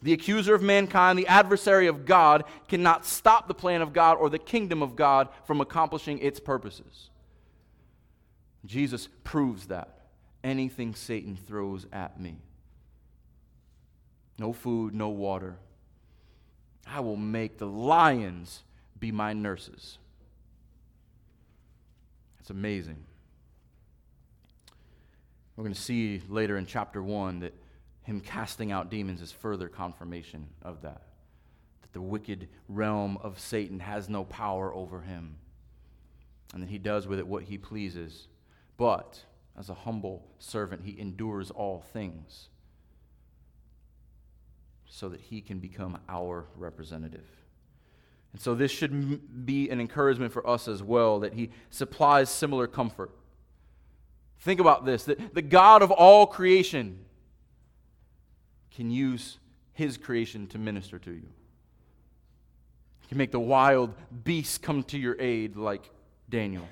The 0.03 0.13
accuser 0.13 0.55
of 0.55 0.63
mankind, 0.63 1.19
the 1.19 1.27
adversary 1.27 1.87
of 1.87 2.07
God, 2.07 2.45
cannot 2.69 3.05
stop 3.05 3.49
the 3.49 3.55
plan 3.55 3.83
of 3.83 3.93
God 3.93 4.17
or 4.17 4.31
the 4.31 4.39
kingdom 4.39 4.83
of 4.83 4.97
God 4.97 5.29
from 5.45 5.61
accomplishing 5.61 6.19
its 6.21 6.41
purposes. 6.41 7.11
Jesus 8.65 9.09
proves 9.25 9.67
that. 9.67 9.97
Anything 10.43 10.95
Satan 10.95 11.37
throws 11.37 11.87
at 11.93 12.19
me 12.19 12.39
no 14.39 14.55
food, 14.55 14.95
no 14.95 15.11
water. 15.11 15.59
I 16.87 17.01
will 17.01 17.17
make 17.17 17.59
the 17.59 17.67
lions 17.67 18.63
be 18.99 19.13
my 19.13 19.33
nurses. 19.33 19.99
It's 22.41 22.51
amazing. 22.51 23.05
We're 25.57 25.65
going 25.65 25.75
to 25.75 25.81
see 25.81 26.23
later 26.29 26.57
in 26.57 26.67
chapter 26.67 27.03
1 27.03 27.41
that 27.41 27.55
him 28.03 28.21
casting 28.21 28.73
out 28.73 28.91
demons 28.91 29.21
is 29.21 29.31
further 29.31 29.69
confirmation 29.69 30.49
of 30.63 30.83
that. 30.83 31.03
That 31.83 31.93
the 31.93 32.01
wicked 32.01 32.49
realm 32.69 33.19
of 33.23 33.39
Satan 33.39 33.81
has 33.81 34.09
no 34.09 34.25
power 34.25 34.75
over 34.75 35.03
him, 35.03 35.37
and 36.55 36.63
that 36.63 36.71
he 36.71 36.79
does 36.79 37.07
with 37.07 37.19
it 37.19 37.27
what 37.27 37.45
he 37.45 37.59
pleases. 37.59 38.29
But 38.77 39.23
as 39.59 39.69
a 39.69 39.75
humble 39.75 40.27
servant, 40.39 40.83
he 40.85 40.99
endures 40.99 41.51
all 41.51 41.81
things 41.81 42.49
so 44.93 45.09
that 45.09 45.21
he 45.21 45.41
can 45.41 45.59
become 45.59 45.99
our 46.09 46.47
representative. 46.57 47.27
And 48.33 48.41
so, 48.41 48.55
this 48.55 48.71
should 48.71 49.47
be 49.47 49.71
an 49.71 49.81
encouragement 49.81 50.33
for 50.33 50.47
us 50.49 50.69
as 50.69 50.83
well 50.83 51.21
that 51.21 51.33
he 51.33 51.51
supplies 51.71 52.31
similar 52.31 52.67
comfort 52.67 53.11
Think 54.41 54.59
about 54.59 54.87
this 54.87 55.05
that 55.05 55.35
the 55.35 55.43
God 55.43 55.83
of 55.83 55.91
all 55.91 56.27
creation 56.27 56.99
can 58.71 58.91
use 58.91 59.39
his 59.73 59.97
creation 59.97 60.47
to 60.49 60.59
minister 60.59 60.99
to 60.99 61.11
you. 61.11 61.29
He 63.03 63.09
can 63.09 63.19
make 63.19 63.33
the 63.33 63.41
wild 63.41 63.95
beasts 64.25 64.57
come 64.57 64.83
to 64.85 64.99
your 64.99 65.21
aid 65.21 65.57
like 65.57 65.91
Daniel. 66.29 66.67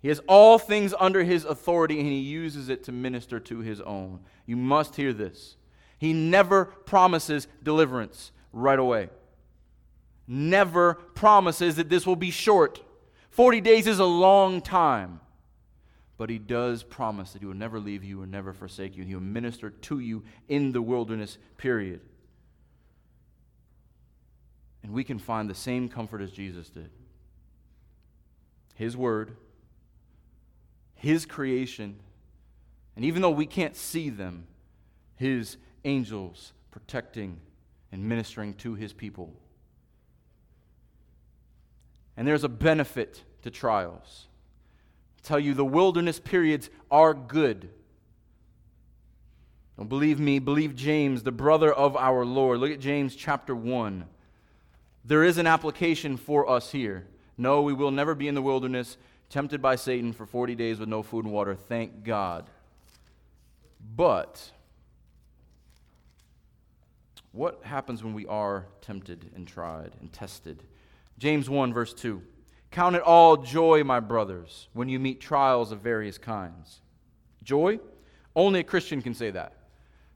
He 0.00 0.08
has 0.08 0.20
all 0.26 0.58
things 0.58 0.94
under 0.98 1.22
his 1.22 1.44
authority 1.44 1.98
and 1.98 2.08
he 2.08 2.18
uses 2.18 2.68
it 2.68 2.84
to 2.84 2.92
minister 2.92 3.38
to 3.40 3.60
his 3.60 3.80
own. 3.80 4.20
You 4.46 4.56
must 4.56 4.96
hear 4.96 5.12
this. 5.12 5.56
He 5.98 6.12
never 6.12 6.64
promises 6.64 7.48
deliverance 7.62 8.32
right 8.52 8.78
away. 8.78 9.10
Never 10.26 10.94
promises 10.94 11.76
that 11.76 11.88
this 11.88 12.06
will 12.06 12.16
be 12.16 12.30
short. 12.30 12.80
40 13.30 13.60
days 13.60 13.86
is 13.86 13.98
a 13.98 14.04
long 14.04 14.60
time. 14.60 15.20
But 16.16 16.30
he 16.30 16.38
does 16.38 16.82
promise 16.82 17.32
that 17.32 17.40
he 17.40 17.46
will 17.46 17.54
never 17.54 17.78
leave 17.78 18.02
you 18.02 18.22
or 18.22 18.26
never 18.26 18.52
forsake 18.52 18.96
you, 18.96 19.02
and 19.02 19.08
he 19.08 19.14
will 19.14 19.22
minister 19.22 19.70
to 19.70 20.00
you 20.00 20.24
in 20.48 20.72
the 20.72 20.82
wilderness 20.82 21.38
period. 21.56 22.00
And 24.82 24.92
we 24.92 25.04
can 25.04 25.18
find 25.18 25.48
the 25.48 25.54
same 25.54 25.88
comfort 25.88 26.20
as 26.20 26.32
Jesus 26.32 26.68
did. 26.70 26.90
His 28.74 28.96
word, 28.96 29.36
his 30.94 31.24
creation, 31.24 32.00
and 32.96 33.04
even 33.04 33.22
though 33.22 33.30
we 33.30 33.46
can't 33.46 33.76
see 33.76 34.10
them, 34.10 34.46
his 35.14 35.56
angels 35.88 36.52
protecting 36.70 37.40
and 37.90 38.04
ministering 38.04 38.54
to 38.54 38.74
his 38.74 38.92
people. 38.92 39.32
And 42.16 42.28
there's 42.28 42.44
a 42.44 42.48
benefit 42.48 43.22
to 43.42 43.50
trials 43.50 44.26
I 45.18 45.26
tell 45.26 45.40
you 45.40 45.54
the 45.54 45.64
wilderness 45.64 46.20
periods 46.20 46.70
are 46.90 47.14
good. 47.14 47.70
Don't 49.76 49.88
believe 49.88 50.18
me, 50.18 50.38
believe 50.38 50.74
James, 50.74 51.22
the 51.22 51.32
brother 51.32 51.72
of 51.72 51.96
our 51.96 52.24
Lord. 52.24 52.58
Look 52.58 52.72
at 52.72 52.80
James 52.80 53.14
chapter 53.14 53.54
1. 53.54 54.04
There 55.04 55.24
is 55.24 55.38
an 55.38 55.46
application 55.46 56.16
for 56.16 56.48
us 56.48 56.72
here. 56.72 57.06
No, 57.36 57.62
we 57.62 57.72
will 57.72 57.90
never 57.90 58.14
be 58.14 58.26
in 58.26 58.34
the 58.34 58.42
wilderness, 58.42 58.96
tempted 59.30 59.62
by 59.62 59.76
Satan 59.76 60.12
for 60.12 60.26
40 60.26 60.54
days 60.54 60.80
with 60.80 60.88
no 60.88 61.02
food 61.02 61.24
and 61.24 61.32
water. 61.32 61.54
Thank 61.54 62.04
God. 62.04 62.50
But 63.94 64.50
what 67.32 67.64
happens 67.64 68.02
when 68.02 68.14
we 68.14 68.26
are 68.26 68.66
tempted 68.80 69.30
and 69.34 69.46
tried 69.46 69.92
and 70.00 70.12
tested? 70.12 70.62
James 71.18 71.50
1, 71.50 71.72
verse 71.72 71.92
2. 71.94 72.22
Count 72.70 72.96
it 72.96 73.02
all 73.02 73.36
joy, 73.36 73.82
my 73.84 74.00
brothers, 74.00 74.68
when 74.72 74.88
you 74.88 74.98
meet 74.98 75.20
trials 75.20 75.72
of 75.72 75.80
various 75.80 76.18
kinds. 76.18 76.80
Joy? 77.42 77.80
Only 78.36 78.60
a 78.60 78.64
Christian 78.64 79.02
can 79.02 79.14
say 79.14 79.30
that. 79.30 79.54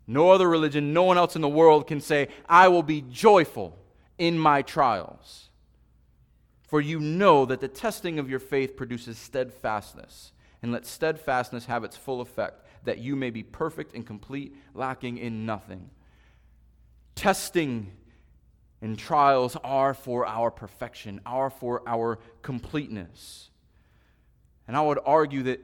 No 0.06 0.30
other 0.30 0.48
religion, 0.48 0.92
no 0.92 1.04
one 1.04 1.16
else 1.16 1.36
in 1.36 1.42
the 1.42 1.48
world 1.48 1.86
can 1.86 2.00
say, 2.00 2.28
I 2.48 2.68
will 2.68 2.82
be 2.82 3.02
joyful 3.02 3.78
in 4.18 4.38
my 4.38 4.62
trials. 4.62 5.48
For 6.66 6.80
you 6.80 7.00
know 7.00 7.44
that 7.46 7.60
the 7.60 7.68
testing 7.68 8.18
of 8.18 8.30
your 8.30 8.38
faith 8.38 8.76
produces 8.76 9.18
steadfastness. 9.18 10.32
And 10.62 10.72
let 10.72 10.86
steadfastness 10.86 11.66
have 11.66 11.82
its 11.82 11.96
full 11.96 12.20
effect, 12.20 12.64
that 12.84 12.98
you 12.98 13.16
may 13.16 13.30
be 13.30 13.42
perfect 13.42 13.94
and 13.94 14.06
complete, 14.06 14.56
lacking 14.74 15.18
in 15.18 15.44
nothing. 15.44 15.90
Testing 17.14 17.92
and 18.80 18.98
trials 18.98 19.56
are 19.62 19.94
for 19.94 20.26
our 20.26 20.50
perfection, 20.50 21.20
are 21.24 21.50
for 21.50 21.82
our 21.86 22.18
completeness. 22.42 23.50
And 24.66 24.76
I 24.76 24.80
would 24.80 24.98
argue 25.04 25.44
that 25.44 25.60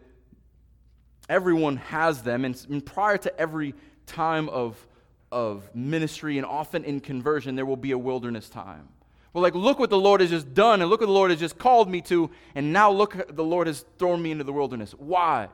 everyone 1.28 1.76
has 1.76 2.22
them, 2.22 2.44
and, 2.44 2.84
prior 2.86 3.18
to 3.18 3.40
every 3.40 3.74
time 4.06 4.48
of, 4.48 4.86
of 5.30 5.74
ministry 5.74 6.38
and 6.38 6.46
often 6.46 6.84
in 6.84 7.00
conversion, 7.00 7.56
there 7.56 7.66
will 7.66 7.76
be 7.76 7.90
a 7.90 7.98
wilderness 7.98 8.48
time. 8.48 8.88
Well, 9.32 9.42
like, 9.42 9.54
look 9.54 9.78
what 9.78 9.90
the 9.90 9.98
Lord 9.98 10.20
has 10.20 10.30
just 10.30 10.54
done, 10.54 10.80
and 10.80 10.88
look 10.88 11.00
what 11.00 11.06
the 11.06 11.12
Lord 11.12 11.30
has 11.30 11.40
just 11.40 11.58
called 11.58 11.90
me 11.90 12.00
to, 12.02 12.30
and 12.54 12.72
now 12.72 12.90
look, 12.90 13.34
the 13.34 13.44
Lord 13.44 13.66
has 13.66 13.84
thrown 13.98 14.22
me 14.22 14.30
into 14.30 14.44
the 14.44 14.52
wilderness. 14.52 14.92
Why? 14.92 15.48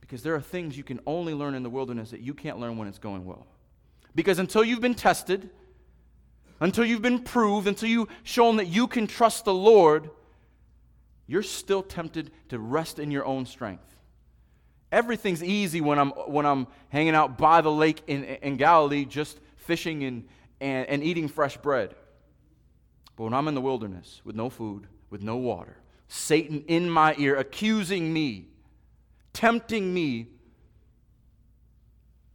Because 0.00 0.22
there 0.22 0.34
are 0.34 0.40
things 0.40 0.76
you 0.76 0.84
can 0.84 1.00
only 1.06 1.32
learn 1.32 1.54
in 1.54 1.62
the 1.62 1.70
wilderness 1.70 2.10
that 2.10 2.20
you 2.20 2.34
can't 2.34 2.58
learn 2.58 2.76
when 2.76 2.88
it's 2.88 2.98
going 2.98 3.24
well. 3.24 3.46
Because 4.14 4.38
until 4.38 4.64
you've 4.64 4.80
been 4.80 4.94
tested, 4.94 5.50
until 6.60 6.84
you've 6.84 7.02
been 7.02 7.20
proved, 7.20 7.66
until 7.66 7.88
you've 7.88 8.08
shown 8.22 8.56
that 8.56 8.66
you 8.66 8.86
can 8.86 9.06
trust 9.06 9.44
the 9.44 9.54
Lord, 9.54 10.10
you're 11.26 11.42
still 11.42 11.82
tempted 11.82 12.32
to 12.48 12.58
rest 12.58 12.98
in 12.98 13.10
your 13.10 13.24
own 13.24 13.46
strength. 13.46 13.84
Everything's 14.92 15.42
easy 15.42 15.80
when 15.80 15.98
I'm, 15.98 16.10
when 16.10 16.44
I'm 16.44 16.66
hanging 16.88 17.14
out 17.14 17.38
by 17.38 17.60
the 17.60 17.70
lake 17.70 18.02
in, 18.08 18.24
in 18.24 18.56
Galilee, 18.56 19.04
just 19.04 19.38
fishing 19.56 20.02
and, 20.04 20.28
and, 20.60 20.88
and 20.88 21.04
eating 21.04 21.28
fresh 21.28 21.56
bread. 21.56 21.94
But 23.16 23.24
when 23.24 23.34
I'm 23.34 23.48
in 23.48 23.54
the 23.54 23.60
wilderness 23.60 24.20
with 24.24 24.34
no 24.34 24.50
food, 24.50 24.88
with 25.08 25.22
no 25.22 25.36
water, 25.36 25.76
Satan 26.08 26.64
in 26.66 26.90
my 26.90 27.14
ear 27.18 27.36
accusing 27.36 28.12
me, 28.12 28.48
tempting 29.32 29.94
me, 29.94 30.26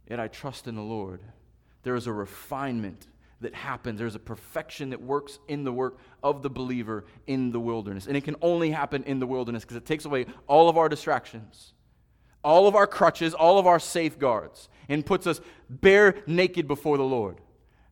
yet 0.08 0.18
I 0.18 0.28
trust 0.28 0.66
in 0.66 0.74
the 0.76 0.82
Lord, 0.82 1.20
there 1.86 1.94
is 1.94 2.08
a 2.08 2.12
refinement 2.12 3.06
that 3.40 3.54
happens. 3.54 4.00
There's 4.00 4.16
a 4.16 4.18
perfection 4.18 4.90
that 4.90 5.00
works 5.00 5.38
in 5.46 5.62
the 5.62 5.70
work 5.72 5.98
of 6.20 6.42
the 6.42 6.50
believer 6.50 7.04
in 7.28 7.52
the 7.52 7.60
wilderness. 7.60 8.08
And 8.08 8.16
it 8.16 8.24
can 8.24 8.34
only 8.42 8.72
happen 8.72 9.04
in 9.04 9.20
the 9.20 9.26
wilderness 9.26 9.62
because 9.62 9.76
it 9.76 9.86
takes 9.86 10.04
away 10.04 10.26
all 10.48 10.68
of 10.68 10.76
our 10.76 10.88
distractions, 10.88 11.74
all 12.42 12.66
of 12.66 12.74
our 12.74 12.88
crutches, 12.88 13.34
all 13.34 13.60
of 13.60 13.68
our 13.68 13.78
safeguards, 13.78 14.68
and 14.88 15.06
puts 15.06 15.28
us 15.28 15.40
bare 15.70 16.16
naked 16.26 16.66
before 16.66 16.96
the 16.96 17.04
Lord. 17.04 17.40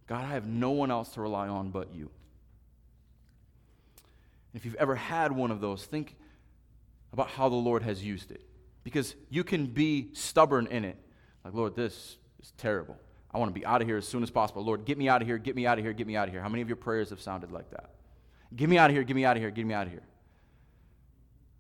God, 0.09 0.25
I 0.25 0.31
have 0.31 0.49
no 0.49 0.73
one 0.73 0.91
else 0.91 1.11
to 1.11 1.21
rely 1.21 1.47
on 1.47 1.71
but 1.71 1.95
you. 1.95 2.11
If 4.55 4.65
you've 4.65 4.75
ever 4.75 4.97
had 4.97 5.31
one 5.31 5.53
of 5.53 5.61
those, 5.61 5.85
think 5.85 6.17
about 7.13 7.29
how 7.29 7.49
the 7.49 7.55
Lord 7.55 7.85
has 7.85 8.03
used 8.03 8.33
it. 8.33 8.43
Because 8.83 9.15
you 9.31 9.45
can 9.45 9.67
be 9.67 10.09
stubborn 10.15 10.67
in 10.67 10.85
it. 10.85 10.99
Like, 11.45 11.55
Lord, 11.55 11.77
this 11.77 12.17
is 12.43 12.53
terrible. 12.59 12.97
I 13.35 13.39
want 13.39 13.53
to 13.53 13.59
be 13.59 13.67
out 13.67 13.83
of 13.83 13.89
here 13.89 13.97
as 13.97 14.07
soon 14.07 14.23
as 14.23 14.31
possible. 14.31 14.65
Lord, 14.65 14.85
get 14.85 14.97
me 14.97 15.09
out 15.09 15.21
of 15.21 15.27
here, 15.27 15.39
get 15.39 15.57
me 15.57 15.67
out 15.67 15.77
of 15.77 15.85
here, 15.85 15.93
get 15.93 16.07
me 16.07 16.15
out 16.15 16.29
of 16.29 16.33
here. 16.33 16.41
How 16.41 16.49
many 16.49 16.63
of 16.63 16.69
your 16.69 16.77
prayers 16.77 17.11
have 17.11 17.21
sounded 17.21 17.51
like 17.51 17.69
that? 17.71 17.91
Get 18.55 18.69
me 18.69 18.79
out 18.79 18.91
of 18.91 18.95
here, 18.95 19.03
get 19.03 19.17
me 19.17 19.25
out 19.25 19.37
of 19.37 19.43
here, 19.43 19.51
get 19.51 19.67
me 19.67 19.75
out 19.75 19.87
of 19.87 19.93
here. 19.93 20.05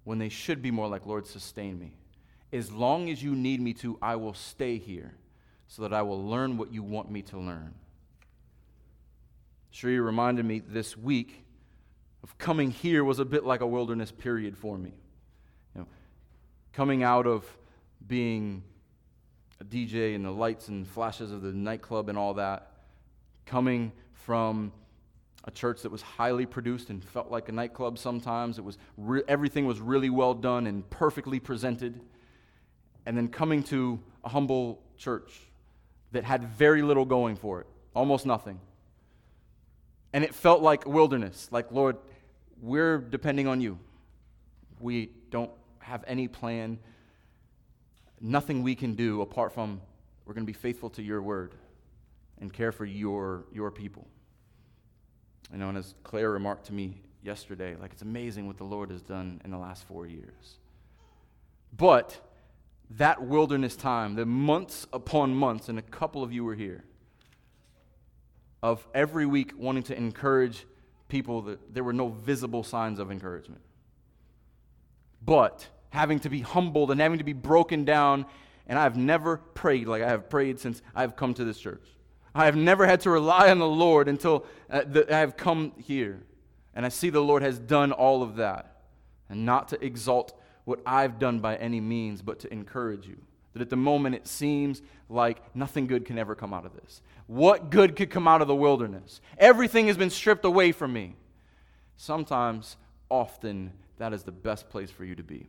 When 0.04 0.18
they 0.18 0.28
should 0.28 0.62
be 0.62 0.70
more 0.70 0.86
like, 0.86 1.04
Lord, 1.04 1.26
sustain 1.26 1.78
me. 1.78 1.96
As 2.52 2.70
long 2.70 3.10
as 3.10 3.20
you 3.20 3.34
need 3.34 3.60
me 3.60 3.72
to, 3.74 3.98
I 4.00 4.14
will 4.14 4.34
stay 4.34 4.78
here 4.78 5.16
so 5.66 5.82
that 5.82 5.92
I 5.92 6.02
will 6.02 6.24
learn 6.24 6.56
what 6.56 6.72
you 6.72 6.84
want 6.84 7.10
me 7.10 7.22
to 7.22 7.38
learn. 7.38 7.74
Sure, 9.70 9.90
you 9.90 10.02
reminded 10.02 10.44
me 10.44 10.60
this 10.60 10.96
week 10.96 11.44
of 12.22 12.38
coming 12.38 12.70
here 12.70 13.02
was 13.02 13.18
a 13.18 13.24
bit 13.24 13.44
like 13.44 13.60
a 13.60 13.66
wilderness 13.66 14.12
period 14.12 14.56
for 14.56 14.78
me. 14.78 14.92
You 15.74 15.80
know, 15.80 15.86
coming 16.72 17.02
out 17.02 17.26
of 17.26 17.44
being 18.06 18.62
a 19.60 19.64
DJ 19.64 20.14
and 20.14 20.24
the 20.24 20.30
lights 20.30 20.68
and 20.68 20.86
flashes 20.86 21.30
of 21.30 21.42
the 21.42 21.52
nightclub 21.52 22.08
and 22.08 22.18
all 22.18 22.34
that, 22.34 22.70
coming 23.46 23.92
from 24.12 24.72
a 25.44 25.50
church 25.50 25.82
that 25.82 25.92
was 25.92 26.02
highly 26.02 26.46
produced 26.46 26.90
and 26.90 27.04
felt 27.04 27.30
like 27.30 27.48
a 27.48 27.52
nightclub 27.52 27.98
sometimes. 27.98 28.58
It 28.58 28.64
was 28.64 28.78
re- 28.96 29.22
everything 29.28 29.66
was 29.66 29.80
really 29.80 30.10
well 30.10 30.34
done 30.34 30.66
and 30.66 30.88
perfectly 30.90 31.38
presented. 31.38 32.00
And 33.06 33.16
then 33.16 33.28
coming 33.28 33.62
to 33.64 34.00
a 34.24 34.30
humble 34.30 34.82
church 34.96 35.40
that 36.12 36.24
had 36.24 36.44
very 36.44 36.80
little 36.80 37.04
going 37.04 37.36
for 37.36 37.60
it, 37.60 37.66
almost 37.94 38.24
nothing. 38.24 38.58
And 40.14 40.24
it 40.24 40.34
felt 40.34 40.62
like 40.62 40.86
wilderness, 40.86 41.48
like, 41.50 41.70
Lord, 41.70 41.96
we're 42.62 42.98
depending 42.98 43.46
on 43.46 43.60
you. 43.60 43.78
We 44.80 45.10
don't 45.30 45.50
have 45.80 46.04
any 46.06 46.28
plan 46.28 46.78
nothing 48.20 48.62
we 48.62 48.74
can 48.74 48.94
do 48.94 49.22
apart 49.22 49.52
from 49.52 49.80
we're 50.24 50.34
going 50.34 50.46
to 50.46 50.52
be 50.52 50.58
faithful 50.58 50.90
to 50.90 51.02
your 51.02 51.20
word 51.20 51.54
and 52.40 52.52
care 52.52 52.72
for 52.72 52.84
your, 52.84 53.44
your 53.52 53.70
people. 53.70 54.06
You 55.52 55.58
know, 55.58 55.68
and 55.68 55.78
as 55.78 55.94
Claire 56.02 56.30
remarked 56.30 56.66
to 56.66 56.72
me 56.72 57.02
yesterday, 57.22 57.76
like 57.80 57.92
it's 57.92 58.02
amazing 58.02 58.46
what 58.46 58.56
the 58.56 58.64
Lord 58.64 58.90
has 58.90 59.02
done 59.02 59.40
in 59.44 59.50
the 59.50 59.58
last 59.58 59.84
four 59.86 60.06
years. 60.06 60.58
But 61.76 62.20
that 62.90 63.22
wilderness 63.22 63.76
time, 63.76 64.14
the 64.14 64.26
months 64.26 64.86
upon 64.92 65.34
months, 65.34 65.68
and 65.68 65.78
a 65.78 65.82
couple 65.82 66.22
of 66.22 66.32
you 66.32 66.44
were 66.44 66.54
here, 66.54 66.84
of 68.62 68.86
every 68.94 69.26
week 69.26 69.52
wanting 69.56 69.82
to 69.84 69.96
encourage 69.96 70.66
people 71.08 71.42
that 71.42 71.74
there 71.74 71.84
were 71.84 71.92
no 71.92 72.08
visible 72.08 72.62
signs 72.62 72.98
of 72.98 73.10
encouragement. 73.10 73.60
But 75.22 75.68
having 75.94 76.18
to 76.18 76.28
be 76.28 76.40
humbled 76.40 76.90
and 76.90 77.00
having 77.00 77.18
to 77.18 77.24
be 77.24 77.32
broken 77.32 77.84
down. 77.84 78.26
And 78.66 78.78
I've 78.78 78.96
never 78.96 79.36
prayed 79.36 79.86
like 79.86 80.02
I 80.02 80.08
have 80.08 80.28
prayed 80.28 80.58
since 80.58 80.82
I've 80.94 81.14
come 81.14 81.34
to 81.34 81.44
this 81.44 81.58
church. 81.58 81.86
I 82.34 82.46
have 82.46 82.56
never 82.56 82.84
had 82.84 83.00
to 83.02 83.10
rely 83.10 83.50
on 83.50 83.60
the 83.60 83.68
Lord 83.68 84.08
until 84.08 84.44
uh, 84.68 84.82
I 85.08 85.18
have 85.18 85.36
come 85.36 85.72
here. 85.78 86.20
And 86.74 86.84
I 86.84 86.88
see 86.88 87.10
the 87.10 87.20
Lord 87.20 87.42
has 87.42 87.60
done 87.60 87.92
all 87.92 88.24
of 88.24 88.36
that. 88.36 88.82
And 89.28 89.46
not 89.46 89.68
to 89.68 89.82
exalt 89.84 90.38
what 90.64 90.80
I've 90.84 91.20
done 91.20 91.38
by 91.38 91.54
any 91.56 91.80
means, 91.80 92.22
but 92.22 92.40
to 92.40 92.52
encourage 92.52 93.06
you. 93.06 93.18
That 93.52 93.62
at 93.62 93.70
the 93.70 93.76
moment 93.76 94.16
it 94.16 94.26
seems 94.26 94.82
like 95.08 95.54
nothing 95.54 95.86
good 95.86 96.04
can 96.04 96.18
ever 96.18 96.34
come 96.34 96.52
out 96.52 96.66
of 96.66 96.74
this. 96.74 97.02
What 97.28 97.70
good 97.70 97.94
could 97.94 98.10
come 98.10 98.26
out 98.26 98.42
of 98.42 98.48
the 98.48 98.54
wilderness? 98.56 99.20
Everything 99.38 99.86
has 99.86 99.96
been 99.96 100.10
stripped 100.10 100.44
away 100.44 100.72
from 100.72 100.92
me. 100.92 101.14
Sometimes, 101.96 102.76
often, 103.08 103.72
that 103.98 104.12
is 104.12 104.24
the 104.24 104.32
best 104.32 104.68
place 104.68 104.90
for 104.90 105.04
you 105.04 105.14
to 105.14 105.22
be. 105.22 105.48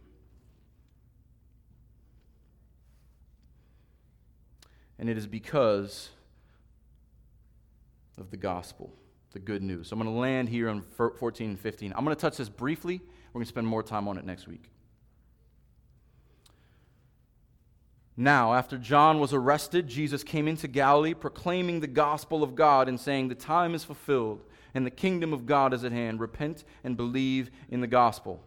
And 5.00 5.10
it 5.10 5.18
is 5.18 5.28
because 5.28 6.10
of 8.18 8.32
the 8.32 8.38
gospel, 8.38 8.94
the 9.34 9.40
good 9.40 9.62
news. 9.62 9.90
So 9.90 9.96
I'm 9.96 10.02
going 10.02 10.14
to 10.14 10.20
land 10.20 10.50
here 10.50 10.70
on 10.70 10.82
14 10.82 11.50
and 11.50 11.60
15. 11.60 11.94
I'm 11.96 12.04
going 12.04 12.16
to 12.16 12.22
touch 12.22 12.38
this 12.38 12.50
briefly. 12.50 13.02
We're 13.34 13.40
going 13.40 13.46
to 13.46 13.50
spend 13.50 13.68
more 13.68 13.84
time 13.84 14.08
on 14.08 14.18
it 14.18 14.26
next 14.26 14.48
week. 14.48 14.70
Now, 18.18 18.54
after 18.54 18.78
John 18.78 19.20
was 19.20 19.34
arrested, 19.34 19.90
Jesus 19.90 20.24
came 20.24 20.48
into 20.48 20.70
Galilee 20.70 21.14
proclaiming 21.14 21.82
the 21.82 21.88
gospel 21.88 22.44
of 22.44 22.56
God 22.56 22.88
and 22.88 22.98
saying, 22.98 23.28
The 23.28 23.36
time 23.36 23.76
is 23.76 23.84
fulfilled 23.84 24.42
and 24.74 24.86
the 24.86 24.92
kingdom 24.92 25.34
of 25.34 25.46
God 25.46 25.74
is 25.74 25.84
at 25.84 25.92
hand. 25.92 26.20
Repent 26.20 26.64
and 26.84 26.96
believe 26.96 27.50
in 27.70 27.82
the 27.82 27.88
gospel. 27.88 28.42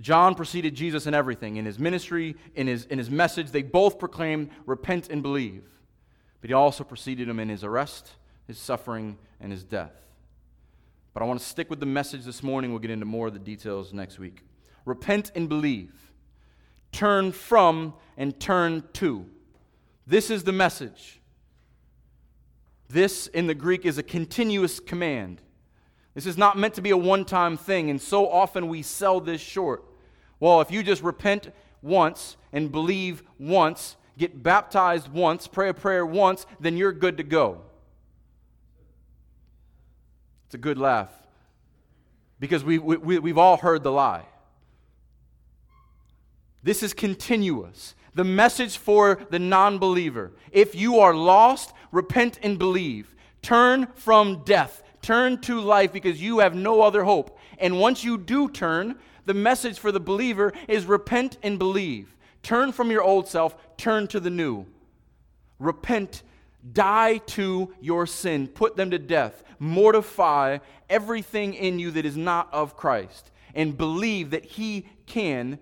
John 0.00 0.34
preceded 0.34 0.74
Jesus 0.74 1.06
in 1.06 1.14
everything. 1.14 1.56
In 1.56 1.64
his 1.64 1.78
ministry, 1.78 2.36
in 2.54 2.66
his, 2.66 2.84
in 2.86 2.98
his 2.98 3.10
message, 3.10 3.50
they 3.50 3.62
both 3.62 3.98
proclaimed, 3.98 4.50
repent 4.66 5.08
and 5.08 5.22
believe. 5.22 5.64
But 6.40 6.50
he 6.50 6.54
also 6.54 6.84
preceded 6.84 7.28
him 7.28 7.40
in 7.40 7.48
his 7.48 7.64
arrest, 7.64 8.12
his 8.46 8.58
suffering, 8.58 9.16
and 9.40 9.50
his 9.50 9.64
death. 9.64 9.94
But 11.14 11.22
I 11.22 11.26
want 11.26 11.40
to 11.40 11.46
stick 11.46 11.70
with 11.70 11.80
the 11.80 11.86
message 11.86 12.24
this 12.24 12.42
morning. 12.42 12.70
We'll 12.70 12.80
get 12.80 12.90
into 12.90 13.06
more 13.06 13.28
of 13.28 13.32
the 13.32 13.38
details 13.38 13.94
next 13.94 14.18
week. 14.18 14.42
Repent 14.84 15.32
and 15.34 15.48
believe. 15.48 15.94
Turn 16.92 17.32
from 17.32 17.94
and 18.18 18.38
turn 18.38 18.84
to. 18.94 19.24
This 20.06 20.30
is 20.30 20.44
the 20.44 20.52
message. 20.52 21.20
This 22.88 23.26
in 23.28 23.46
the 23.46 23.54
Greek 23.54 23.86
is 23.86 23.98
a 23.98 24.02
continuous 24.02 24.78
command. 24.78 25.40
This 26.16 26.24
is 26.24 26.38
not 26.38 26.56
meant 26.56 26.72
to 26.74 26.80
be 26.80 26.92
a 26.92 26.96
one 26.96 27.26
time 27.26 27.58
thing, 27.58 27.90
and 27.90 28.00
so 28.00 28.26
often 28.26 28.68
we 28.68 28.80
sell 28.80 29.20
this 29.20 29.38
short. 29.38 29.84
Well, 30.40 30.62
if 30.62 30.70
you 30.70 30.82
just 30.82 31.02
repent 31.02 31.52
once 31.82 32.38
and 32.54 32.72
believe 32.72 33.22
once, 33.38 33.96
get 34.16 34.42
baptized 34.42 35.12
once, 35.12 35.46
pray 35.46 35.68
a 35.68 35.74
prayer 35.74 36.06
once, 36.06 36.46
then 36.58 36.78
you're 36.78 36.94
good 36.94 37.18
to 37.18 37.22
go. 37.22 37.60
It's 40.46 40.54
a 40.54 40.58
good 40.58 40.78
laugh 40.78 41.10
because 42.40 42.64
we, 42.64 42.78
we, 42.78 43.18
we've 43.18 43.36
all 43.36 43.58
heard 43.58 43.82
the 43.82 43.92
lie. 43.92 44.24
This 46.62 46.82
is 46.82 46.94
continuous. 46.94 47.94
The 48.14 48.24
message 48.24 48.78
for 48.78 49.20
the 49.28 49.38
non 49.38 49.78
believer 49.78 50.32
if 50.50 50.74
you 50.74 50.98
are 51.00 51.14
lost, 51.14 51.74
repent 51.92 52.38
and 52.42 52.58
believe. 52.58 53.14
Turn 53.42 53.88
from 53.94 54.42
death 54.44 54.82
Turn 55.06 55.40
to 55.42 55.60
life 55.60 55.92
because 55.92 56.20
you 56.20 56.40
have 56.40 56.56
no 56.56 56.82
other 56.82 57.04
hope. 57.04 57.38
And 57.58 57.78
once 57.78 58.02
you 58.02 58.18
do 58.18 58.48
turn, 58.48 58.96
the 59.24 59.34
message 59.34 59.78
for 59.78 59.92
the 59.92 60.00
believer 60.00 60.52
is 60.66 60.84
repent 60.84 61.38
and 61.44 61.60
believe. 61.60 62.16
Turn 62.42 62.72
from 62.72 62.90
your 62.90 63.02
old 63.02 63.28
self, 63.28 63.56
turn 63.76 64.08
to 64.08 64.18
the 64.18 64.30
new. 64.30 64.66
Repent, 65.60 66.24
die 66.72 67.18
to 67.18 67.72
your 67.80 68.08
sin, 68.08 68.48
put 68.48 68.74
them 68.74 68.90
to 68.90 68.98
death, 68.98 69.44
mortify 69.60 70.58
everything 70.90 71.54
in 71.54 71.78
you 71.78 71.92
that 71.92 72.04
is 72.04 72.16
not 72.16 72.52
of 72.52 72.76
Christ, 72.76 73.30
and 73.54 73.78
believe 73.78 74.30
that 74.30 74.44
He 74.44 74.88
can 75.06 75.60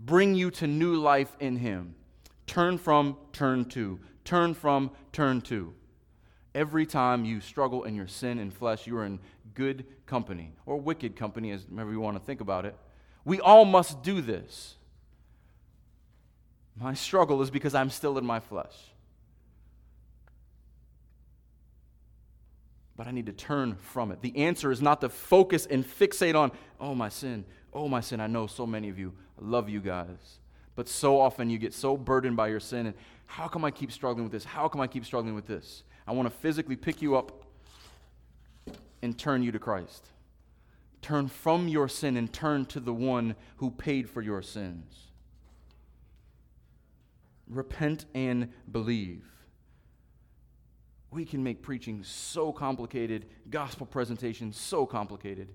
bring 0.00 0.34
you 0.34 0.50
to 0.50 0.66
new 0.66 0.96
life 0.96 1.36
in 1.38 1.54
Him. 1.54 1.94
Turn 2.48 2.78
from, 2.78 3.16
turn 3.32 3.66
to. 3.66 4.00
Turn 4.24 4.54
from, 4.54 4.90
turn 5.12 5.40
to. 5.42 5.72
Every 6.56 6.86
time 6.86 7.26
you 7.26 7.42
struggle 7.42 7.84
in 7.84 7.94
your 7.94 8.06
sin 8.06 8.38
and 8.38 8.50
flesh, 8.50 8.86
you 8.86 8.96
are 8.96 9.04
in 9.04 9.18
good 9.52 9.84
company, 10.06 10.54
or 10.64 10.78
wicked 10.78 11.14
company, 11.14 11.50
as 11.50 11.66
however 11.70 11.92
you 11.92 12.00
want 12.00 12.16
to 12.16 12.24
think 12.24 12.40
about 12.40 12.64
it. 12.64 12.74
We 13.26 13.40
all 13.40 13.66
must 13.66 14.02
do 14.02 14.22
this. 14.22 14.76
My 16.80 16.94
struggle 16.94 17.42
is 17.42 17.50
because 17.50 17.74
I'm 17.74 17.90
still 17.90 18.16
in 18.16 18.24
my 18.24 18.40
flesh. 18.40 18.72
But 22.96 23.06
I 23.06 23.10
need 23.10 23.26
to 23.26 23.32
turn 23.32 23.76
from 23.76 24.10
it. 24.10 24.22
The 24.22 24.34
answer 24.38 24.72
is 24.72 24.80
not 24.80 25.02
to 25.02 25.10
focus 25.10 25.66
and 25.66 25.84
fixate 25.86 26.34
on, 26.34 26.52
oh, 26.80 26.94
my 26.94 27.10
sin, 27.10 27.44
oh, 27.74 27.86
my 27.86 28.00
sin. 28.00 28.18
I 28.18 28.28
know 28.28 28.46
so 28.46 28.66
many 28.66 28.88
of 28.88 28.98
you. 28.98 29.12
I 29.38 29.44
love 29.44 29.68
you 29.68 29.80
guys. 29.80 30.38
But 30.74 30.88
so 30.88 31.20
often 31.20 31.50
you 31.50 31.58
get 31.58 31.74
so 31.74 31.98
burdened 31.98 32.38
by 32.38 32.48
your 32.48 32.60
sin, 32.60 32.86
and 32.86 32.94
how 33.26 33.46
come 33.46 33.62
I 33.62 33.70
keep 33.70 33.92
struggling 33.92 34.24
with 34.24 34.32
this? 34.32 34.44
How 34.44 34.68
come 34.68 34.80
I 34.80 34.86
keep 34.86 35.04
struggling 35.04 35.34
with 35.34 35.46
this? 35.46 35.82
I 36.06 36.12
want 36.12 36.30
to 36.30 36.34
physically 36.38 36.76
pick 36.76 37.02
you 37.02 37.16
up 37.16 37.44
and 39.02 39.18
turn 39.18 39.42
you 39.42 39.52
to 39.52 39.58
Christ. 39.58 40.06
Turn 41.02 41.28
from 41.28 41.68
your 41.68 41.88
sin 41.88 42.16
and 42.16 42.32
turn 42.32 42.66
to 42.66 42.80
the 42.80 42.92
one 42.92 43.36
who 43.58 43.70
paid 43.70 44.08
for 44.08 44.22
your 44.22 44.42
sins. 44.42 45.10
Repent 47.48 48.06
and 48.14 48.52
believe. 48.70 49.24
we 51.12 51.24
can 51.24 51.42
make 51.42 51.62
preaching 51.62 52.02
so 52.02 52.52
complicated, 52.52 53.26
gospel 53.48 53.86
presentation 53.86 54.52
so 54.52 54.84
complicated, 54.84 55.48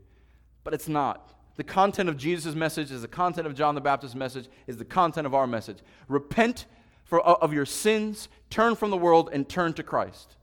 but 0.64 0.74
it's 0.74 0.88
not. 0.88 1.34
The 1.58 1.64
content 1.64 2.10
of 2.10 2.18
Jesus' 2.18 2.56
message 2.56 2.92
is 2.92 3.02
the 3.02 3.08
content 3.08 3.46
of 3.46 3.54
John 3.54 3.76
the 3.76 3.82
Baptist's 3.82 4.16
message, 4.16 4.48
is 4.68 4.78
the 4.78 4.86
content 4.86 5.28
of 5.28 5.36
our 5.36 5.46
message. 5.46 5.80
Repent 6.08 6.66
for, 7.04 7.22
of 7.22 7.54
your 7.54 7.66
sins, 7.66 8.30
turn 8.50 8.76
from 8.76 8.90
the 8.90 8.98
world, 8.98 9.30
and 9.34 9.48
turn 9.48 9.74
to 9.74 9.84
Christ. 9.84 10.38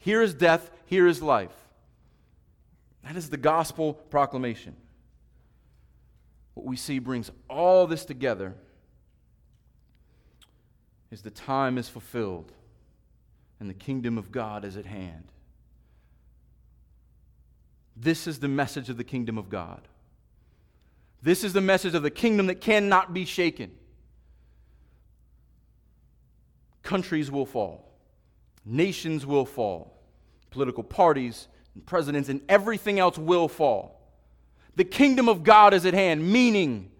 Here 0.00 0.22
is 0.22 0.34
death, 0.34 0.70
here 0.86 1.06
is 1.06 1.22
life. 1.22 1.54
That 3.04 3.16
is 3.16 3.30
the 3.30 3.36
gospel 3.36 3.94
proclamation. 3.94 4.74
What 6.54 6.66
we 6.66 6.76
see 6.76 6.98
brings 6.98 7.30
all 7.48 7.86
this 7.86 8.04
together 8.04 8.54
is 11.10 11.22
the 11.22 11.30
time 11.30 11.78
is 11.78 11.88
fulfilled 11.88 12.52
and 13.60 13.68
the 13.68 13.74
kingdom 13.74 14.18
of 14.18 14.32
God 14.32 14.64
is 14.64 14.76
at 14.76 14.86
hand. 14.86 15.24
This 17.96 18.26
is 18.26 18.40
the 18.40 18.48
message 18.48 18.88
of 18.88 18.96
the 18.96 19.04
kingdom 19.04 19.36
of 19.36 19.50
God. 19.50 19.82
This 21.22 21.44
is 21.44 21.52
the 21.52 21.60
message 21.60 21.94
of 21.94 22.02
the 22.02 22.10
kingdom 22.10 22.46
that 22.46 22.62
cannot 22.62 23.12
be 23.12 23.26
shaken. 23.26 23.70
Countries 26.82 27.30
will 27.30 27.44
fall, 27.44 27.89
nations 28.70 29.26
will 29.26 29.44
fall, 29.44 30.00
political 30.50 30.84
parties 30.84 31.48
and 31.74 31.84
presidents 31.84 32.28
and 32.28 32.40
everything 32.48 32.98
else 32.98 33.18
will 33.18 33.48
fall. 33.48 34.00
The 34.76 34.84
kingdom 34.84 35.28
of 35.28 35.42
God 35.42 35.74
is 35.74 35.84
at 35.84 35.94
hand, 35.94 36.30
meaning 36.32 36.90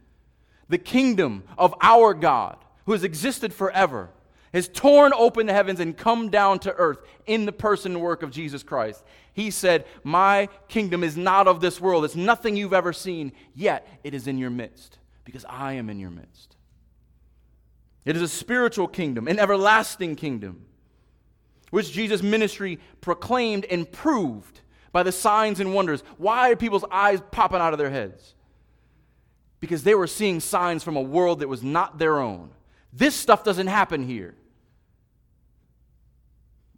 the 0.68 0.79
kingdom 0.79 1.45
of 1.57 1.75
our 1.81 2.14
God, 2.14 2.57
who 2.87 2.93
has 2.93 3.05
existed 3.05 3.55
forever, 3.55 4.11
has 4.53 4.68
torn 4.68 5.12
open 5.14 5.47
the 5.47 5.53
heavens 5.53 5.79
and 5.81 5.97
come 5.97 6.29
down 6.29 6.59
to 6.61 6.75
earth 6.75 6.99
in 7.27 7.47
the 7.47 7.53
person 7.53 7.93
and 7.93 8.03
work 8.03 8.23
of 8.23 8.31
Jesus 8.31 8.62
Christ. 8.62 9.05
He 9.33 9.51
said, 9.51 9.85
My 10.03 10.49
kingdom 10.68 11.05
is 11.05 11.16
not 11.16 11.47
of 11.47 11.61
this 11.61 11.81
world. 11.81 12.05
It's 12.05 12.16
nothing 12.16 12.57
you've 12.57 12.73
ever 12.73 12.93
seen, 12.93 13.33
yet 13.55 13.87
it 14.03 14.12
is 14.12 14.27
in 14.27 14.39
your 14.39 14.51
midst, 14.51 14.99
because 15.25 15.45
I 15.49 15.75
am 15.75 15.89
in 15.89 16.01
your 16.01 16.11
midst. 16.11 16.57
It 18.05 18.16
is 18.16 18.23
a 18.23 18.29
spiritual 18.29 18.89
kingdom, 18.89 19.29
an 19.29 19.39
everlasting 19.39 20.16
kingdom, 20.16 20.66
which 21.71 21.93
Jesus' 21.93 22.23
ministry 22.23 22.79
proclaimed 23.01 23.64
and 23.64 23.91
proved 23.91 24.61
by 24.93 25.03
the 25.03 25.12
signs 25.12 25.61
and 25.61 25.73
wonders. 25.75 26.03
Why 26.18 26.51
are 26.51 26.57
people's 26.57 26.85
eyes 26.91 27.21
popping 27.31 27.61
out 27.61 27.73
of 27.73 27.79
their 27.79 27.91
heads? 27.91 28.35
Because 29.61 29.83
they 29.85 29.95
were 29.95 30.07
seeing 30.07 30.41
signs 30.41 30.83
from 30.83 30.97
a 30.97 31.03
world 31.03 31.41
that 31.41 31.49
was 31.49 31.62
not 31.62 31.99
their 31.99 32.18
own. 32.18 32.51
This 32.93 33.14
stuff 33.14 33.45
doesn't 33.45 33.68
happen 33.68 34.05
here. 34.05 34.35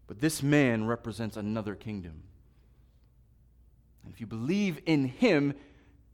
But 0.07 0.21
this 0.21 0.43
man 0.43 0.87
represents 0.87 1.37
another 1.37 1.75
kingdom. 1.75 2.23
And 4.05 4.13
if 4.13 4.21
you 4.21 4.27
believe 4.27 4.81
in 4.85 5.07
him, 5.07 5.55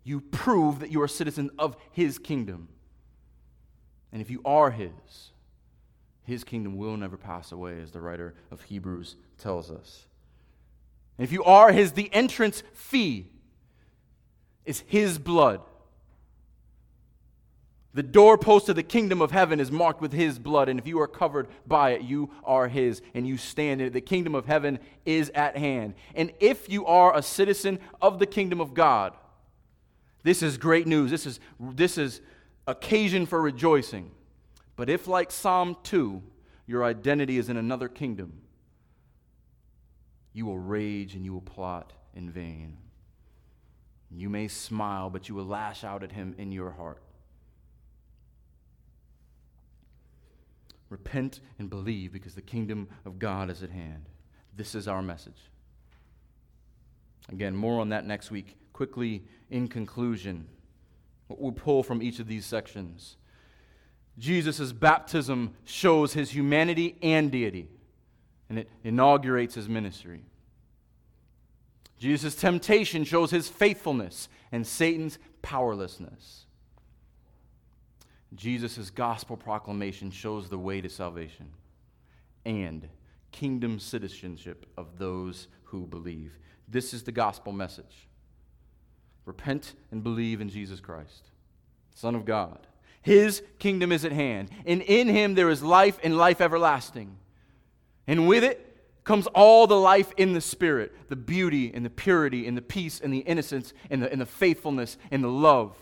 you 0.04 0.20
prove 0.20 0.80
that 0.80 0.92
you 0.92 1.02
are 1.02 1.08
citizens 1.08 1.50
of 1.58 1.76
his 1.90 2.18
kingdom. 2.18 2.68
And 4.12 4.22
if 4.22 4.30
you 4.30 4.40
are 4.44 4.70
his, 4.70 5.32
his 6.28 6.44
kingdom 6.44 6.76
will 6.76 6.96
never 6.96 7.16
pass 7.16 7.50
away, 7.52 7.80
as 7.80 7.90
the 7.90 8.00
writer 8.00 8.34
of 8.50 8.62
Hebrews 8.62 9.16
tells 9.38 9.70
us. 9.70 10.06
And 11.16 11.24
if 11.24 11.32
you 11.32 11.42
are 11.42 11.72
his, 11.72 11.92
the 11.92 12.12
entrance 12.12 12.62
fee 12.74 13.26
is 14.64 14.84
his 14.86 15.18
blood. 15.18 15.62
The 17.94 18.02
doorpost 18.02 18.68
of 18.68 18.76
the 18.76 18.82
kingdom 18.82 19.22
of 19.22 19.30
heaven 19.30 19.58
is 19.58 19.72
marked 19.72 20.02
with 20.02 20.12
his 20.12 20.38
blood, 20.38 20.68
and 20.68 20.78
if 20.78 20.86
you 20.86 21.00
are 21.00 21.08
covered 21.08 21.48
by 21.66 21.92
it, 21.92 22.02
you 22.02 22.30
are 22.44 22.68
his, 22.68 23.00
and 23.14 23.26
you 23.26 23.38
stand 23.38 23.80
in 23.80 23.88
it. 23.88 23.92
The 23.94 24.00
kingdom 24.02 24.34
of 24.34 24.44
heaven 24.44 24.78
is 25.06 25.30
at 25.30 25.56
hand. 25.56 25.94
And 26.14 26.32
if 26.38 26.68
you 26.68 26.84
are 26.84 27.16
a 27.16 27.22
citizen 27.22 27.80
of 28.02 28.18
the 28.18 28.26
kingdom 28.26 28.60
of 28.60 28.74
God, 28.74 29.14
this 30.22 30.42
is 30.42 30.58
great 30.58 30.86
news. 30.86 31.10
This 31.10 31.24
is, 31.24 31.40
this 31.58 31.96
is 31.96 32.20
occasion 32.66 33.24
for 33.24 33.40
rejoicing. 33.40 34.10
But 34.78 34.88
if, 34.88 35.08
like 35.08 35.32
Psalm 35.32 35.76
2, 35.82 36.22
your 36.68 36.84
identity 36.84 37.36
is 37.36 37.48
in 37.48 37.56
another 37.56 37.88
kingdom, 37.88 38.42
you 40.32 40.46
will 40.46 40.60
rage 40.60 41.16
and 41.16 41.24
you 41.24 41.32
will 41.32 41.40
plot 41.40 41.92
in 42.14 42.30
vain. 42.30 42.76
You 44.08 44.30
may 44.30 44.46
smile, 44.46 45.10
but 45.10 45.28
you 45.28 45.34
will 45.34 45.46
lash 45.46 45.82
out 45.82 46.04
at 46.04 46.12
him 46.12 46.32
in 46.38 46.52
your 46.52 46.70
heart. 46.70 47.02
Repent 50.90 51.40
and 51.58 51.68
believe 51.68 52.12
because 52.12 52.36
the 52.36 52.40
kingdom 52.40 52.88
of 53.04 53.18
God 53.18 53.50
is 53.50 53.64
at 53.64 53.70
hand. 53.70 54.04
This 54.56 54.76
is 54.76 54.86
our 54.86 55.02
message. 55.02 55.50
Again, 57.28 57.56
more 57.56 57.80
on 57.80 57.88
that 57.88 58.06
next 58.06 58.30
week. 58.30 58.56
Quickly, 58.72 59.24
in 59.50 59.66
conclusion, 59.66 60.46
what 61.26 61.40
we'll 61.40 61.50
pull 61.50 61.82
from 61.82 62.00
each 62.00 62.20
of 62.20 62.28
these 62.28 62.46
sections. 62.46 63.16
Jesus' 64.18 64.72
baptism 64.72 65.54
shows 65.64 66.12
his 66.12 66.30
humanity 66.30 66.96
and 67.02 67.30
deity, 67.30 67.68
and 68.48 68.58
it 68.58 68.68
inaugurates 68.82 69.54
his 69.54 69.68
ministry. 69.68 70.22
Jesus' 71.98 72.34
temptation 72.34 73.04
shows 73.04 73.30
his 73.30 73.48
faithfulness 73.48 74.28
and 74.52 74.66
Satan's 74.66 75.18
powerlessness. 75.42 76.46
Jesus' 78.34 78.90
gospel 78.90 79.36
proclamation 79.36 80.10
shows 80.10 80.48
the 80.48 80.58
way 80.58 80.80
to 80.80 80.88
salvation 80.88 81.50
and 82.44 82.88
kingdom 83.32 83.78
citizenship 83.78 84.66
of 84.76 84.98
those 84.98 85.48
who 85.64 85.86
believe. 85.86 86.38
This 86.68 86.94
is 86.94 87.02
the 87.02 87.12
gospel 87.12 87.52
message. 87.52 88.08
Repent 89.24 89.74
and 89.90 90.02
believe 90.02 90.40
in 90.40 90.48
Jesus 90.48 90.80
Christ, 90.80 91.30
Son 91.94 92.14
of 92.14 92.24
God. 92.24 92.67
His 93.02 93.42
kingdom 93.58 93.92
is 93.92 94.04
at 94.04 94.12
hand, 94.12 94.50
and 94.66 94.82
in 94.82 95.08
him 95.08 95.34
there 95.34 95.50
is 95.50 95.62
life 95.62 95.98
and 96.02 96.16
life 96.16 96.40
everlasting. 96.40 97.16
And 98.06 98.26
with 98.26 98.44
it 98.44 98.64
comes 99.04 99.26
all 99.28 99.66
the 99.66 99.78
life 99.78 100.12
in 100.16 100.34
the 100.34 100.40
Spirit 100.40 100.94
the 101.08 101.16
beauty 101.16 101.72
and 101.72 101.84
the 101.84 101.90
purity 101.90 102.46
and 102.46 102.56
the 102.56 102.62
peace 102.62 103.00
and 103.00 103.12
the 103.12 103.20
innocence 103.20 103.72
and 103.90 104.02
the, 104.02 104.12
and 104.12 104.20
the 104.20 104.26
faithfulness 104.26 104.98
and 105.10 105.24
the 105.24 105.28
love 105.28 105.74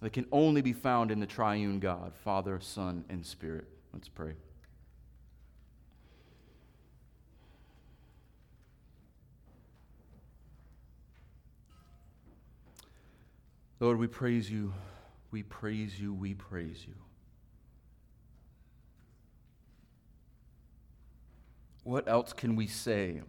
that 0.00 0.12
can 0.12 0.26
only 0.30 0.60
be 0.60 0.74
found 0.74 1.10
in 1.10 1.20
the 1.20 1.26
triune 1.26 1.80
God, 1.80 2.12
Father, 2.22 2.60
Son, 2.60 3.04
and 3.08 3.24
Spirit. 3.24 3.64
Let's 3.94 4.08
pray. 4.08 4.34
Lord, 13.80 13.98
we 13.98 14.06
praise 14.06 14.50
you. 14.50 14.72
We 15.36 15.42
praise 15.42 16.00
you. 16.00 16.14
We 16.14 16.32
praise 16.32 16.82
you. 16.88 16.94
What 21.84 22.08
else 22.08 22.32
can 22.32 22.56
we 22.56 22.66
say? 22.66 23.20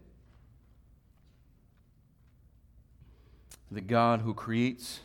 The 3.69 3.81
God 3.81 4.21
who 4.21 4.33
creates 4.33 5.01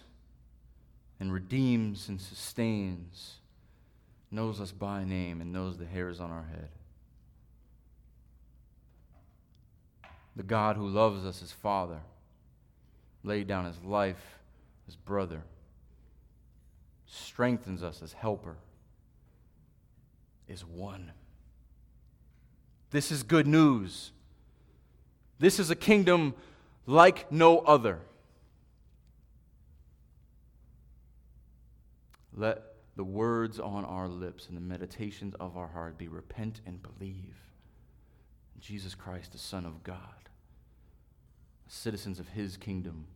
and 1.18 1.32
redeems 1.32 2.08
and 2.08 2.20
sustains, 2.20 3.38
knows 4.30 4.60
us 4.60 4.70
by 4.70 5.02
name, 5.02 5.40
and 5.40 5.52
knows 5.52 5.78
the 5.78 5.86
hairs 5.86 6.20
on 6.20 6.30
our 6.30 6.46
head. 6.52 6.68
The 10.36 10.44
God 10.44 10.76
who 10.76 10.86
loves 10.86 11.26
us 11.26 11.42
as 11.42 11.50
Father, 11.50 11.98
laid 13.24 13.48
down 13.48 13.64
his 13.64 13.82
life 13.82 14.38
as 14.86 14.94
brother, 14.94 15.42
strengthens 17.12 17.82
us 17.82 18.02
as 18.02 18.14
helper, 18.14 18.56
is 20.48 20.64
one. 20.64 21.12
This 22.90 23.12
is 23.12 23.22
good 23.22 23.46
news. 23.46 24.12
This 25.38 25.58
is 25.58 25.70
a 25.70 25.76
kingdom 25.76 26.34
like 26.86 27.30
no 27.30 27.58
other. 27.58 28.00
Let 32.34 32.62
the 32.96 33.04
words 33.04 33.60
on 33.60 33.84
our 33.84 34.08
lips 34.08 34.48
and 34.48 34.56
the 34.56 34.62
meditations 34.62 35.34
of 35.38 35.56
our 35.56 35.68
heart 35.68 35.98
be 35.98 36.08
repent 36.08 36.60
and 36.66 36.80
believe 36.82 37.36
Jesus 38.58 38.94
Christ, 38.94 39.32
the 39.32 39.38
Son 39.38 39.66
of 39.66 39.82
God, 39.82 40.30
citizens 41.68 42.18
of 42.18 42.28
his 42.28 42.56
kingdom. 42.56 43.06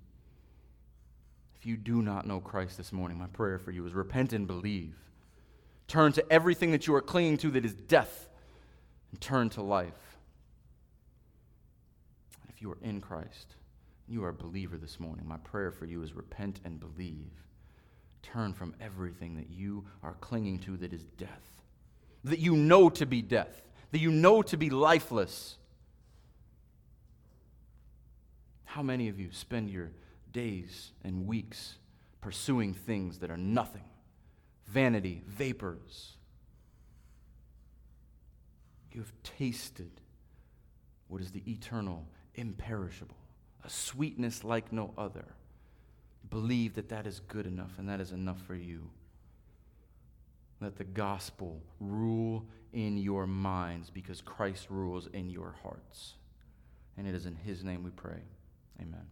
If 1.59 1.67
you 1.67 1.77
do 1.77 2.03
not 2.03 2.27
know 2.27 2.41
Christ 2.41 2.77
this 2.77 2.93
morning, 2.93 3.19
my 3.19 3.27
prayer 3.27 3.59
for 3.59 3.71
you 3.71 3.87
is 3.87 3.95
repent 3.95 4.33
and 4.33 4.47
believe. 4.47 4.95
Turn 5.89 6.13
to 6.13 6.33
everything 6.33 6.73
that 6.73 6.87
you 6.87 6.95
are 6.95 7.01
clinging 7.01 7.39
to 7.39 7.51
that 7.53 7.65
is 7.65 7.75
death 7.75 8.29
and 9.11 9.21
turn 9.21 9.49
to 9.51 9.63
life. 9.63 10.19
If 12.49 12.61
you 12.61 12.71
are 12.71 12.79
in 12.83 13.01
Christ, 13.01 13.55
you 14.09 14.25
are 14.25 14.31
a 14.31 14.35
believer 14.35 14.77
this 14.77 15.01
morning, 15.01 15.27
my 15.27 15.39
prayer 15.39 15.71
for 15.71 15.85
you 15.85 16.03
is 16.03 16.13
repent 16.13 16.61
and 16.65 16.81
believe. 16.81 17.33
Turn 18.23 18.53
from 18.53 18.75
everything 18.81 19.37
that 19.37 19.51
you 19.51 19.85
are 20.03 20.15
clinging 20.21 20.59
to 20.61 20.77
that 20.79 20.93
is 20.93 21.05
death, 21.19 21.63
that 22.25 22.39
you 22.39 22.57
know 22.57 22.89
to 22.91 23.07
be 23.07 23.23
death, 23.23 23.63
that 23.93 24.01
you 24.01 24.11
know 24.11 24.43
to 24.43 24.57
be 24.57 24.71
lifeless, 24.71 25.57
How 28.77 28.83
many 28.83 29.09
of 29.09 29.19
you 29.19 29.31
spend 29.33 29.71
your 29.71 29.91
days 30.37 30.93
and 31.03 31.26
weeks 31.26 31.78
pursuing 32.20 32.74
things 32.74 33.18
that 33.20 33.30
are 33.30 33.39
nothing? 33.39 33.89
Vanity, 34.66 35.22
vapors. 35.26 36.16
You 38.93 39.01
have 39.01 39.12
tasted 39.22 40.03
what 41.09 41.22
is 41.22 41.30
the 41.30 41.43
eternal, 41.51 42.07
imperishable, 42.34 43.16
a 43.64 43.70
sweetness 43.70 44.45
like 44.45 44.72
no 44.72 44.93
other. 44.99 45.24
Believe 46.28 46.74
that 46.74 46.91
that 46.91 47.07
is 47.07 47.20
good 47.20 47.47
enough 47.47 47.78
and 47.78 47.89
that 47.89 48.01
is 48.01 48.12
enough 48.12 48.41
for 48.43 48.55
you. 48.55 48.91
Let 50.61 50.76
the 50.76 50.84
gospel 50.84 51.62
rule 51.80 52.47
in 52.72 52.99
your 52.99 53.26
minds 53.26 53.89
because 53.89 54.20
Christ 54.20 54.66
rules 54.68 55.07
in 55.12 55.30
your 55.30 55.55
hearts. 55.62 56.14
And 56.99 57.07
it 57.07 57.14
is 57.14 57.24
in 57.24 57.37
his 57.37 57.64
name 57.64 57.82
we 57.82 57.91
pray. 57.91 58.22
Amen. 58.80 59.07